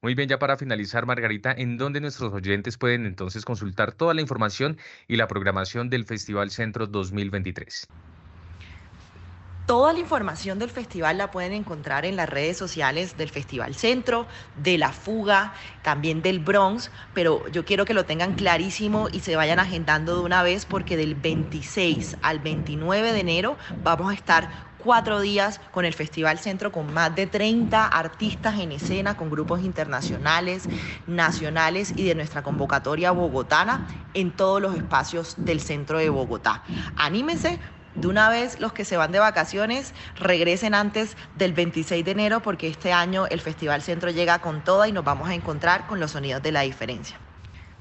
Muy 0.00 0.14
bien, 0.14 0.28
ya 0.28 0.38
para 0.38 0.56
finalizar, 0.56 1.06
Margarita, 1.06 1.52
¿en 1.52 1.76
dónde 1.76 2.00
nuestros 2.00 2.32
oyentes 2.32 2.78
pueden 2.78 3.04
entonces 3.04 3.44
consultar 3.44 3.92
toda 3.92 4.14
la 4.14 4.20
información 4.20 4.78
y 5.08 5.16
la 5.16 5.26
programación 5.26 5.90
del 5.90 6.04
Festival 6.04 6.50
Centro 6.50 6.86
2023? 6.86 7.88
Toda 9.66 9.92
la 9.92 9.98
información 9.98 10.58
del 10.58 10.70
festival 10.70 11.18
la 11.18 11.30
pueden 11.30 11.52
encontrar 11.52 12.06
en 12.06 12.16
las 12.16 12.26
redes 12.26 12.56
sociales 12.56 13.18
del 13.18 13.28
Festival 13.28 13.74
Centro, 13.74 14.26
de 14.56 14.78
La 14.78 14.92
Fuga, 14.92 15.52
también 15.82 16.22
del 16.22 16.38
Bronx, 16.38 16.90
pero 17.12 17.46
yo 17.48 17.66
quiero 17.66 17.84
que 17.84 17.92
lo 17.92 18.06
tengan 18.06 18.34
clarísimo 18.34 19.08
y 19.12 19.20
se 19.20 19.36
vayan 19.36 19.58
agendando 19.58 20.14
de 20.14 20.22
una 20.22 20.42
vez 20.42 20.64
porque 20.64 20.96
del 20.96 21.16
26 21.16 22.16
al 22.22 22.38
29 22.38 23.12
de 23.12 23.20
enero 23.20 23.58
vamos 23.84 24.10
a 24.10 24.14
estar 24.14 24.67
cuatro 24.78 25.20
días 25.20 25.60
con 25.70 25.84
el 25.84 25.94
Festival 25.94 26.38
Centro 26.38 26.72
con 26.72 26.92
más 26.92 27.14
de 27.14 27.26
30 27.26 27.86
artistas 27.86 28.58
en 28.58 28.72
escena, 28.72 29.16
con 29.16 29.30
grupos 29.30 29.60
internacionales, 29.62 30.64
nacionales 31.06 31.92
y 31.96 32.04
de 32.04 32.14
nuestra 32.14 32.42
convocatoria 32.42 33.10
bogotana 33.10 33.86
en 34.14 34.30
todos 34.30 34.62
los 34.62 34.76
espacios 34.76 35.34
del 35.38 35.60
centro 35.60 35.98
de 35.98 36.08
Bogotá. 36.08 36.62
Anímense 36.96 37.58
de 37.94 38.06
una 38.06 38.28
vez 38.28 38.60
los 38.60 38.72
que 38.72 38.84
se 38.84 38.96
van 38.96 39.12
de 39.12 39.18
vacaciones 39.18 39.92
regresen 40.16 40.74
antes 40.74 41.16
del 41.36 41.52
26 41.52 42.04
de 42.04 42.10
enero 42.10 42.40
porque 42.40 42.68
este 42.68 42.92
año 42.92 43.26
el 43.26 43.40
Festival 43.40 43.82
Centro 43.82 44.10
llega 44.10 44.38
con 44.38 44.62
toda 44.62 44.88
y 44.88 44.92
nos 44.92 45.04
vamos 45.04 45.28
a 45.28 45.34
encontrar 45.34 45.86
con 45.86 45.98
los 45.98 46.12
sonidos 46.12 46.42
de 46.42 46.52
la 46.52 46.60
diferencia. 46.60 47.18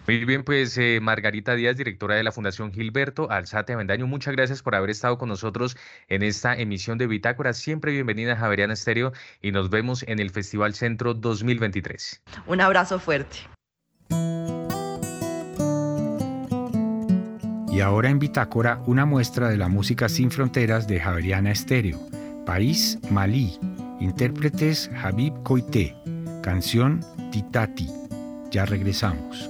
Muy 0.08 0.24
bien, 0.24 0.44
pues 0.46 0.78
eh, 0.78 1.00
Margarita 1.02 1.54
Díaz, 1.54 1.76
directora 1.76 2.16
de 2.16 2.24
la 2.24 2.32
Fundación 2.32 2.72
Gilberto 2.72 3.30
Alzate 3.30 3.74
Avendaño, 3.74 4.08
muchas 4.08 4.34
gracias 4.34 4.64
por 4.64 4.74
haber 4.74 4.90
estado 4.90 5.18
con 5.18 5.28
nosotros 5.28 5.76
en 6.08 6.24
esta 6.24 6.56
emisión 6.56 6.98
de 6.98 7.08
Bitácora. 7.08 7.52
Siempre 7.52 7.92
bienvenida 7.92 8.34
a 8.34 8.38
Javeriana 8.38 8.74
Estéreo 8.74 9.12
y 9.42 9.52
nos 9.52 9.70
vemos 9.70 10.06
en 10.08 10.20
el 10.20 10.30
Festival 10.30 10.76
Centro 10.76 11.14
2023. 11.14 12.24
Un 12.46 12.62
abrazo 12.62 13.00
fuerte. 13.00 13.40
Y 17.70 17.82
ahora 17.82 18.10
en 18.10 18.20
Bitácora, 18.20 18.82
una 18.88 19.06
muestra 19.06 19.50
de 19.50 19.58
la 19.58 19.68
música 19.68 20.08
sin 20.08 20.32
fronteras 20.32 20.88
de 20.88 21.02
Javeriana 21.02 21.52
Estéreo. 21.52 22.00
País 22.46 22.98
Malí. 23.12 23.60
Intérpretes 24.00 24.90
Habib 25.04 25.34
Koité. 25.44 25.98
Canción 26.42 27.02
Titati. 27.30 27.90
Ya 28.52 28.66
regresamos. 28.66 29.50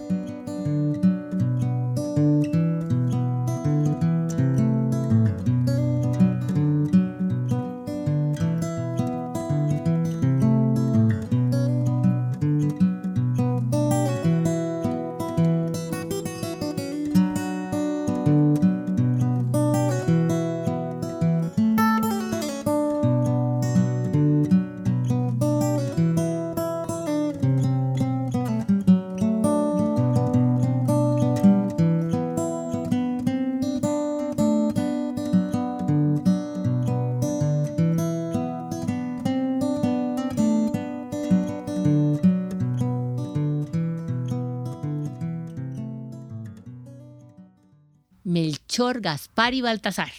Gaspar 48.78 49.54
y 49.54 49.62
Baltasar. 49.62 50.12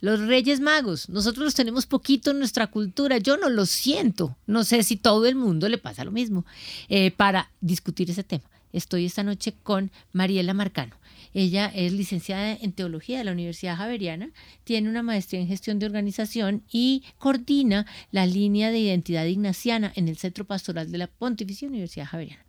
Los 0.00 0.20
Reyes 0.20 0.60
Magos, 0.60 1.08
nosotros 1.08 1.44
los 1.44 1.54
tenemos 1.54 1.86
poquito 1.86 2.32
en 2.32 2.38
nuestra 2.38 2.66
cultura, 2.66 3.18
yo 3.18 3.36
no 3.36 3.48
lo 3.48 3.66
siento, 3.66 4.36
no 4.46 4.64
sé 4.64 4.82
si 4.82 4.96
todo 4.96 5.26
el 5.26 5.36
mundo 5.36 5.68
le 5.68 5.78
pasa 5.78 6.04
lo 6.04 6.10
mismo, 6.10 6.44
eh, 6.88 7.12
para 7.12 7.50
discutir 7.60 8.10
ese 8.10 8.24
tema. 8.24 8.44
Estoy 8.72 9.06
esta 9.06 9.22
noche 9.22 9.54
con 9.62 9.90
Mariela 10.12 10.54
Marcano. 10.54 10.96
Ella 11.34 11.70
es 11.74 11.92
licenciada 11.92 12.52
en 12.52 12.72
Teología 12.72 13.18
de 13.18 13.24
la 13.24 13.32
Universidad 13.32 13.76
Javeriana, 13.76 14.30
tiene 14.64 14.90
una 14.90 15.02
maestría 15.02 15.40
en 15.40 15.48
Gestión 15.48 15.78
de 15.78 15.86
Organización 15.86 16.62
y 16.70 17.04
coordina 17.18 17.86
la 18.10 18.26
línea 18.26 18.70
de 18.70 18.80
identidad 18.80 19.24
ignaciana 19.24 19.92
en 19.94 20.08
el 20.08 20.16
Centro 20.16 20.44
Pastoral 20.44 20.90
de 20.90 20.98
la 20.98 21.06
Pontificia 21.06 21.68
Universidad 21.68 22.06
Javeriana. 22.06 22.44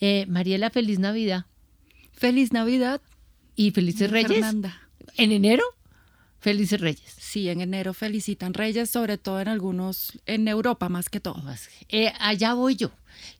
Eh, 0.00 0.26
Mariela, 0.28 0.70
feliz 0.70 0.98
Navidad. 0.98 1.46
Feliz 2.12 2.52
Navidad 2.52 3.00
y 3.56 3.70
Felices 3.70 4.10
Reyes. 4.10 4.44
¿En 5.16 5.32
enero? 5.32 5.64
Felices 6.40 6.80
Reyes. 6.80 7.14
Sí, 7.18 7.48
en 7.50 7.60
enero 7.60 7.92
felicitan 7.92 8.54
Reyes, 8.54 8.88
sobre 8.88 9.18
todo 9.18 9.40
en 9.40 9.48
algunos, 9.48 10.18
en 10.24 10.48
Europa 10.48 10.88
más 10.88 11.10
que 11.10 11.20
todo. 11.20 11.42
Eh, 11.88 12.12
allá 12.18 12.54
voy 12.54 12.76
yo. 12.76 12.90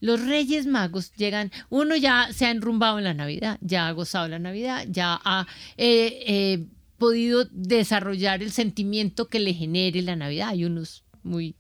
Los 0.01 0.21
Reyes 0.27 0.67
Magos 0.67 1.13
llegan, 1.15 1.51
uno 1.71 1.97
ya 1.97 2.29
se 2.33 2.45
ha 2.45 2.51
enrumbado 2.51 2.99
en 2.99 3.05
la 3.05 3.15
Navidad, 3.15 3.59
ya 3.63 3.89
ha 3.89 3.93
gozado 3.93 4.29
la 4.29 4.39
Navidad, 4.39 4.87
ya 4.89 5.19
ha 5.25 5.47
eh, 5.79 6.23
eh, 6.27 6.67
podido 6.99 7.47
desarrollar 7.51 8.43
el 8.43 8.53
sentimiento 8.53 9.29
que 9.29 9.41
le 9.41 9.55
genere 9.55 10.03
la 10.03 10.17
Navidad. 10.17 10.51
Hay 10.51 10.67
unos 10.67 11.03
muy, 11.23 11.57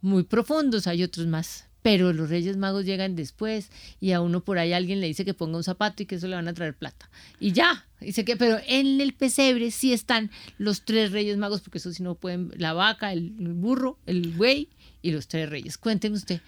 muy 0.00 0.22
profundos, 0.22 0.86
hay 0.86 1.02
otros 1.02 1.26
más 1.26 1.66
pero 1.82 2.12
los 2.12 2.28
Reyes 2.28 2.56
Magos 2.56 2.84
llegan 2.84 3.16
después 3.16 3.70
y 4.00 4.12
a 4.12 4.20
uno 4.20 4.42
por 4.42 4.58
ahí 4.58 4.72
alguien 4.72 5.00
le 5.00 5.06
dice 5.06 5.24
que 5.24 5.34
ponga 5.34 5.56
un 5.56 5.64
zapato 5.64 6.02
y 6.02 6.06
que 6.06 6.16
eso 6.16 6.28
le 6.28 6.36
van 6.36 6.48
a 6.48 6.54
traer 6.54 6.74
plata. 6.74 7.10
Y 7.38 7.52
ya, 7.52 7.86
dice 8.00 8.24
que, 8.24 8.36
pero 8.36 8.58
en 8.66 9.00
el 9.00 9.14
pesebre 9.14 9.70
sí 9.70 9.92
están 9.92 10.30
los 10.58 10.84
tres 10.84 11.12
Reyes 11.12 11.36
Magos, 11.38 11.60
porque 11.60 11.78
eso 11.78 11.92
sí 11.92 12.02
no 12.02 12.14
pueden, 12.14 12.52
la 12.56 12.72
vaca, 12.72 13.12
el, 13.12 13.30
burro, 13.30 13.98
el 14.06 14.28
buey 14.28 14.68
y 15.02 15.12
los 15.12 15.28
tres 15.28 15.48
reyes. 15.48 15.78
Cuénteme 15.78 16.16
usted, 16.16 16.40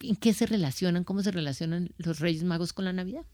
¿en 0.00 0.16
qué 0.16 0.32
se 0.32 0.46
relacionan, 0.46 1.04
cómo 1.04 1.22
se 1.22 1.30
relacionan 1.30 1.90
los 1.98 2.20
Reyes 2.20 2.44
Magos 2.44 2.72
con 2.72 2.84
la 2.84 2.92
Navidad? 2.92 3.24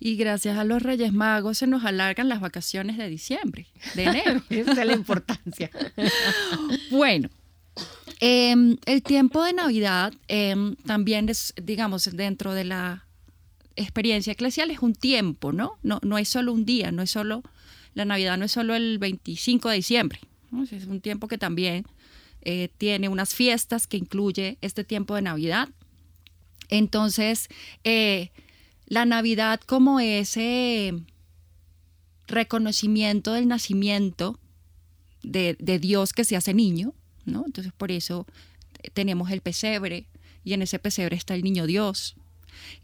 Y 0.00 0.16
gracias 0.16 0.56
a 0.56 0.64
los 0.64 0.82
Reyes 0.82 1.12
Magos 1.12 1.58
se 1.58 1.66
nos 1.66 1.84
alargan 1.84 2.30
las 2.30 2.40
vacaciones 2.40 2.96
de 2.96 3.10
diciembre, 3.10 3.66
de 3.94 4.04
enero. 4.04 4.42
Esa 4.50 4.70
es 4.72 4.86
la 4.86 4.94
importancia. 4.94 5.70
bueno, 6.90 7.28
Em, 8.20 8.78
el 8.86 9.02
tiempo 9.02 9.44
de 9.44 9.52
Navidad 9.52 10.14
em, 10.28 10.74
también 10.76 11.28
es, 11.28 11.52
digamos, 11.62 12.04
dentro 12.16 12.54
de 12.54 12.64
la 12.64 13.06
experiencia 13.76 14.32
eclesial 14.32 14.70
es 14.70 14.80
un 14.80 14.94
tiempo, 14.94 15.52
¿no? 15.52 15.78
No, 15.82 16.00
no 16.02 16.16
es 16.16 16.28
solo 16.28 16.52
un 16.52 16.64
día, 16.64 16.92
no 16.92 17.02
es 17.02 17.10
solo, 17.10 17.42
la 17.94 18.06
Navidad 18.06 18.38
no 18.38 18.46
es 18.46 18.52
solo 18.52 18.74
el 18.74 18.98
25 18.98 19.68
de 19.68 19.76
diciembre, 19.76 20.20
es 20.70 20.86
un 20.86 21.00
tiempo 21.02 21.28
que 21.28 21.36
también 21.36 21.84
eh, 22.40 22.70
tiene 22.78 23.08
unas 23.10 23.34
fiestas 23.34 23.86
que 23.86 23.98
incluye 23.98 24.56
este 24.62 24.82
tiempo 24.82 25.14
de 25.14 25.22
Navidad. 25.22 25.68
Entonces, 26.68 27.48
eh, 27.84 28.30
la 28.86 29.04
Navidad 29.04 29.60
como 29.60 30.00
ese 30.00 30.94
reconocimiento 32.28 33.34
del 33.34 33.46
nacimiento 33.46 34.38
de, 35.22 35.56
de 35.58 35.78
Dios 35.78 36.12
que 36.12 36.24
se 36.24 36.36
hace 36.36 36.54
niño, 36.54 36.94
entonces 37.26 37.72
por 37.72 37.90
eso 37.92 38.26
tenemos 38.94 39.30
el 39.30 39.40
pesebre 39.40 40.06
y 40.44 40.52
en 40.52 40.62
ese 40.62 40.78
pesebre 40.78 41.16
está 41.16 41.34
el 41.34 41.42
niño 41.42 41.66
Dios. 41.66 42.16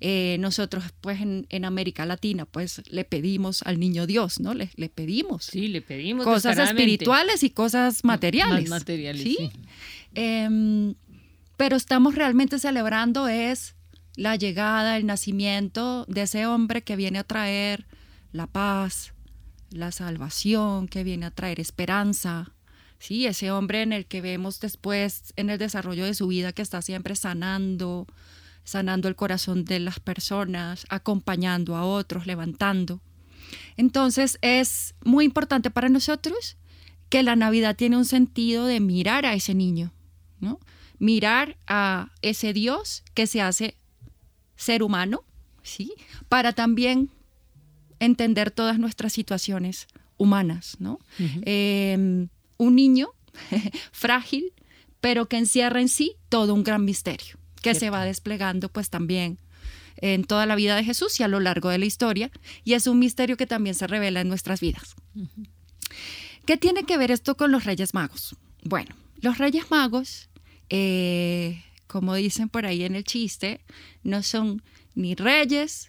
Eh, 0.01 0.37
nosotros 0.41 0.85
pues 1.01 1.21
en, 1.21 1.65
América 1.65 2.05
Latina 2.05 2.45
pues 2.45 2.83
le 2.91 3.05
pedimos 3.05 3.63
al 3.63 3.79
niño 3.79 4.07
Dios, 4.07 4.41
¿no? 4.41 4.55
Le, 4.55 4.71
le 4.77 4.89
pedimos. 4.89 5.45
Sí, 5.45 5.69
le 5.69 5.81
pedimos. 5.81 6.25
Cosas 6.25 6.59
espirituales 6.59 7.43
y 7.43 7.51
cosas 7.51 8.05
materiales. 8.05 8.69
materiales, 8.69 9.23
¿sí? 9.23 9.51
Em, 10.15 10.95
pero 11.57 11.77
estamos 11.77 12.15
realmente 12.15 12.59
celebrando 12.59 13.29
es 13.29 13.75
la 14.17 14.37
llegada, 14.37 14.97
el 14.97 15.07
nacimiento 15.07 16.05
de 16.07 16.23
ese 16.23 16.47
hombre 16.47 16.83
que 16.83 16.97
viene 16.97 17.19
a 17.19 17.25
traer 17.25 17.87
la 18.33 18.47
paz, 18.47 19.15
la 19.71 19.93
salvación, 19.93 20.89
que 20.89 21.03
viene 21.05 21.27
a 21.27 21.31
traer 21.31 21.61
esperanza, 21.61 22.53
Sí, 23.03 23.27
ese 23.27 23.51
hombre 23.51 23.83
en 23.83 23.93
el 23.93 24.07
que 24.07 24.21
vemos 24.21 24.61
después 24.61 25.33
en 25.35 25.51
el 25.51 25.59
desarrollo 25.59 26.05
de 26.05 26.15
su 26.15 26.29
vida 26.29 26.53
que 26.53 26.63
está 26.63 26.81
siempre 26.83 27.17
sanando, 27.17 28.07
sanando 28.63 29.09
el 29.09 29.17
corazón 29.17 29.65
de 29.65 29.81
las 29.81 29.99
personas, 29.99 30.87
acompañando 30.89 31.75
a 31.75 31.85
otros, 31.85 32.29
levantando. 32.29 33.01
Entonces 33.77 34.39
es 34.41 34.95
muy 35.05 35.25
importante 35.25 35.69
para 35.69 35.89
nosotros 35.89 36.57
que 37.09 37.25
la 37.25 37.35
Navidad 37.35 37.75
tiene 37.75 37.97
un 37.97 38.05
sentido 38.05 38.67
de 38.67 38.79
mirar 38.79 39.27
a 39.27 39.35
ese 39.35 39.53
niño, 39.53 39.93
¿no? 40.39 40.61
Mirar 41.01 41.57
a 41.67 42.13
ese 42.23 42.53
Dios 42.53 43.03
que 43.15 43.27
se 43.27 43.41
hace 43.41 43.77
ser 44.55 44.85
humano, 44.85 45.25
¿sí? 45.65 45.93
Para 46.29 46.53
también 46.53 47.11
entender 47.99 48.53
todas 48.53 48.79
nuestras 48.79 49.13
situaciones 49.13 49.89
humanas, 50.19 50.77
¿no? 50.79 51.01
Un 52.63 52.77
niño 52.77 53.09
frágil, 53.93 54.53
pero 55.01 55.29
que 55.29 55.37
encierra 55.37 55.81
en 55.81 55.89
sí 55.89 56.17
todo 56.29 56.55
un 56.55 56.63
gran 56.63 56.85
misterio, 56.85 57.37
que 57.61 57.75
se 57.75 57.91
va 57.91 58.05
desplegando 58.05 58.69
pues 58.69 58.89
también 58.89 59.39
en 59.97 60.25
toda 60.25 60.47
la 60.47 60.55
vida 60.55 60.77
de 60.77 60.85
Jesús 60.85 61.19
y 61.21 61.23
a 61.23 61.29
lo 61.29 61.41
largo 61.41 61.69
de 61.69 61.79
la 61.79 61.85
historia, 61.85 62.31
y 62.65 62.75
es 62.75 62.87
un 62.87 62.99
misterio 62.99 63.37
que 63.37 63.47
también 63.47 63.75
se 63.75 63.87
revela 63.87 64.21
en 64.21 64.29
nuestras 64.29 64.61
vidas. 64.61 64.95
¿Qué 66.47 66.57
tiene 66.57 66.85
que 66.85 66.97
ver 66.99 67.11
esto 67.11 67.37
con 67.37 67.53
los 67.53 67.65
Reyes 67.65 67.95
Magos? 67.95 68.37
Bueno, 68.63 68.95
los 69.21 69.39
Reyes 69.39 69.71
Magos, 69.71 70.29
eh, 70.71 71.63
como 71.87 72.15
dicen 72.15 72.49
por 72.49 72.67
ahí 72.67 72.85
en 72.85 72.97
el 72.97 73.05
chiste, 73.05 73.61
no 74.03 74.23
son 74.23 74.63
ni 74.95 75.15
reyes, 75.15 75.89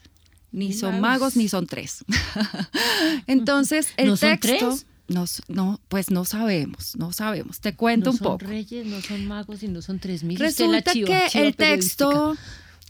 ni 0.52 0.74
son 0.74 1.02
magos, 1.02 1.36
ni 1.36 1.48
son 1.50 1.66
tres. 1.66 2.06
Entonces, 3.28 3.94
el 3.98 4.18
texto... 4.20 4.78
No, 5.08 5.26
no, 5.48 5.82
pues 5.90 6.12
no 6.12 6.24
sabemos, 6.24 6.96
no 6.96 7.12
sabemos. 7.12 7.60
Te 7.60 7.76
cuento 7.76 8.12
un 8.12 8.18
poco. 8.18 8.34
No 8.34 8.40
son 8.40 8.50
reyes, 8.50 8.86
no 8.86 9.02
son 9.02 9.26
magos 9.26 9.62
y 9.64 9.68
no 9.68 9.82
son 9.82 10.00
tres 10.00 10.24
mil. 10.24 10.40
Resulta 10.40 10.94
que 10.94 11.28
el 11.34 11.56
texto, 11.56 12.36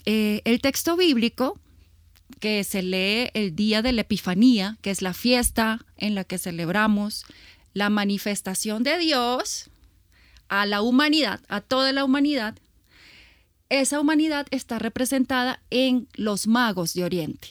eh, 0.06 0.42
el 0.46 0.62
texto 0.62 0.96
bíblico 0.96 1.60
que 2.40 2.64
se 2.64 2.84
lee 2.84 3.30
el 3.34 3.56
día 3.56 3.82
de 3.82 3.94
la 3.94 4.02
Epifanía, 4.02 4.78
que 4.82 4.92
es 4.92 5.02
la 5.02 5.14
fiesta 5.14 5.86
en 5.98 6.14
la 6.14 6.24
que 6.24 6.38
celebramos 6.38 7.26
la 7.74 7.90
manifestación 7.90 8.84
de 8.84 8.98
Dios 8.98 9.70
a 10.50 10.66
la 10.66 10.82
humanidad, 10.82 11.42
a 11.48 11.62
toda 11.62 11.92
la 11.94 12.06
humanidad, 12.06 12.56
esa 13.70 14.00
humanidad 14.00 14.46
está 14.52 14.78
representada 14.78 15.62
en 15.72 16.08
los 16.14 16.46
magos 16.46 16.94
de 16.94 17.04
Oriente. 17.04 17.50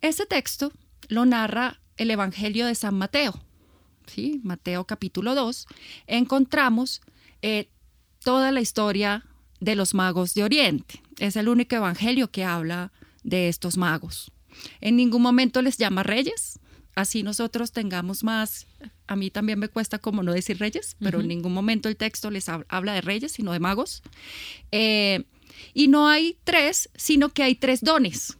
Ese 0.00 0.24
texto 0.24 0.72
lo 1.08 1.26
narra 1.26 1.80
el 1.96 2.10
Evangelio 2.10 2.66
de 2.66 2.74
San 2.74 2.94
Mateo. 2.94 3.34
Mateo 4.42 4.84
capítulo 4.84 5.34
2, 5.34 5.66
encontramos 6.06 7.02
eh, 7.42 7.68
toda 8.22 8.52
la 8.52 8.60
historia 8.60 9.24
de 9.60 9.76
los 9.76 9.94
magos 9.94 10.34
de 10.34 10.44
Oriente. 10.44 11.02
Es 11.18 11.36
el 11.36 11.48
único 11.48 11.76
evangelio 11.76 12.30
que 12.30 12.44
habla 12.44 12.92
de 13.24 13.48
estos 13.48 13.76
magos. 13.76 14.30
En 14.80 14.96
ningún 14.96 15.22
momento 15.22 15.60
les 15.62 15.76
llama 15.76 16.02
reyes, 16.02 16.58
así 16.94 17.22
nosotros 17.22 17.72
tengamos 17.72 18.24
más, 18.24 18.66
a 19.06 19.16
mí 19.16 19.30
también 19.30 19.58
me 19.58 19.68
cuesta 19.68 19.98
como 19.98 20.22
no 20.22 20.32
decir 20.32 20.58
reyes, 20.58 20.96
pero 20.98 21.20
en 21.20 21.28
ningún 21.28 21.52
momento 21.52 21.88
el 21.88 21.96
texto 21.96 22.30
les 22.30 22.48
habla 22.48 22.94
de 22.94 23.00
reyes, 23.00 23.32
sino 23.32 23.52
de 23.52 23.60
magos. 23.60 24.02
Eh, 24.72 25.24
y 25.74 25.88
no 25.88 26.08
hay 26.08 26.38
tres, 26.44 26.88
sino 26.94 27.28
que 27.30 27.42
hay 27.42 27.54
tres 27.54 27.82
dones. 27.82 28.38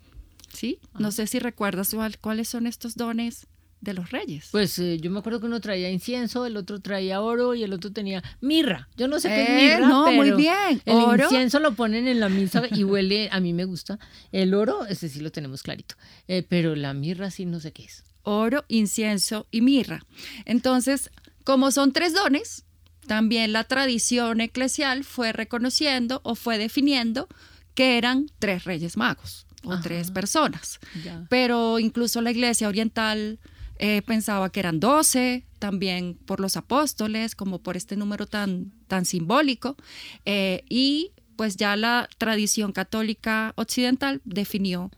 ¿sí? 0.53 0.79
No 0.99 1.13
sé 1.13 1.27
si 1.27 1.39
recuerdas 1.39 1.95
cuáles 2.21 2.49
son 2.49 2.67
estos 2.67 2.97
dones 2.97 3.47
de 3.81 3.95
los 3.95 4.11
reyes. 4.11 4.49
Pues 4.51 4.79
eh, 4.79 4.99
yo 4.99 5.11
me 5.11 5.19
acuerdo 5.19 5.41
que 5.41 5.47
uno 5.47 5.61
traía 5.61 5.91
incienso, 5.91 6.47
el 6.47 6.57
otro 6.57 6.81
traía 6.81 7.21
oro 7.21 7.55
y 7.55 7.63
el 7.63 7.73
otro 7.73 7.93
tenía 7.93 8.23
mirra. 8.41 8.89
Yo 8.97 9.09
no 9.09 9.21
sé 9.21 9.29
qué 9.29 9.43
es 9.43 9.49
eh, 9.49 9.77
mirra, 9.77 9.89
no, 9.89 10.13
muy 10.13 10.33
bien. 10.33 10.81
El 10.85 11.21
incienso 11.21 11.61
lo 11.61 11.75
ponen 11.75 12.09
en 12.09 12.21
la 12.21 12.29
misa 12.29 12.65
y 12.71 12.85
huele, 12.85 13.29
a 13.31 13.41
mí 13.41 13.53
me 13.53 13.65
gusta. 13.65 13.99
El 14.33 14.55
oro, 14.55 14.87
ese 14.87 15.09
sí 15.09 15.21
lo 15.21 15.31
tenemos 15.31 15.63
clarito, 15.63 15.95
eh, 16.29 16.45
pero 16.49 16.75
la 16.75 16.95
mirra 16.95 17.31
sí 17.31 17.47
no 17.47 17.61
sé 17.61 17.73
qué 17.73 17.85
es. 17.85 18.05
Oro, 18.23 18.65
incienso 18.69 19.47
y 19.51 19.61
mirra. 19.61 20.05
Entonces, 20.47 21.11
como 21.45 21.71
son 21.71 21.93
tres 21.93 22.13
dones, 22.13 22.65
también 23.07 23.53
la 23.53 23.65
tradición 23.65 24.41
eclesial 24.41 25.05
fue 25.05 25.33
reconociendo 25.33 26.21
o 26.25 26.35
fue 26.35 26.59
definiendo 26.59 27.29
que 27.75 27.99
eran 27.99 28.31
tres 28.39 28.65
reyes 28.65 28.97
magos 28.97 29.47
o 29.63 29.81
tres 29.81 30.11
personas. 30.11 30.81
Pero 31.29 31.79
incluso 31.79 32.21
la 32.21 32.31
iglesia 32.31 32.69
oriental 32.69 33.39
eh, 33.79 34.03
pensaba 34.03 34.51
que 34.51 34.61
eran 34.61 34.81
12, 34.81 35.45
también 35.59 36.19
por 36.27 36.41
los 36.41 36.57
apóstoles, 36.57 37.35
como 37.35 37.59
por 37.59 37.77
este 37.77 37.97
número 37.97 38.27
tan, 38.27 38.73
tan 38.89 39.05
simbólico. 39.05 39.77
Eh, 40.25 40.65
y 40.69 41.13
pues 41.37 41.57
ya 41.57 41.77
la 41.77 42.09
tradición 42.19 42.73
católica 42.73 43.53
occidental 43.57 44.21
definió 44.25 44.91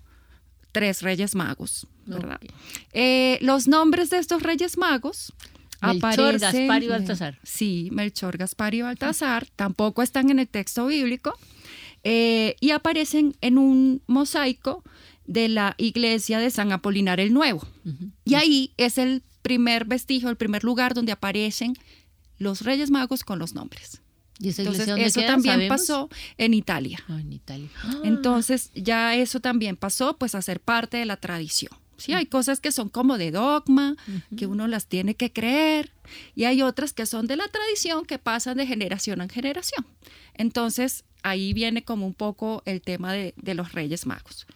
tres 0.73 1.03
reyes 1.03 1.35
magos, 1.35 1.87
¿verdad? 2.07 2.41
Eh, 2.93 3.39
los 3.41 3.67
nombres 3.67 4.11
de 4.11 4.19
estos 4.19 4.43
reyes 4.43 4.79
magos 4.79 5.33
Melchor, 5.81 6.39
Gaspar 6.39 6.83
y 6.83 6.89
Baltasar. 6.89 7.39
Sí, 7.43 7.89
Melchor, 7.93 8.37
Gaspar 8.37 8.75
y 8.75 8.83
Baltasar 8.83 9.47
tampoco 9.55 10.03
están 10.03 10.31
en 10.31 10.41
el 10.41 10.49
texto 10.49 10.87
bíblico 10.87 11.35
y 12.05 12.71
aparecen 12.71 13.37
en 13.41 13.59
un 13.59 14.03
mosaico 14.07 14.83
de 15.29 15.49
la 15.49 15.75
iglesia 15.77 16.41
de 16.41 16.51
San 16.51 16.73
Apolinar 16.73 17.21
el 17.21 17.33
Nuevo. 17.33 17.63
Y 18.25 18.35
ahí 18.35 18.73
es 18.79 18.99
el 18.99 19.23
primer 19.43 19.85
vestigio, 19.85 20.31
el 20.31 20.37
primer 20.37 20.65
lugar 20.65 20.95
donde 20.95 21.13
aparecen 21.13 21.75
los 22.39 22.63
Reyes 22.63 22.91
Magos 22.91 23.23
con 23.23 23.39
los 23.39 23.55
nombres. 23.55 24.01
¿Y 24.41 24.49
Entonces, 24.49 24.89
eso 24.89 25.21
también 25.23 25.69
pasó 25.69 26.09
en 26.39 26.55
Italia. 26.55 27.05
Ah, 27.09 27.21
en 27.21 27.33
Italia. 27.33 27.69
Entonces, 28.05 28.71
ya 28.75 29.15
eso 29.15 29.41
también 29.41 29.77
pasó 29.77 30.17
pues 30.17 30.35
a 30.35 30.43
ser 30.43 30.61
parte 30.61 30.97
de 30.97 31.05
la 31.05 31.17
tradición. 31.17 31.73
Sí, 31.99 32.13
hay 32.13 32.27
cosas 32.27 32.61
que 32.61 32.71
son 32.71 32.89
como 32.89 33.19
de 33.19 33.33
dogma, 33.33 33.97
que 34.37 34.47
uno 34.47 34.69
las 34.69 34.87
tiene 34.87 35.17
que 35.17 35.33
creer, 35.33 35.91
y 36.37 36.45
hay 36.45 36.63
otras 36.63 36.93
que 36.93 37.07
son 37.07 37.27
de 37.27 37.37
la 37.37 37.49
tradición 37.49 38.05
que 38.05 38.19
pasan 38.19 38.57
de 38.57 38.67
generación 38.67 39.21
en 39.21 39.29
generación. 39.29 39.85
Entonces, 40.35 41.05
ahí 41.23 41.53
viene 41.53 41.85
como 41.85 42.07
un 42.07 42.15
poco 42.15 42.63
el 42.65 42.81
tema 42.81 43.13
de, 43.13 43.35
los 43.55 43.73
Reyes 43.73 44.07
Magos. 44.07 44.47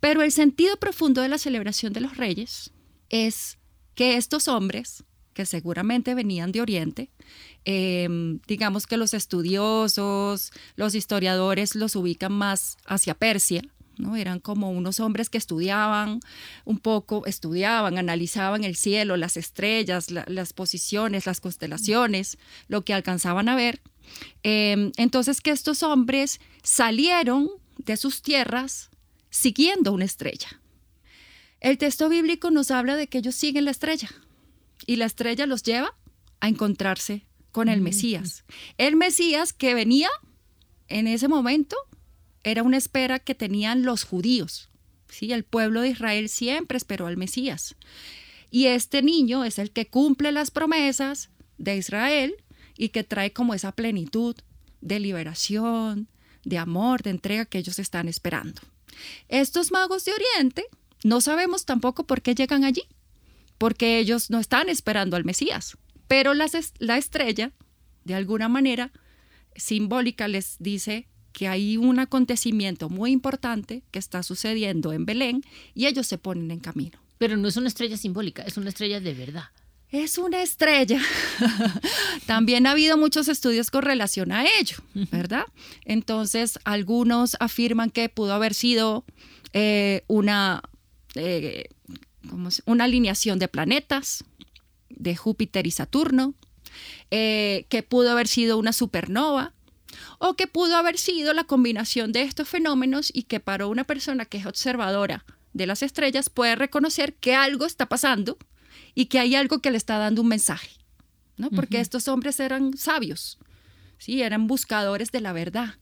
Pero 0.00 0.22
el 0.22 0.32
sentido 0.32 0.76
profundo 0.76 1.22
de 1.22 1.28
la 1.28 1.38
celebración 1.38 1.92
de 1.92 2.00
los 2.00 2.16
Reyes 2.16 2.70
es 3.08 3.58
que 3.94 4.16
estos 4.16 4.48
hombres, 4.48 5.04
que 5.34 5.46
seguramente 5.46 6.14
venían 6.14 6.52
de 6.52 6.60
Oriente, 6.60 7.10
em, 7.64 8.40
digamos 8.46 8.86
que 8.86 8.96
los 8.96 9.14
estudiosos, 9.14 10.52
los 10.76 10.94
historiadores 10.94 11.74
los 11.74 11.96
ubican 11.96 12.32
más 12.32 12.76
hacia 12.86 13.14
Persia, 13.14 13.62
¿no? 13.96 14.16
Eran 14.16 14.40
como 14.40 14.70
unos 14.70 15.00
hombres 15.00 15.28
que 15.28 15.38
estudiaban 15.38 16.20
un 16.64 16.78
poco, 16.78 17.24
estudiaban, 17.26 17.98
analizaban 17.98 18.64
el 18.64 18.76
cielo, 18.76 19.16
las 19.16 19.36
estrellas, 19.36 20.10
las 20.10 20.52
posiciones, 20.52 21.26
las 21.26 21.40
constelaciones, 21.40 22.38
lo 22.68 22.82
que 22.82 22.94
alcanzaban 22.94 23.48
a 23.48 23.56
ver. 23.56 23.80
Em, 24.42 24.92
entonces 24.96 25.40
que 25.40 25.50
estos 25.50 25.82
hombres 25.82 26.40
salieron 26.62 27.48
de 27.78 27.96
sus 27.96 28.22
tierras 28.22 28.90
siguiendo 29.30 29.92
una 29.92 30.04
estrella. 30.04 30.60
El 31.60 31.78
texto 31.78 32.08
bíblico 32.08 32.50
nos 32.50 32.70
habla 32.70 32.96
de 32.96 33.06
que 33.06 33.18
ellos 33.18 33.34
siguen 33.34 33.64
la 33.64 33.70
estrella 33.70 34.10
y 34.86 34.96
la 34.96 35.06
estrella 35.06 35.46
los 35.46 35.62
lleva 35.62 35.94
a 36.40 36.48
encontrarse 36.48 37.24
con 37.52 37.68
el 37.68 37.80
Mesías. 37.80 38.44
El 38.78 38.96
Mesías 38.96 39.52
que 39.52 39.74
venía 39.74 40.08
en 40.88 41.06
ese 41.06 41.28
momento 41.28 41.76
era 42.44 42.62
una 42.62 42.76
espera 42.76 43.18
que 43.18 43.34
tenían 43.34 43.82
los 43.82 44.04
judíos. 44.04 44.70
¿sí? 45.08 45.32
El 45.32 45.44
pueblo 45.44 45.82
de 45.82 45.90
Israel 45.90 46.28
siempre 46.28 46.76
esperó 46.76 47.06
al 47.06 47.16
Mesías. 47.16 47.76
Y 48.50 48.66
este 48.66 49.02
niño 49.02 49.44
es 49.44 49.58
el 49.58 49.70
que 49.70 49.86
cumple 49.86 50.32
las 50.32 50.50
promesas 50.50 51.30
de 51.58 51.76
Israel 51.76 52.34
y 52.76 52.90
que 52.90 53.04
trae 53.04 53.32
como 53.32 53.54
esa 53.54 53.72
plenitud 53.72 54.36
de 54.80 55.00
liberación, 55.00 56.08
de 56.44 56.58
amor, 56.58 57.02
de 57.02 57.10
entrega 57.10 57.46
que 57.46 57.58
ellos 57.58 57.78
están 57.78 58.08
esperando. 58.08 58.60
Estos 59.28 59.72
magos 59.72 60.04
de 60.04 60.12
Oriente 60.12 60.64
no 61.04 61.20
sabemos 61.20 61.64
tampoco 61.64 62.06
por 62.06 62.22
qué 62.22 62.34
llegan 62.34 62.64
allí, 62.64 62.82
porque 63.58 63.98
ellos 63.98 64.30
no 64.30 64.38
están 64.38 64.68
esperando 64.68 65.16
al 65.16 65.24
Mesías, 65.24 65.78
pero 66.08 66.34
la 66.34 66.98
estrella, 66.98 67.52
de 68.04 68.14
alguna 68.14 68.48
manera 68.48 68.92
simbólica, 69.56 70.28
les 70.28 70.56
dice 70.58 71.08
que 71.32 71.48
hay 71.48 71.76
un 71.76 71.98
acontecimiento 71.98 72.88
muy 72.88 73.10
importante 73.10 73.82
que 73.90 73.98
está 73.98 74.22
sucediendo 74.22 74.92
en 74.92 75.06
Belén 75.06 75.42
y 75.74 75.86
ellos 75.86 76.06
se 76.06 76.18
ponen 76.18 76.50
en 76.50 76.60
camino. 76.60 76.98
Pero 77.18 77.36
no 77.36 77.48
es 77.48 77.56
una 77.56 77.68
estrella 77.68 77.96
simbólica, 77.96 78.42
es 78.42 78.56
una 78.56 78.68
estrella 78.68 79.00
de 79.00 79.14
verdad. 79.14 79.44
Es 79.90 80.16
una 80.16 80.42
estrella. 80.42 81.00
También 82.26 82.66
ha 82.66 82.70
habido 82.70 82.96
muchos 82.96 83.28
estudios 83.28 83.70
con 83.70 83.82
relación 83.82 84.32
a 84.32 84.44
ello, 84.58 84.76
¿verdad? 85.10 85.44
Entonces, 85.84 86.58
algunos 86.64 87.36
afirman 87.40 87.90
que 87.90 88.08
pudo 88.08 88.32
haber 88.32 88.54
sido 88.54 89.04
eh, 89.52 90.02
una, 90.06 90.62
eh, 91.14 91.68
una 92.64 92.84
alineación 92.84 93.38
de 93.38 93.48
planetas, 93.48 94.24
de 94.88 95.14
Júpiter 95.14 95.66
y 95.66 95.70
Saturno, 95.70 96.34
eh, 97.10 97.66
que 97.68 97.82
pudo 97.82 98.12
haber 98.12 98.28
sido 98.28 98.56
una 98.56 98.72
supernova, 98.72 99.52
o 100.18 100.34
que 100.34 100.46
pudo 100.46 100.76
haber 100.76 100.98
sido 100.98 101.32
la 101.32 101.44
combinación 101.44 102.12
de 102.12 102.22
estos 102.22 102.48
fenómenos 102.48 103.10
y 103.12 103.24
que 103.24 103.40
para 103.40 103.66
una 103.66 103.84
persona 103.84 104.24
que 104.24 104.38
es 104.38 104.46
observadora 104.46 105.24
de 105.52 105.66
las 105.66 105.82
estrellas 105.82 106.30
puede 106.30 106.56
reconocer 106.56 107.14
que 107.14 107.34
algo 107.34 107.66
está 107.66 107.86
pasando 107.88 108.38
y 108.94 109.06
que 109.06 109.18
hay 109.18 109.34
algo 109.34 109.60
que 109.60 109.70
le 109.70 109.76
está 109.76 109.98
dando 109.98 110.22
un 110.22 110.28
mensaje, 110.28 110.70
¿no? 111.36 111.50
Porque 111.50 111.80
estos 111.80 112.08
hombres 112.08 112.40
eran 112.40 112.76
sabios, 112.76 113.38
¿sí? 113.98 114.22
Eran 114.22 114.46
buscadores 114.46 115.12
de 115.12 115.20
la 115.20 115.32
verdad. 115.32 115.76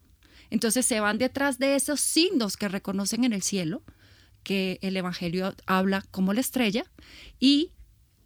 Entonces 0.50 0.84
se 0.84 1.00
van 1.00 1.18
detrás 1.18 1.58
de 1.58 1.76
esos 1.76 2.00
signos 2.00 2.56
que 2.56 2.68
reconocen 2.68 3.24
en 3.24 3.32
el 3.32 3.42
cielo, 3.42 3.82
que 4.42 4.78
el 4.82 4.96
Evangelio 4.96 5.54
habla 5.66 6.04
como 6.10 6.32
la 6.32 6.40
estrella, 6.40 6.84
y 7.38 7.72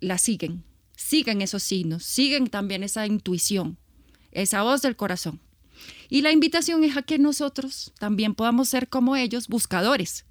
la 0.01 0.19
siguen, 0.19 0.65
siguen 0.97 1.43
esos 1.43 1.63
signos, 1.63 2.05
siguen 2.05 2.49
también 2.49 2.83
esa 2.83 3.07
intuición, 3.07 3.79
esa 4.33 4.63
voz 4.63 4.83
del 4.83 4.97
corazón. 4.97 5.41
Y 6.09 6.23
la 6.23 6.33
invitación 6.33 6.85
es 6.85 6.97
a 6.97 7.03
que 7.03 7.19
nosotros 7.19 7.93
también 7.99 8.35
podamos 8.35 8.69
ser 8.69 8.89
como 8.89 9.17
ellos, 9.17 9.49
buscadores, 9.49 10.25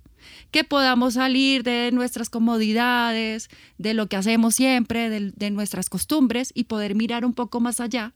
que 0.52 0.64
podamos 0.64 1.16
salir 1.16 1.64
de 1.64 1.92
nuestras 1.92 2.30
comodidades, 2.30 3.50
de 3.78 3.94
lo 3.94 4.08
que 4.08 4.16
hacemos 4.16 4.56
siempre, 4.56 5.10
de, 5.10 5.52
nuestras 5.52 5.90
costumbres 5.90 6.52
y 6.54 6.66
poder 6.66 6.96
mirar 6.96 7.26
un 7.26 7.34
poco 7.34 7.60
más 7.60 7.80
allá 7.80 8.14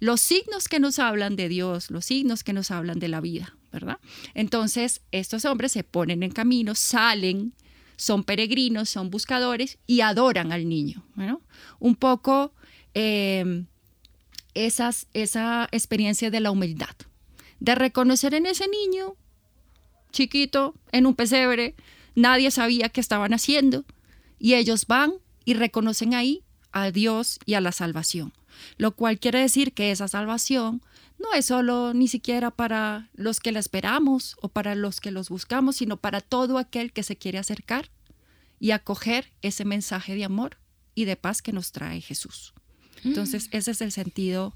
los 0.00 0.20
signos 0.20 0.66
que 0.66 0.80
nos 0.80 0.98
hablan 0.98 1.36
de 1.36 1.48
Dios, 1.48 1.92
los 1.92 2.06
signos 2.06 2.42
que 2.42 2.52
nos 2.52 2.72
hablan 2.72 2.98
de 2.98 3.06
la 3.06 3.20
vida, 3.20 3.56
¿verdad? 3.70 4.00
Entonces, 4.34 5.00
estos 5.12 5.44
hombres 5.44 5.70
se 5.70 5.84
ponen 5.84 6.24
en 6.24 6.32
camino, 6.32 6.74
salen, 6.74 7.54
son 7.94 8.24
peregrinos, 8.24 8.90
son 8.90 9.10
buscadores 9.10 9.78
y 9.86 10.00
adoran 10.00 10.50
al 10.50 10.68
niño, 10.68 11.04
¿no? 11.14 11.40
Un 11.78 11.94
poco 11.94 12.52
eh, 12.94 13.64
esas, 14.54 15.06
esa 15.12 15.68
experiencia 15.72 16.30
de 16.30 16.40
la 16.40 16.50
humildad, 16.50 16.94
de 17.60 17.74
reconocer 17.74 18.34
en 18.34 18.46
ese 18.46 18.66
niño 18.68 19.16
chiquito, 20.10 20.74
en 20.92 21.06
un 21.06 21.14
pesebre, 21.14 21.74
nadie 22.14 22.50
sabía 22.50 22.88
qué 22.88 23.00
estaban 23.00 23.32
haciendo, 23.32 23.84
y 24.38 24.54
ellos 24.54 24.86
van 24.86 25.14
y 25.44 25.54
reconocen 25.54 26.14
ahí 26.14 26.42
a 26.70 26.90
Dios 26.90 27.38
y 27.46 27.54
a 27.54 27.60
la 27.60 27.72
salvación, 27.72 28.32
lo 28.76 28.94
cual 28.94 29.18
quiere 29.18 29.40
decir 29.40 29.72
que 29.72 29.90
esa 29.90 30.08
salvación 30.08 30.82
no 31.18 31.32
es 31.34 31.46
solo 31.46 31.94
ni 31.94 32.08
siquiera 32.08 32.50
para 32.50 33.08
los 33.14 33.40
que 33.40 33.52
la 33.52 33.60
esperamos 33.60 34.36
o 34.42 34.48
para 34.48 34.74
los 34.74 35.00
que 35.00 35.10
los 35.10 35.28
buscamos, 35.28 35.76
sino 35.76 35.96
para 35.96 36.20
todo 36.20 36.58
aquel 36.58 36.92
que 36.92 37.02
se 37.02 37.16
quiere 37.16 37.38
acercar 37.38 37.90
y 38.58 38.72
acoger 38.72 39.32
ese 39.40 39.64
mensaje 39.64 40.14
de 40.14 40.24
amor 40.24 40.58
y 40.94 41.04
de 41.04 41.16
paz 41.16 41.42
que 41.42 41.52
nos 41.52 41.72
trae 41.72 42.00
Jesús. 42.00 42.54
Entonces, 43.04 43.48
ese 43.50 43.72
es 43.72 43.80
el 43.80 43.92
sentido, 43.92 44.54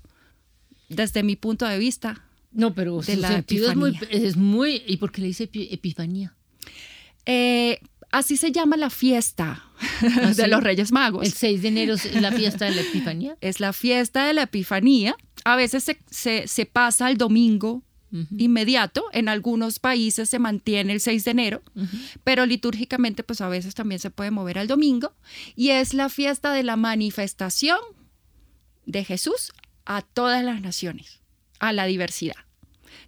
desde 0.88 1.22
mi 1.22 1.36
punto 1.36 1.66
de 1.66 1.78
vista. 1.78 2.24
No, 2.52 2.74
pero 2.74 3.02
su 3.02 3.20
sentido 3.20 3.70
es 3.70 3.76
muy, 3.76 3.98
es 4.10 4.36
muy, 4.36 4.82
¿Y 4.86 4.96
por 4.96 5.12
qué 5.12 5.20
le 5.20 5.26
dice 5.28 5.50
epifanía? 5.52 6.34
Eh, 7.26 7.80
así 8.10 8.36
se 8.36 8.52
llama 8.52 8.76
la 8.76 8.88
fiesta 8.88 9.64
¿Ah, 10.00 10.32
de 10.36 10.48
los 10.48 10.62
Reyes 10.62 10.92
Magos. 10.92 11.26
El 11.26 11.32
6 11.32 11.62
de 11.62 11.68
enero 11.68 11.94
es 11.94 12.20
la 12.20 12.32
fiesta 12.32 12.64
de 12.64 12.74
la 12.74 12.82
Epifanía. 12.82 13.36
Es 13.40 13.60
la 13.60 13.72
fiesta 13.72 14.26
de 14.26 14.32
la 14.32 14.42
Epifanía. 14.42 15.16
A 15.44 15.56
veces 15.56 15.84
se, 16.10 16.48
se, 16.48 16.66
pasa 16.66 17.10
el 17.10 17.18
domingo 17.18 17.82
inmediato. 18.38 19.04
En 19.12 19.28
algunos 19.28 19.78
países 19.78 20.30
se 20.30 20.38
mantiene 20.38 20.92
el 20.92 21.00
6 21.00 21.24
de 21.24 21.30
enero, 21.30 21.62
pero 22.24 22.46
litúrgicamente 22.46 23.22
pues 23.22 23.40
a 23.40 23.48
veces 23.48 23.74
también 23.74 23.98
se 24.00 24.10
puede 24.10 24.30
mover 24.30 24.58
al 24.58 24.68
domingo. 24.68 25.12
Y 25.54 25.70
es 25.70 25.92
la 25.92 26.08
fiesta 26.08 26.52
de 26.52 26.62
la 26.62 26.76
manifestación 26.76 27.78
de 28.86 29.04
Jesús 29.04 29.52
a 29.84 30.02
todas 30.02 30.42
las 30.44 30.60
naciones, 30.60 31.20
a 31.58 31.72
la 31.72 31.86
diversidad. 31.86 32.36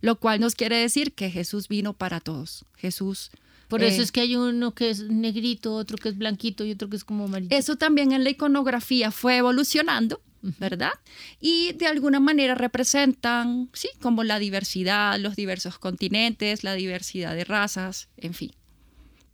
Lo 0.01 0.17
cual 0.17 0.41
nos 0.41 0.55
quiere 0.55 0.77
decir 0.77 1.13
que 1.13 1.31
Jesús 1.31 1.69
vino 1.69 1.93
para 1.93 2.21
todos. 2.21 2.65
Jesús. 2.77 3.31
Por 3.69 3.83
eso 3.83 4.01
eh, 4.01 4.05
es 4.05 4.13
que 4.13 4.21
hay 4.21 4.37
uno 4.37 4.75
que 4.75 4.91
es 4.91 5.03
negrito, 5.03 5.75
otro 5.75 5.99
que 5.99 6.09
es 6.09 6.17
blanquito 6.17 6.65
y 6.65 6.73
otro 6.73 6.89
que 6.89 6.97
es 6.97 7.05
como 7.05 7.25
amarillo. 7.25 7.57
Eso 7.57 7.77
también 7.77 8.13
en 8.13 8.25
la 8.25 8.31
iconografía 8.31 9.11
fue 9.11 9.39
evolucionando, 9.39 10.23
¿verdad? 10.59 10.93
Y 11.41 11.73
de 11.73 11.87
alguna 11.87 12.21
manera 12.21 12.55
representan, 12.55 13.69
sí, 13.73 13.89
como 14.01 14.25
la 14.25 14.39
diversidad, 14.39 15.19
los 15.19 15.37
diversos 15.37 15.79
continentes, 15.79 16.65
la 16.65 16.75
diversidad 16.75 17.35
de 17.35 17.45
razas, 17.45 18.09
en 18.17 18.35
fin. 18.35 18.53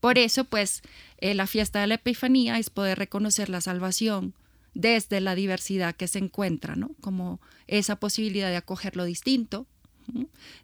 Por 0.00 0.18
eso, 0.18 0.44
pues, 0.44 0.82
eh, 1.18 1.34
la 1.34 1.46
fiesta 1.46 1.80
de 1.80 1.86
la 1.86 1.94
Epifanía 1.94 2.58
es 2.58 2.70
poder 2.70 2.98
reconocer 2.98 3.48
la 3.48 3.60
salvación 3.60 4.34
desde 4.74 5.20
la 5.20 5.34
diversidad 5.34 5.94
que 5.94 6.08
se 6.08 6.18
encuentra, 6.18 6.76
¿no? 6.76 6.90
Como 7.00 7.40
esa 7.66 7.96
posibilidad 7.96 8.50
de 8.50 8.56
acoger 8.56 8.96
lo 8.96 9.04
distinto, 9.04 9.66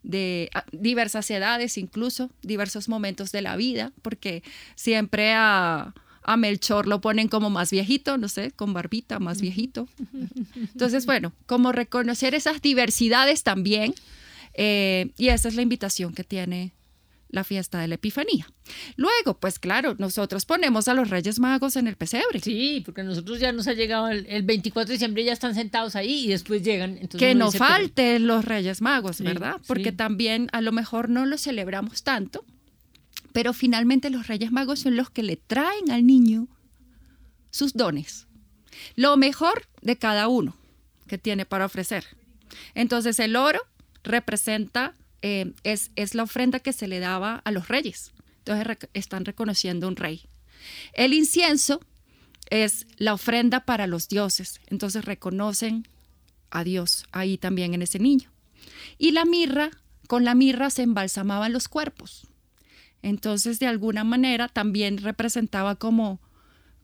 de 0.03 0.51
diversas 0.73 1.31
edades 1.31 1.79
incluso, 1.79 2.31
diversos 2.43 2.89
momentos 2.89 3.33
de 3.33 3.43
la 3.43 3.57
vida, 3.57 3.93
porque 4.03 4.43
siempre 4.75 5.33
a, 5.35 5.95
Melchor 6.37 6.87
lo 6.87 7.01
ponen 7.01 7.27
como 7.27 7.51
más 7.51 7.71
viejito, 7.71 8.17
no 8.17 8.29
sé, 8.29 8.53
con 8.53 8.73
barbita, 8.73 9.19
más 9.19 9.41
viejito. 9.41 9.89
Entonces, 10.55 11.05
bueno, 11.05 11.33
como 11.47 11.73
reconocer 11.73 12.35
esas 12.37 12.63
diversidades 12.63 13.43
también, 13.43 13.95
eh, 14.55 15.11
y 15.17 15.29
esa 15.29 15.49
es 15.49 15.57
la 15.57 15.63
invitación 15.63 16.13
que 16.13 16.23
tiene 16.23 16.73
la 17.31 17.45
fiesta 17.45 17.81
de 17.81 17.89
la 17.89 17.95
Epifanía. 17.95 18.47
Luego, 18.97 19.39
pues 19.39 19.59
claro, 19.59 19.95
nosotros 19.99 20.45
ponemos 20.45 20.89
a 20.89 20.95
los 20.95 21.11
Reyes 21.11 21.39
Magos 21.39 21.77
en 21.77 21.87
el 21.87 21.97
pesebre. 21.97 22.41
Sí, 22.41 22.83
porque 22.85 23.03
nosotros 23.03 23.41
ya 23.41 23.53
nos 23.53 23.69
ha 23.69 23.73
llegado 23.73 24.09
el, 24.09 24.43
24 24.43 24.89
de 24.89 24.95
diciembre, 24.95 25.25
ya 25.25 25.33
están 25.33 25.55
sentados 25.55 25.97
ahí 25.97 26.27
y 26.27 26.29
después 26.29 26.63
llegan. 26.63 26.99
que 27.09 27.35
no 27.35 27.51
falten 27.53 28.27
los 28.27 28.45
Reyes 28.45 28.81
Magos, 28.81 29.21
¿verdad? 29.21 29.61
porque 29.67 29.93
también 29.93 30.49
a 30.53 30.61
lo 30.61 30.73
mejor 30.73 31.09
no 31.09 31.27
los 31.27 31.43
celebramos 31.43 32.03
tanto, 32.03 32.45
Pero 33.33 33.53
finalmente 33.53 34.11
los 34.11 34.27
Reyes 34.27 34.51
Magos 34.51 34.81
son 34.81 34.97
los 34.97 35.11
que 35.11 35.23
le 35.23 35.37
traen 35.37 35.91
al 35.91 36.07
niño 36.07 36.49
sus 37.51 37.75
dones, 37.75 38.27
lo 38.97 39.17
mejor 39.17 39.67
de 39.83 39.97
cada 39.97 40.29
uno 40.29 40.57
que 41.07 41.19
tiene 41.19 41.45
para 41.45 41.67
ofrecer. 41.67 42.05
Entonces 42.75 43.19
el 43.19 43.37
oro 43.37 43.61
representa, 44.03 44.95
eh, 45.23 45.53
es, 45.65 45.91
es 45.97 46.15
la 46.15 46.23
ofrenda 46.23 46.61
que 46.61 46.73
se 46.73 46.89
le 46.89 46.99
daba 46.99 47.37
a 47.45 47.51
los 47.51 47.69
reyes. 47.69 48.13
Entonces 48.39 48.89
están 48.95 49.25
reconociendo 49.25 49.89
un 49.89 49.97
rey. 49.97 50.23
El 50.93 51.15
incienso 51.15 51.81
es 52.51 52.87
la 52.97 53.15
ofrenda 53.15 53.65
para 53.65 53.87
los 53.87 54.09
dioses. 54.09 54.61
Entonces 54.67 55.05
reconocen 55.05 55.89
a 56.51 56.65
Dios 56.65 57.05
ahí 57.13 57.39
también 57.39 57.75
en 57.75 57.83
ese 57.83 57.99
niño. 57.99 58.31
Y 58.99 59.13
la 59.13 59.25
mirra, 59.25 59.71
con 60.07 60.25
la 60.25 60.35
mirra 60.35 60.71
se 60.71 60.83
embalsamaban 60.83 61.53
los 61.53 61.69
cuerpos. 61.69 62.27
Entonces, 63.03 63.59
de 63.61 63.67
alguna 63.67 64.05
manera, 64.05 64.49
también 64.49 64.99
representaba 64.99 65.77
como, 65.77 66.21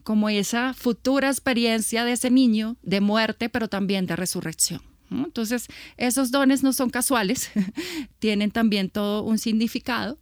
como 0.03 0.29
esa 0.29 0.73
futura 0.73 1.29
experiencia 1.29 2.05
de 2.05 2.13
ese 2.13 2.31
niño 2.31 2.77
de 2.81 3.01
muerte, 3.01 3.49
pero 3.49 3.67
también 3.67 4.07
de 4.07 4.15
resurrección. 4.15 4.81
Entonces, 5.09 5.67
esos 5.97 6.31
dones 6.31 6.63
no 6.63 6.73
son 6.73 6.89
casuales, 6.89 7.49
tienen 8.19 8.51
también 8.51 8.89
todo 8.89 9.23
un 9.23 9.37
significado, 9.37 10.17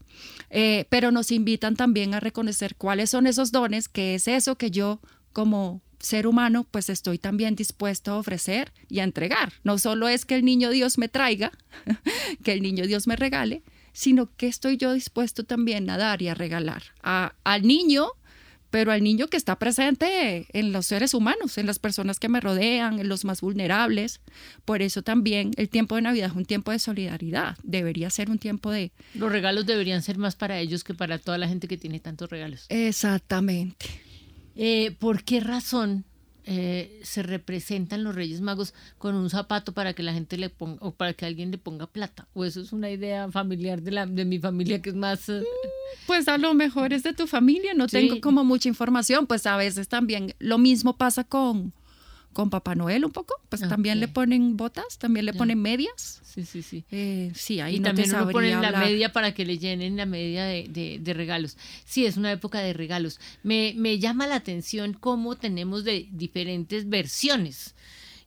eh, 0.49 0.85
pero 0.89 1.11
nos 1.11 1.31
invitan 1.31 1.75
también 1.75 2.13
a 2.13 2.19
reconocer 2.19 2.75
cuáles 2.75 3.09
son 3.09 3.27
esos 3.27 3.51
dones, 3.51 3.89
que 3.89 4.15
es 4.15 4.27
eso 4.27 4.57
que 4.57 4.71
yo 4.71 5.01
como 5.33 5.81
ser 5.99 6.27
humano, 6.27 6.67
pues 6.69 6.89
estoy 6.89 7.17
también 7.17 7.55
dispuesto 7.55 8.11
a 8.11 8.17
ofrecer 8.17 8.71
y 8.87 8.99
a 8.99 9.03
entregar. 9.03 9.53
No 9.63 9.77
solo 9.77 10.07
es 10.07 10.23
que 10.25 10.35
el 10.35 10.45
niño 10.45 10.69
Dios 10.69 10.97
me 10.97 11.09
traiga, 11.09 11.51
que 12.43 12.53
el 12.53 12.61
niño 12.61 12.85
Dios 12.85 13.07
me 13.07 13.15
regale, 13.15 13.63
sino 13.91 14.29
que 14.35 14.47
estoy 14.47 14.77
yo 14.77 14.93
dispuesto 14.93 15.45
también 15.45 15.89
a 15.89 15.97
dar 15.97 16.21
y 16.21 16.27
a 16.27 16.35
regalar 16.35 16.83
al 17.01 17.63
niño, 17.63 18.07
pero 18.75 18.91
al 18.91 19.01
niño 19.01 19.27
que 19.27 19.37
está 19.37 19.57
presente 19.57 20.47
en 20.51 20.73
los 20.73 20.87
seres 20.87 21.13
humanos, 21.13 21.57
en 21.57 21.65
las 21.65 21.79
personas 21.79 22.19
que 22.19 22.27
me 22.27 22.41
rodean, 22.41 22.99
en 22.99 23.07
los 23.07 23.23
más 23.23 23.39
vulnerables. 23.39 24.19
Por 24.65 24.81
eso 24.81 25.01
también 25.01 25.51
el 25.55 25.69
tiempo 25.69 25.95
de 25.95 26.01
Navidad 26.01 26.31
es 26.31 26.35
un 26.35 26.43
tiempo 26.43 26.71
de 26.71 26.79
solidaridad, 26.79 27.57
debería 27.63 28.09
ser 28.09 28.29
un 28.29 28.37
tiempo 28.37 28.71
de... 28.71 28.91
Los 29.13 29.31
regalos 29.31 29.65
deberían 29.65 30.01
ser 30.01 30.17
más 30.17 30.35
para 30.35 30.59
ellos 30.59 30.83
que 30.83 30.93
para 30.93 31.19
toda 31.19 31.37
la 31.37 31.47
gente 31.47 31.69
que 31.69 31.77
tiene 31.77 32.01
tantos 32.01 32.29
regalos. 32.29 32.65
Exactamente. 32.67 33.85
Eh, 34.57 34.93
¿Por 34.99 35.23
qué 35.23 35.39
razón 35.39 36.03
eh, 36.45 36.99
se 37.03 37.23
representan 37.23 38.03
los 38.03 38.13
Reyes 38.13 38.41
Magos 38.41 38.73
con 38.97 39.15
un 39.15 39.29
zapato 39.29 39.73
para 39.73 39.93
que 39.93 40.03
la 40.03 40.13
gente 40.13 40.37
le 40.37 40.49
ponga 40.49 40.77
o 40.81 40.91
para 40.91 41.13
que 41.13 41.25
alguien 41.25 41.51
le 41.51 41.57
ponga 41.57 41.87
plata? 41.87 42.27
¿O 42.33 42.45
eso 42.45 42.61
es 42.61 42.71
una 42.71 42.89
idea 42.91 43.31
familiar 43.31 43.81
de, 43.81 43.91
la, 43.91 44.05
de 44.05 44.25
mi 44.25 44.39
familia 44.39 44.81
que 44.81 44.89
es 44.89 44.95
más... 44.95 45.27
Eh, 45.29 45.43
pues 46.05 46.27
a 46.27 46.37
lo 46.37 46.53
mejor 46.53 46.93
es 46.93 47.03
de 47.03 47.13
tu 47.13 47.27
familia, 47.27 47.73
no 47.73 47.87
tengo 47.87 48.21
como 48.21 48.43
mucha 48.43 48.69
información, 48.69 49.25
pues 49.27 49.45
a 49.45 49.57
veces 49.57 49.87
también 49.87 50.35
lo 50.39 50.57
mismo 50.57 50.97
pasa 50.97 51.23
con 51.23 51.73
con 52.35 52.49
Papá 52.49 52.75
Noel 52.75 53.05
un 53.05 53.11
poco, 53.11 53.35
pues 53.47 53.61
también 53.61 54.01
le 54.01 54.09
ponen 54.09 54.57
botas, 54.57 54.97
también 54.97 55.25
le 55.25 55.33
ponen 55.33 55.61
medias. 55.61 56.21
Sí, 56.21 56.43
sí, 56.43 56.61
sí. 56.63 56.83
Eh, 56.91 57.31
sí, 57.33 57.61
ahí 57.61 57.77
y 57.77 57.79
no 57.79 57.85
también 57.85 58.09
te 58.09 58.15
uno 58.17 58.29
ponen 58.29 58.61
la 58.61 58.73
media 58.73 59.13
para 59.13 59.33
que 59.33 59.45
le 59.45 59.57
llenen 59.57 59.95
la 59.95 60.05
media 60.05 60.43
de, 60.43 60.99
de, 60.99 61.13
regalos. 61.13 61.55
Sí, 61.85 62.05
es 62.05 62.17
una 62.17 62.33
época 62.33 62.59
de 62.59 62.73
regalos. 62.73 63.21
Me, 63.41 63.73
me 63.77 63.99
llama 63.99 64.27
la 64.27 64.35
atención 64.35 64.91
cómo 64.93 65.37
tenemos 65.37 65.85
de 65.85 66.09
diferentes 66.11 66.89
versiones. 66.89 67.73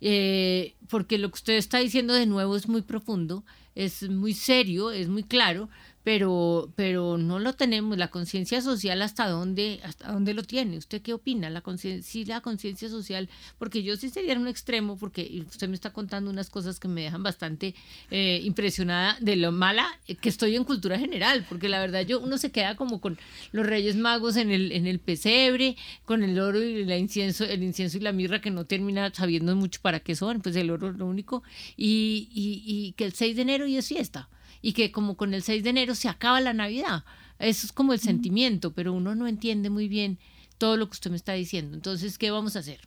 Eh, 0.01 0.75
porque 0.89 1.19
lo 1.19 1.29
que 1.29 1.35
usted 1.35 1.55
está 1.59 1.79
diciendo 1.79 2.15
de 2.15 2.25
nuevo 2.25 2.57
es 2.57 2.67
muy 2.67 2.81
profundo, 2.81 3.45
es 3.75 4.09
muy 4.09 4.33
serio, 4.33 4.91
es 4.91 5.09
muy 5.09 5.23
claro, 5.23 5.69
pero, 6.09 6.73
pero 6.75 7.19
no 7.19 7.39
lo 7.39 7.53
tenemos. 7.53 7.99
La 7.99 8.09
conciencia 8.09 8.63
social, 8.63 9.03
¿hasta 9.03 9.29
dónde, 9.29 9.79
¿hasta 9.85 10.11
dónde 10.11 10.33
lo 10.33 10.43
tiene? 10.43 10.79
¿Usted 10.79 11.03
qué 11.03 11.13
opina? 11.13 11.51
La 11.51 11.63
sí, 12.03 12.25
la 12.25 12.41
conciencia 12.41 12.89
social, 12.89 13.29
porque 13.59 13.83
yo 13.83 13.95
sí 13.99 14.09
sería 14.09 14.33
en 14.33 14.39
un 14.39 14.49
extremo, 14.49 14.97
porque 14.97 15.45
usted 15.47 15.69
me 15.69 15.75
está 15.75 15.93
contando 15.93 16.31
unas 16.31 16.49
cosas 16.49 16.81
que 16.81 16.89
me 16.89 17.03
dejan 17.03 17.23
bastante 17.23 17.75
eh, 18.11 18.41
impresionada 18.43 19.19
de 19.21 19.37
lo 19.37 19.53
mala 19.53 19.87
que 20.23 20.31
estoy 20.31 20.57
en 20.57 20.65
cultura 20.65 20.99
general, 20.99 21.45
porque 21.47 21.69
la 21.69 21.79
verdad 21.79 22.07
yo 22.07 22.21
uno 22.21 22.39
se 22.39 22.53
queda 22.53 22.75
como 22.75 23.03
con 23.03 23.19
los 23.53 23.67
Reyes 23.67 23.97
Magos 23.97 24.37
en 24.37 24.51
el, 24.51 24.73
en 24.73 24.87
el 24.87 25.01
pesebre, 25.01 25.77
con 26.07 26.23
el 26.23 26.41
oro 26.41 26.65
y 26.65 26.85
el 26.85 26.91
incienso, 26.93 27.45
el 27.45 27.63
incienso 27.63 27.99
y 27.99 28.01
la 28.01 28.13
mirra 28.13 28.41
que 28.41 28.51
no 28.51 28.65
termina 28.65 29.13
sabiendo 29.13 29.55
mucho 29.55 29.81
para 29.83 30.01
qué 30.01 30.17
son, 30.17 30.41
pues 30.41 30.57
el 30.57 30.71
oro 30.71 30.89
es 30.89 30.97
lo 30.97 31.05
único, 31.05 31.43
y, 31.77 32.31
y, 32.33 32.63
y 32.65 32.93
que 32.93 33.05
el 33.05 33.13
6 33.13 33.37
de 33.37 33.43
enero 33.43 33.67
y 33.67 33.77
es 33.77 33.89
fiesta 33.89 34.31
y 34.63 34.73
que 34.73 34.91
como 34.93 35.17
con 35.17 35.35
el 35.35 35.43
6 35.43 35.63
de 35.63 35.71
enero 35.71 35.95
se 35.95 36.09
acaba 36.09 36.41
la 36.41 36.53
Navidad. 36.53 37.05
Eso 37.39 37.67
es 37.67 37.73
como 37.73 37.93
el 37.93 38.01
sentimiento, 38.01 38.73
pero 38.73 38.93
uno 38.93 39.15
no 39.15 39.29
entiende 39.29 39.71
muy 39.71 39.89
bien 39.89 40.19
todo 40.59 40.77
lo 40.77 40.87
que 40.89 40.95
usted 40.95 41.11
me 41.11 41.17
está 41.17 41.35
diciendo. 41.35 41.75
Entonces, 41.77 42.19
¿qué 42.19 42.31
vamos 42.31 42.57
a 42.57 42.61
hacer? 42.61 42.81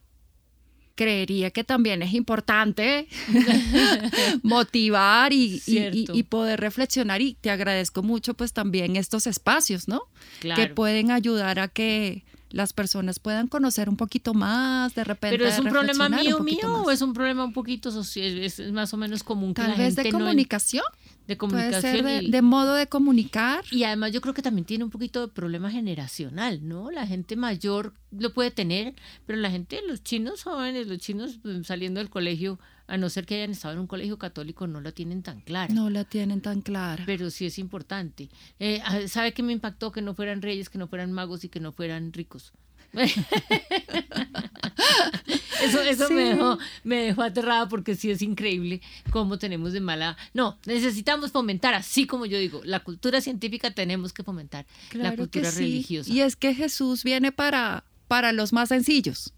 Creería 0.95 1.51
que 1.51 1.63
también 1.63 2.01
es 2.01 2.13
importante 2.13 3.07
motivar 4.43 5.31
y, 5.31 5.61
y, 5.65 6.23
poder 6.23 6.59
reflexionar 6.59 7.21
y 7.21 7.35
te 7.35 7.49
agradezco 7.49 8.03
mucho 8.03 8.33
pues 8.33 8.51
también 8.51 8.97
estos 8.97 9.25
espacios, 9.25 9.87
¿no? 9.87 10.01
Que 10.41 10.67
pueden 10.67 11.11
ayudar 11.11 11.59
a 11.59 11.69
que 11.69 12.25
las 12.51 12.73
personas 12.73 13.19
puedan 13.19 13.47
conocer 13.47 13.89
un 13.89 13.97
poquito 13.97 14.33
más, 14.33 14.93
de 14.93 15.03
repente. 15.03 15.37
Pero 15.37 15.49
es 15.49 15.59
un 15.59 15.67
problema 15.67 16.09
mío, 16.09 16.39
mío, 16.39 16.83
o 16.83 16.91
es 16.91 17.01
un 17.01 17.13
problema 17.13 17.45
un 17.45 17.53
poquito 17.53 17.91
social, 17.91 18.39
es, 18.39 18.59
más 18.71 18.93
o 18.93 18.97
menos 18.97 19.23
común 19.23 19.53
que 19.53 19.61
Tal 19.61 19.77
vez 19.77 19.95
de 19.95 20.11
comunicación. 20.11 20.83
De 21.27 21.37
comunicación. 21.37 22.31
de, 22.31 22.41
modo 22.41 22.75
de 22.75 22.87
comunicar. 22.87 23.63
Y 23.71 23.83
además 23.83 24.11
yo 24.11 24.21
creo 24.21 24.33
que 24.33 24.41
también 24.41 24.65
tiene 24.65 24.83
un 24.83 24.89
poquito 24.89 25.21
de 25.21 25.33
problema 25.33 25.71
generacional, 25.71 26.67
¿no? 26.67 26.91
La 26.91 27.07
gente 27.07 27.35
mayor 27.35 27.93
lo 28.11 28.33
puede 28.33 28.51
tener, 28.51 28.95
pero 29.25 29.39
la 29.39 29.51
gente, 29.51 29.79
los 29.87 30.03
chinos 30.03 30.43
jóvenes, 30.43 30.87
los 30.87 30.99
chinos 30.99 31.39
pues, 31.41 31.65
saliendo 31.65 31.99
del 31.99 32.09
colegio, 32.09 32.59
a 32.87 32.97
no 32.97 33.09
ser 33.09 33.25
que 33.25 33.35
hayan 33.35 33.51
estado 33.51 33.75
en 33.75 33.79
un 33.79 33.87
colegio 33.87 34.17
católico, 34.17 34.67
no 34.67 34.81
la 34.81 34.91
tienen 34.91 35.23
tan 35.23 35.39
clara. 35.41 35.73
No 35.73 35.89
la 35.89 36.03
tienen 36.03 36.41
tan 36.41 36.61
clara. 36.61 37.03
Pero 37.05 37.29
sí 37.29 37.45
es 37.45 37.57
importante. 37.57 38.29
Eh, 38.59 38.81
ah, 38.83 39.07
¿Sabe 39.07 39.33
qué 39.33 39.43
me 39.43 39.53
impactó? 39.53 39.93
Que 39.93 40.01
no 40.01 40.13
fueran 40.13 40.41
reyes, 40.41 40.69
que 40.69 40.77
no 40.77 40.87
fueran 40.87 41.13
magos 41.13 41.45
y 41.45 41.49
que 41.49 41.61
no 41.61 41.71
fueran 41.71 42.11
ricos. 42.11 42.51
eso 45.63 45.81
eso 45.81 46.09
me, 46.09 46.23
dejó, 46.23 46.57
me 46.83 46.97
dejó 47.03 47.23
aterrada 47.23 47.67
porque 47.67 47.95
sí 47.95 48.11
es 48.11 48.21
increíble 48.21 48.81
cómo 49.11 49.37
tenemos 49.37 49.73
de 49.73 49.81
mala... 49.81 50.17
No, 50.33 50.57
necesitamos 50.65 51.31
fomentar, 51.31 51.73
así 51.73 52.05
como 52.07 52.25
yo 52.25 52.37
digo, 52.37 52.61
la 52.63 52.81
cultura 52.81 53.21
científica 53.21 53.71
tenemos 53.71 54.13
que 54.13 54.23
fomentar 54.23 54.65
la 54.93 55.15
cultura 55.15 55.51
religiosa. 55.51 56.11
Y 56.11 56.21
es 56.21 56.35
que 56.35 56.53
Jesús 56.53 57.03
viene 57.03 57.31
para, 57.31 57.83
para 58.07 58.31
los 58.31 58.53
más 58.53 58.69
sencillos. 58.69 59.33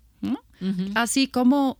Así 0.95 1.27
como 1.27 1.77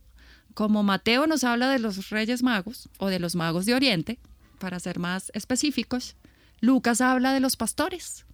como 0.54 0.84
Mateo 0.84 1.26
nos 1.26 1.42
habla 1.42 1.68
de 1.68 1.80
los 1.80 2.10
reyes 2.10 2.42
magos 2.42 2.88
o 2.98 3.08
de 3.08 3.18
los 3.18 3.34
magos 3.34 3.66
de 3.66 3.74
Oriente, 3.74 4.18
para 4.58 4.78
ser 4.78 4.98
más 5.00 5.30
específicos, 5.34 6.16
Lucas 6.60 7.00
habla 7.00 7.32
de 7.32 7.40
los 7.40 7.56
pastores. 7.56 8.24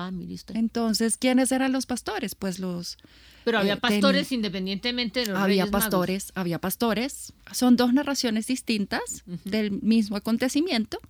Ah, 0.00 0.12
mire 0.12 0.34
usted. 0.34 0.54
Entonces, 0.54 1.16
¿quiénes 1.16 1.50
eran 1.50 1.72
los 1.72 1.84
pastores? 1.84 2.36
Pues 2.36 2.60
los... 2.60 2.98
Pero 3.44 3.58
había 3.58 3.72
eh, 3.72 3.78
pastores 3.78 4.30
independientemente 4.30 5.20
de 5.20 5.26
los 5.26 5.36
Había 5.36 5.64
reyes 5.64 5.72
pastores, 5.72 6.30
había 6.36 6.60
pastores. 6.60 7.32
Son 7.50 7.74
dos 7.74 7.92
narraciones 7.92 8.46
distintas 8.46 9.24
del 9.44 9.72
mismo 9.72 10.16
acontecimiento. 10.16 11.00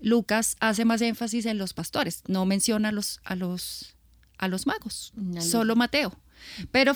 Lucas 0.00 0.56
hace 0.60 0.84
más 0.84 1.02
énfasis 1.02 1.46
en 1.46 1.58
los 1.58 1.74
pastores, 1.74 2.22
no 2.28 2.46
menciona 2.46 2.90
a 2.90 2.92
los, 2.92 3.20
a 3.24 3.34
los, 3.34 3.96
a 4.38 4.46
los 4.46 4.68
magos, 4.68 5.12
solo 5.40 5.74
Mateo. 5.74 6.16
Pero 6.70 6.94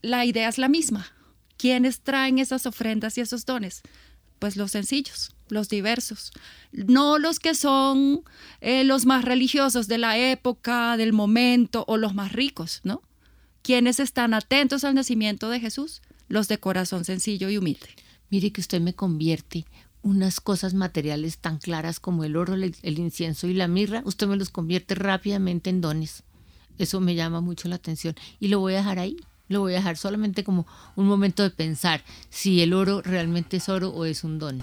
la 0.00 0.24
idea 0.24 0.48
es 0.48 0.58
la 0.58 0.68
misma. 0.68 1.08
¿Quiénes 1.56 2.02
traen 2.02 2.38
esas 2.38 2.66
ofrendas 2.66 3.18
y 3.18 3.20
esos 3.20 3.46
dones? 3.46 3.82
Pues 4.38 4.56
los 4.56 4.70
sencillos, 4.70 5.33
los 5.48 5.68
diversos, 5.68 6.32
no 6.72 7.18
los 7.18 7.38
que 7.38 7.54
son 7.54 8.22
eh, 8.60 8.84
los 8.84 9.06
más 9.06 9.24
religiosos 9.24 9.88
de 9.88 9.98
la 9.98 10.18
época, 10.18 10.96
del 10.96 11.12
momento 11.12 11.84
o 11.86 11.96
los 11.96 12.14
más 12.14 12.32
ricos, 12.32 12.80
¿no? 12.84 13.02
¿Quiénes 13.62 14.00
están 14.00 14.34
atentos 14.34 14.84
al 14.84 14.94
nacimiento 14.94 15.48
de 15.48 15.60
Jesús? 15.60 16.02
Los 16.28 16.48
de 16.48 16.58
corazón 16.58 17.04
sencillo 17.04 17.48
y 17.48 17.58
humilde. 17.58 17.88
Mire 18.30 18.52
que 18.52 18.60
usted 18.60 18.80
me 18.80 18.94
convierte 18.94 19.64
unas 20.02 20.40
cosas 20.40 20.74
materiales 20.74 21.38
tan 21.38 21.58
claras 21.58 21.98
como 21.98 22.24
el 22.24 22.36
oro, 22.36 22.54
el 22.54 22.98
incienso 22.98 23.46
y 23.46 23.54
la 23.54 23.68
mirra, 23.68 24.02
usted 24.04 24.26
me 24.26 24.36
los 24.36 24.50
convierte 24.50 24.94
rápidamente 24.94 25.70
en 25.70 25.80
dones. 25.80 26.24
Eso 26.78 27.00
me 27.00 27.14
llama 27.14 27.40
mucho 27.40 27.68
la 27.68 27.76
atención 27.76 28.14
y 28.40 28.48
lo 28.48 28.60
voy 28.60 28.74
a 28.74 28.78
dejar 28.78 28.98
ahí. 28.98 29.16
Lo 29.48 29.60
voy 29.60 29.74
a 29.74 29.76
dejar 29.76 29.96
solamente 29.96 30.42
como 30.42 30.66
un 30.96 31.06
momento 31.06 31.42
de 31.42 31.50
pensar 31.50 32.02
si 32.30 32.62
el 32.62 32.72
oro 32.72 33.02
realmente 33.02 33.58
es 33.58 33.68
oro 33.68 33.90
o 33.90 34.06
es 34.06 34.24
un 34.24 34.38
don. 34.38 34.62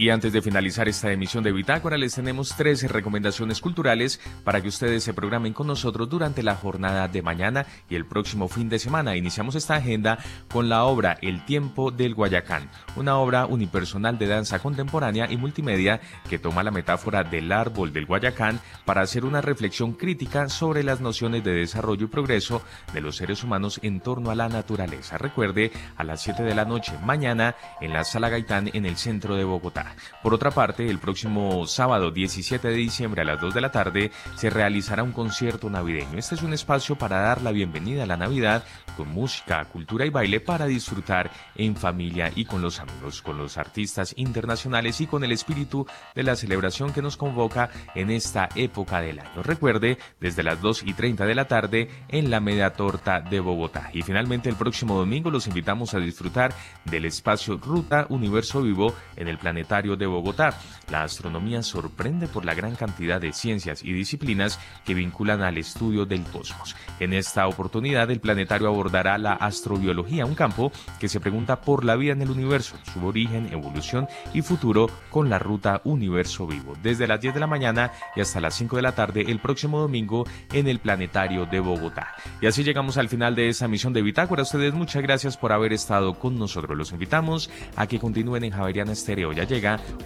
Y 0.00 0.08
antes 0.08 0.32
de 0.32 0.40
finalizar 0.40 0.88
esta 0.88 1.12
emisión 1.12 1.44
de 1.44 1.52
Bitácora, 1.52 1.98
les 1.98 2.14
tenemos 2.14 2.54
tres 2.56 2.90
recomendaciones 2.90 3.60
culturales 3.60 4.18
para 4.44 4.62
que 4.62 4.68
ustedes 4.68 5.04
se 5.04 5.12
programen 5.12 5.52
con 5.52 5.66
nosotros 5.66 6.08
durante 6.08 6.42
la 6.42 6.54
jornada 6.54 7.06
de 7.06 7.20
mañana 7.20 7.66
y 7.90 7.96
el 7.96 8.06
próximo 8.06 8.48
fin 8.48 8.70
de 8.70 8.78
semana. 8.78 9.14
Iniciamos 9.14 9.56
esta 9.56 9.74
agenda 9.74 10.18
con 10.50 10.70
la 10.70 10.84
obra 10.84 11.18
El 11.20 11.44
tiempo 11.44 11.90
del 11.90 12.14
Guayacán, 12.14 12.70
una 12.96 13.18
obra 13.18 13.44
unipersonal 13.44 14.16
de 14.16 14.26
danza 14.26 14.60
contemporánea 14.60 15.30
y 15.30 15.36
multimedia 15.36 16.00
que 16.30 16.38
toma 16.38 16.62
la 16.62 16.70
metáfora 16.70 17.22
del 17.22 17.52
árbol 17.52 17.92
del 17.92 18.06
Guayacán 18.06 18.58
para 18.86 19.02
hacer 19.02 19.26
una 19.26 19.42
reflexión 19.42 19.92
crítica 19.92 20.48
sobre 20.48 20.82
las 20.82 21.02
nociones 21.02 21.44
de 21.44 21.52
desarrollo 21.52 22.06
y 22.06 22.08
progreso 22.08 22.62
de 22.94 23.02
los 23.02 23.16
seres 23.16 23.44
humanos 23.44 23.78
en 23.82 24.00
torno 24.00 24.30
a 24.30 24.34
la 24.34 24.48
naturaleza. 24.48 25.18
Recuerde, 25.18 25.72
a 25.98 26.04
las 26.04 26.22
7 26.22 26.42
de 26.42 26.54
la 26.54 26.64
noche 26.64 26.94
mañana 27.04 27.54
en 27.82 27.92
la 27.92 28.04
Sala 28.04 28.30
Gaitán 28.30 28.70
en 28.72 28.86
el 28.86 28.96
centro 28.96 29.36
de 29.36 29.44
Bogotá. 29.44 29.89
Por 30.22 30.34
otra 30.34 30.50
parte, 30.50 30.88
el 30.88 30.98
próximo 30.98 31.66
sábado 31.66 32.10
17 32.10 32.68
de 32.68 32.74
diciembre 32.74 33.22
a 33.22 33.24
las 33.24 33.40
2 33.40 33.54
de 33.54 33.60
la 33.60 33.72
tarde 33.72 34.10
se 34.36 34.50
realizará 34.50 35.02
un 35.02 35.12
concierto 35.12 35.70
navideño. 35.70 36.18
Este 36.18 36.34
es 36.34 36.42
un 36.42 36.52
espacio 36.52 36.96
para 36.96 37.20
dar 37.20 37.42
la 37.42 37.52
bienvenida 37.52 38.04
a 38.04 38.06
la 38.06 38.16
Navidad 38.16 38.64
con 38.96 39.08
música, 39.08 39.64
cultura 39.66 40.06
y 40.06 40.10
baile 40.10 40.40
para 40.40 40.66
disfrutar 40.66 41.30
en 41.56 41.76
familia 41.76 42.30
y 42.34 42.44
con 42.44 42.62
los 42.62 42.80
amigos, 42.80 43.22
con 43.22 43.38
los 43.38 43.58
artistas 43.58 44.14
internacionales 44.16 45.00
y 45.00 45.06
con 45.06 45.24
el 45.24 45.32
espíritu 45.32 45.86
de 46.14 46.22
la 46.22 46.36
celebración 46.36 46.92
que 46.92 47.02
nos 47.02 47.16
convoca 47.16 47.70
en 47.94 48.10
esta 48.10 48.48
época 48.54 49.00
del 49.00 49.20
año. 49.20 49.42
Recuerde, 49.42 49.98
desde 50.20 50.42
las 50.42 50.60
2 50.60 50.84
y 50.86 50.94
30 50.94 51.26
de 51.26 51.34
la 51.34 51.46
tarde 51.46 51.88
en 52.08 52.30
la 52.30 52.40
Media 52.40 52.74
Torta 52.74 53.20
de 53.20 53.40
Bogotá. 53.40 53.90
Y 53.92 54.02
finalmente 54.02 54.48
el 54.48 54.56
próximo 54.56 54.96
domingo 54.96 55.30
los 55.30 55.46
invitamos 55.46 55.94
a 55.94 55.98
disfrutar 55.98 56.52
del 56.84 57.04
espacio 57.04 57.56
Ruta 57.56 58.06
Universo 58.08 58.62
Vivo 58.62 58.94
en 59.16 59.28
el 59.28 59.38
planetario 59.38 59.79
de 59.80 60.06
Bogotá. 60.06 60.54
La 60.90 61.04
astronomía 61.04 61.62
sorprende 61.62 62.28
por 62.28 62.44
la 62.44 62.54
gran 62.54 62.76
cantidad 62.76 63.20
de 63.20 63.32
ciencias 63.32 63.82
y 63.82 63.92
disciplinas 63.92 64.58
que 64.84 64.94
vinculan 64.94 65.42
al 65.42 65.56
estudio 65.56 66.04
del 66.04 66.24
cosmos. 66.24 66.76
En 66.98 67.14
esta 67.14 67.46
oportunidad, 67.46 68.10
el 68.10 68.20
planetario 68.20 68.68
abordará 68.68 69.16
la 69.16 69.32
astrobiología, 69.32 70.26
un 70.26 70.34
campo 70.34 70.70
que 70.98 71.08
se 71.08 71.20
pregunta 71.20 71.62
por 71.62 71.84
la 71.84 71.96
vida 71.96 72.12
en 72.12 72.22
el 72.22 72.30
universo, 72.30 72.76
su 72.92 73.06
origen, 73.06 73.52
evolución 73.52 74.06
y 74.34 74.42
futuro 74.42 74.88
con 75.10 75.30
la 75.30 75.38
ruta 75.38 75.80
Universo 75.84 76.46
Vivo, 76.46 76.76
desde 76.82 77.06
las 77.06 77.20
10 77.20 77.34
de 77.34 77.40
la 77.40 77.46
mañana 77.46 77.92
y 78.14 78.20
hasta 78.20 78.40
las 78.40 78.54
5 78.54 78.76
de 78.76 78.82
la 78.82 78.92
tarde 78.92 79.24
el 79.28 79.38
próximo 79.38 79.80
domingo 79.80 80.26
en 80.52 80.68
el 80.68 80.78
planetario 80.78 81.46
de 81.46 81.60
Bogotá. 81.60 82.14
Y 82.42 82.46
así 82.46 82.64
llegamos 82.64 82.98
al 82.98 83.08
final 83.08 83.34
de 83.34 83.48
esa 83.48 83.68
misión 83.68 83.92
de 83.92 84.02
Bitácora. 84.02 84.42
ustedes 84.42 84.74
muchas 84.74 85.02
gracias 85.02 85.36
por 85.36 85.52
haber 85.52 85.72
estado 85.72 86.14
con 86.14 86.38
nosotros. 86.38 86.76
Los 86.76 86.92
invitamos 86.92 87.50
a 87.76 87.86
que 87.86 87.98
continúen 87.98 88.44
en 88.44 88.52
Javeriana 88.52 88.92
Estéreo. 88.92 89.32
Ya 89.32 89.46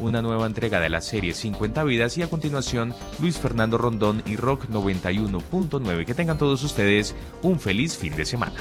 una 0.00 0.20
nueva 0.20 0.46
entrega 0.46 0.80
de 0.80 0.90
la 0.90 1.00
serie 1.00 1.34
50 1.34 1.84
vidas 1.84 2.18
y 2.18 2.22
a 2.22 2.28
continuación 2.28 2.94
Luis 3.20 3.38
Fernando 3.38 3.78
Rondón 3.78 4.22
y 4.26 4.36
Rock 4.36 4.66
91.9. 4.68 6.04
Que 6.04 6.14
tengan 6.14 6.38
todos 6.38 6.62
ustedes 6.64 7.14
un 7.42 7.60
feliz 7.60 7.96
fin 7.96 8.16
de 8.16 8.24
semana. 8.24 8.56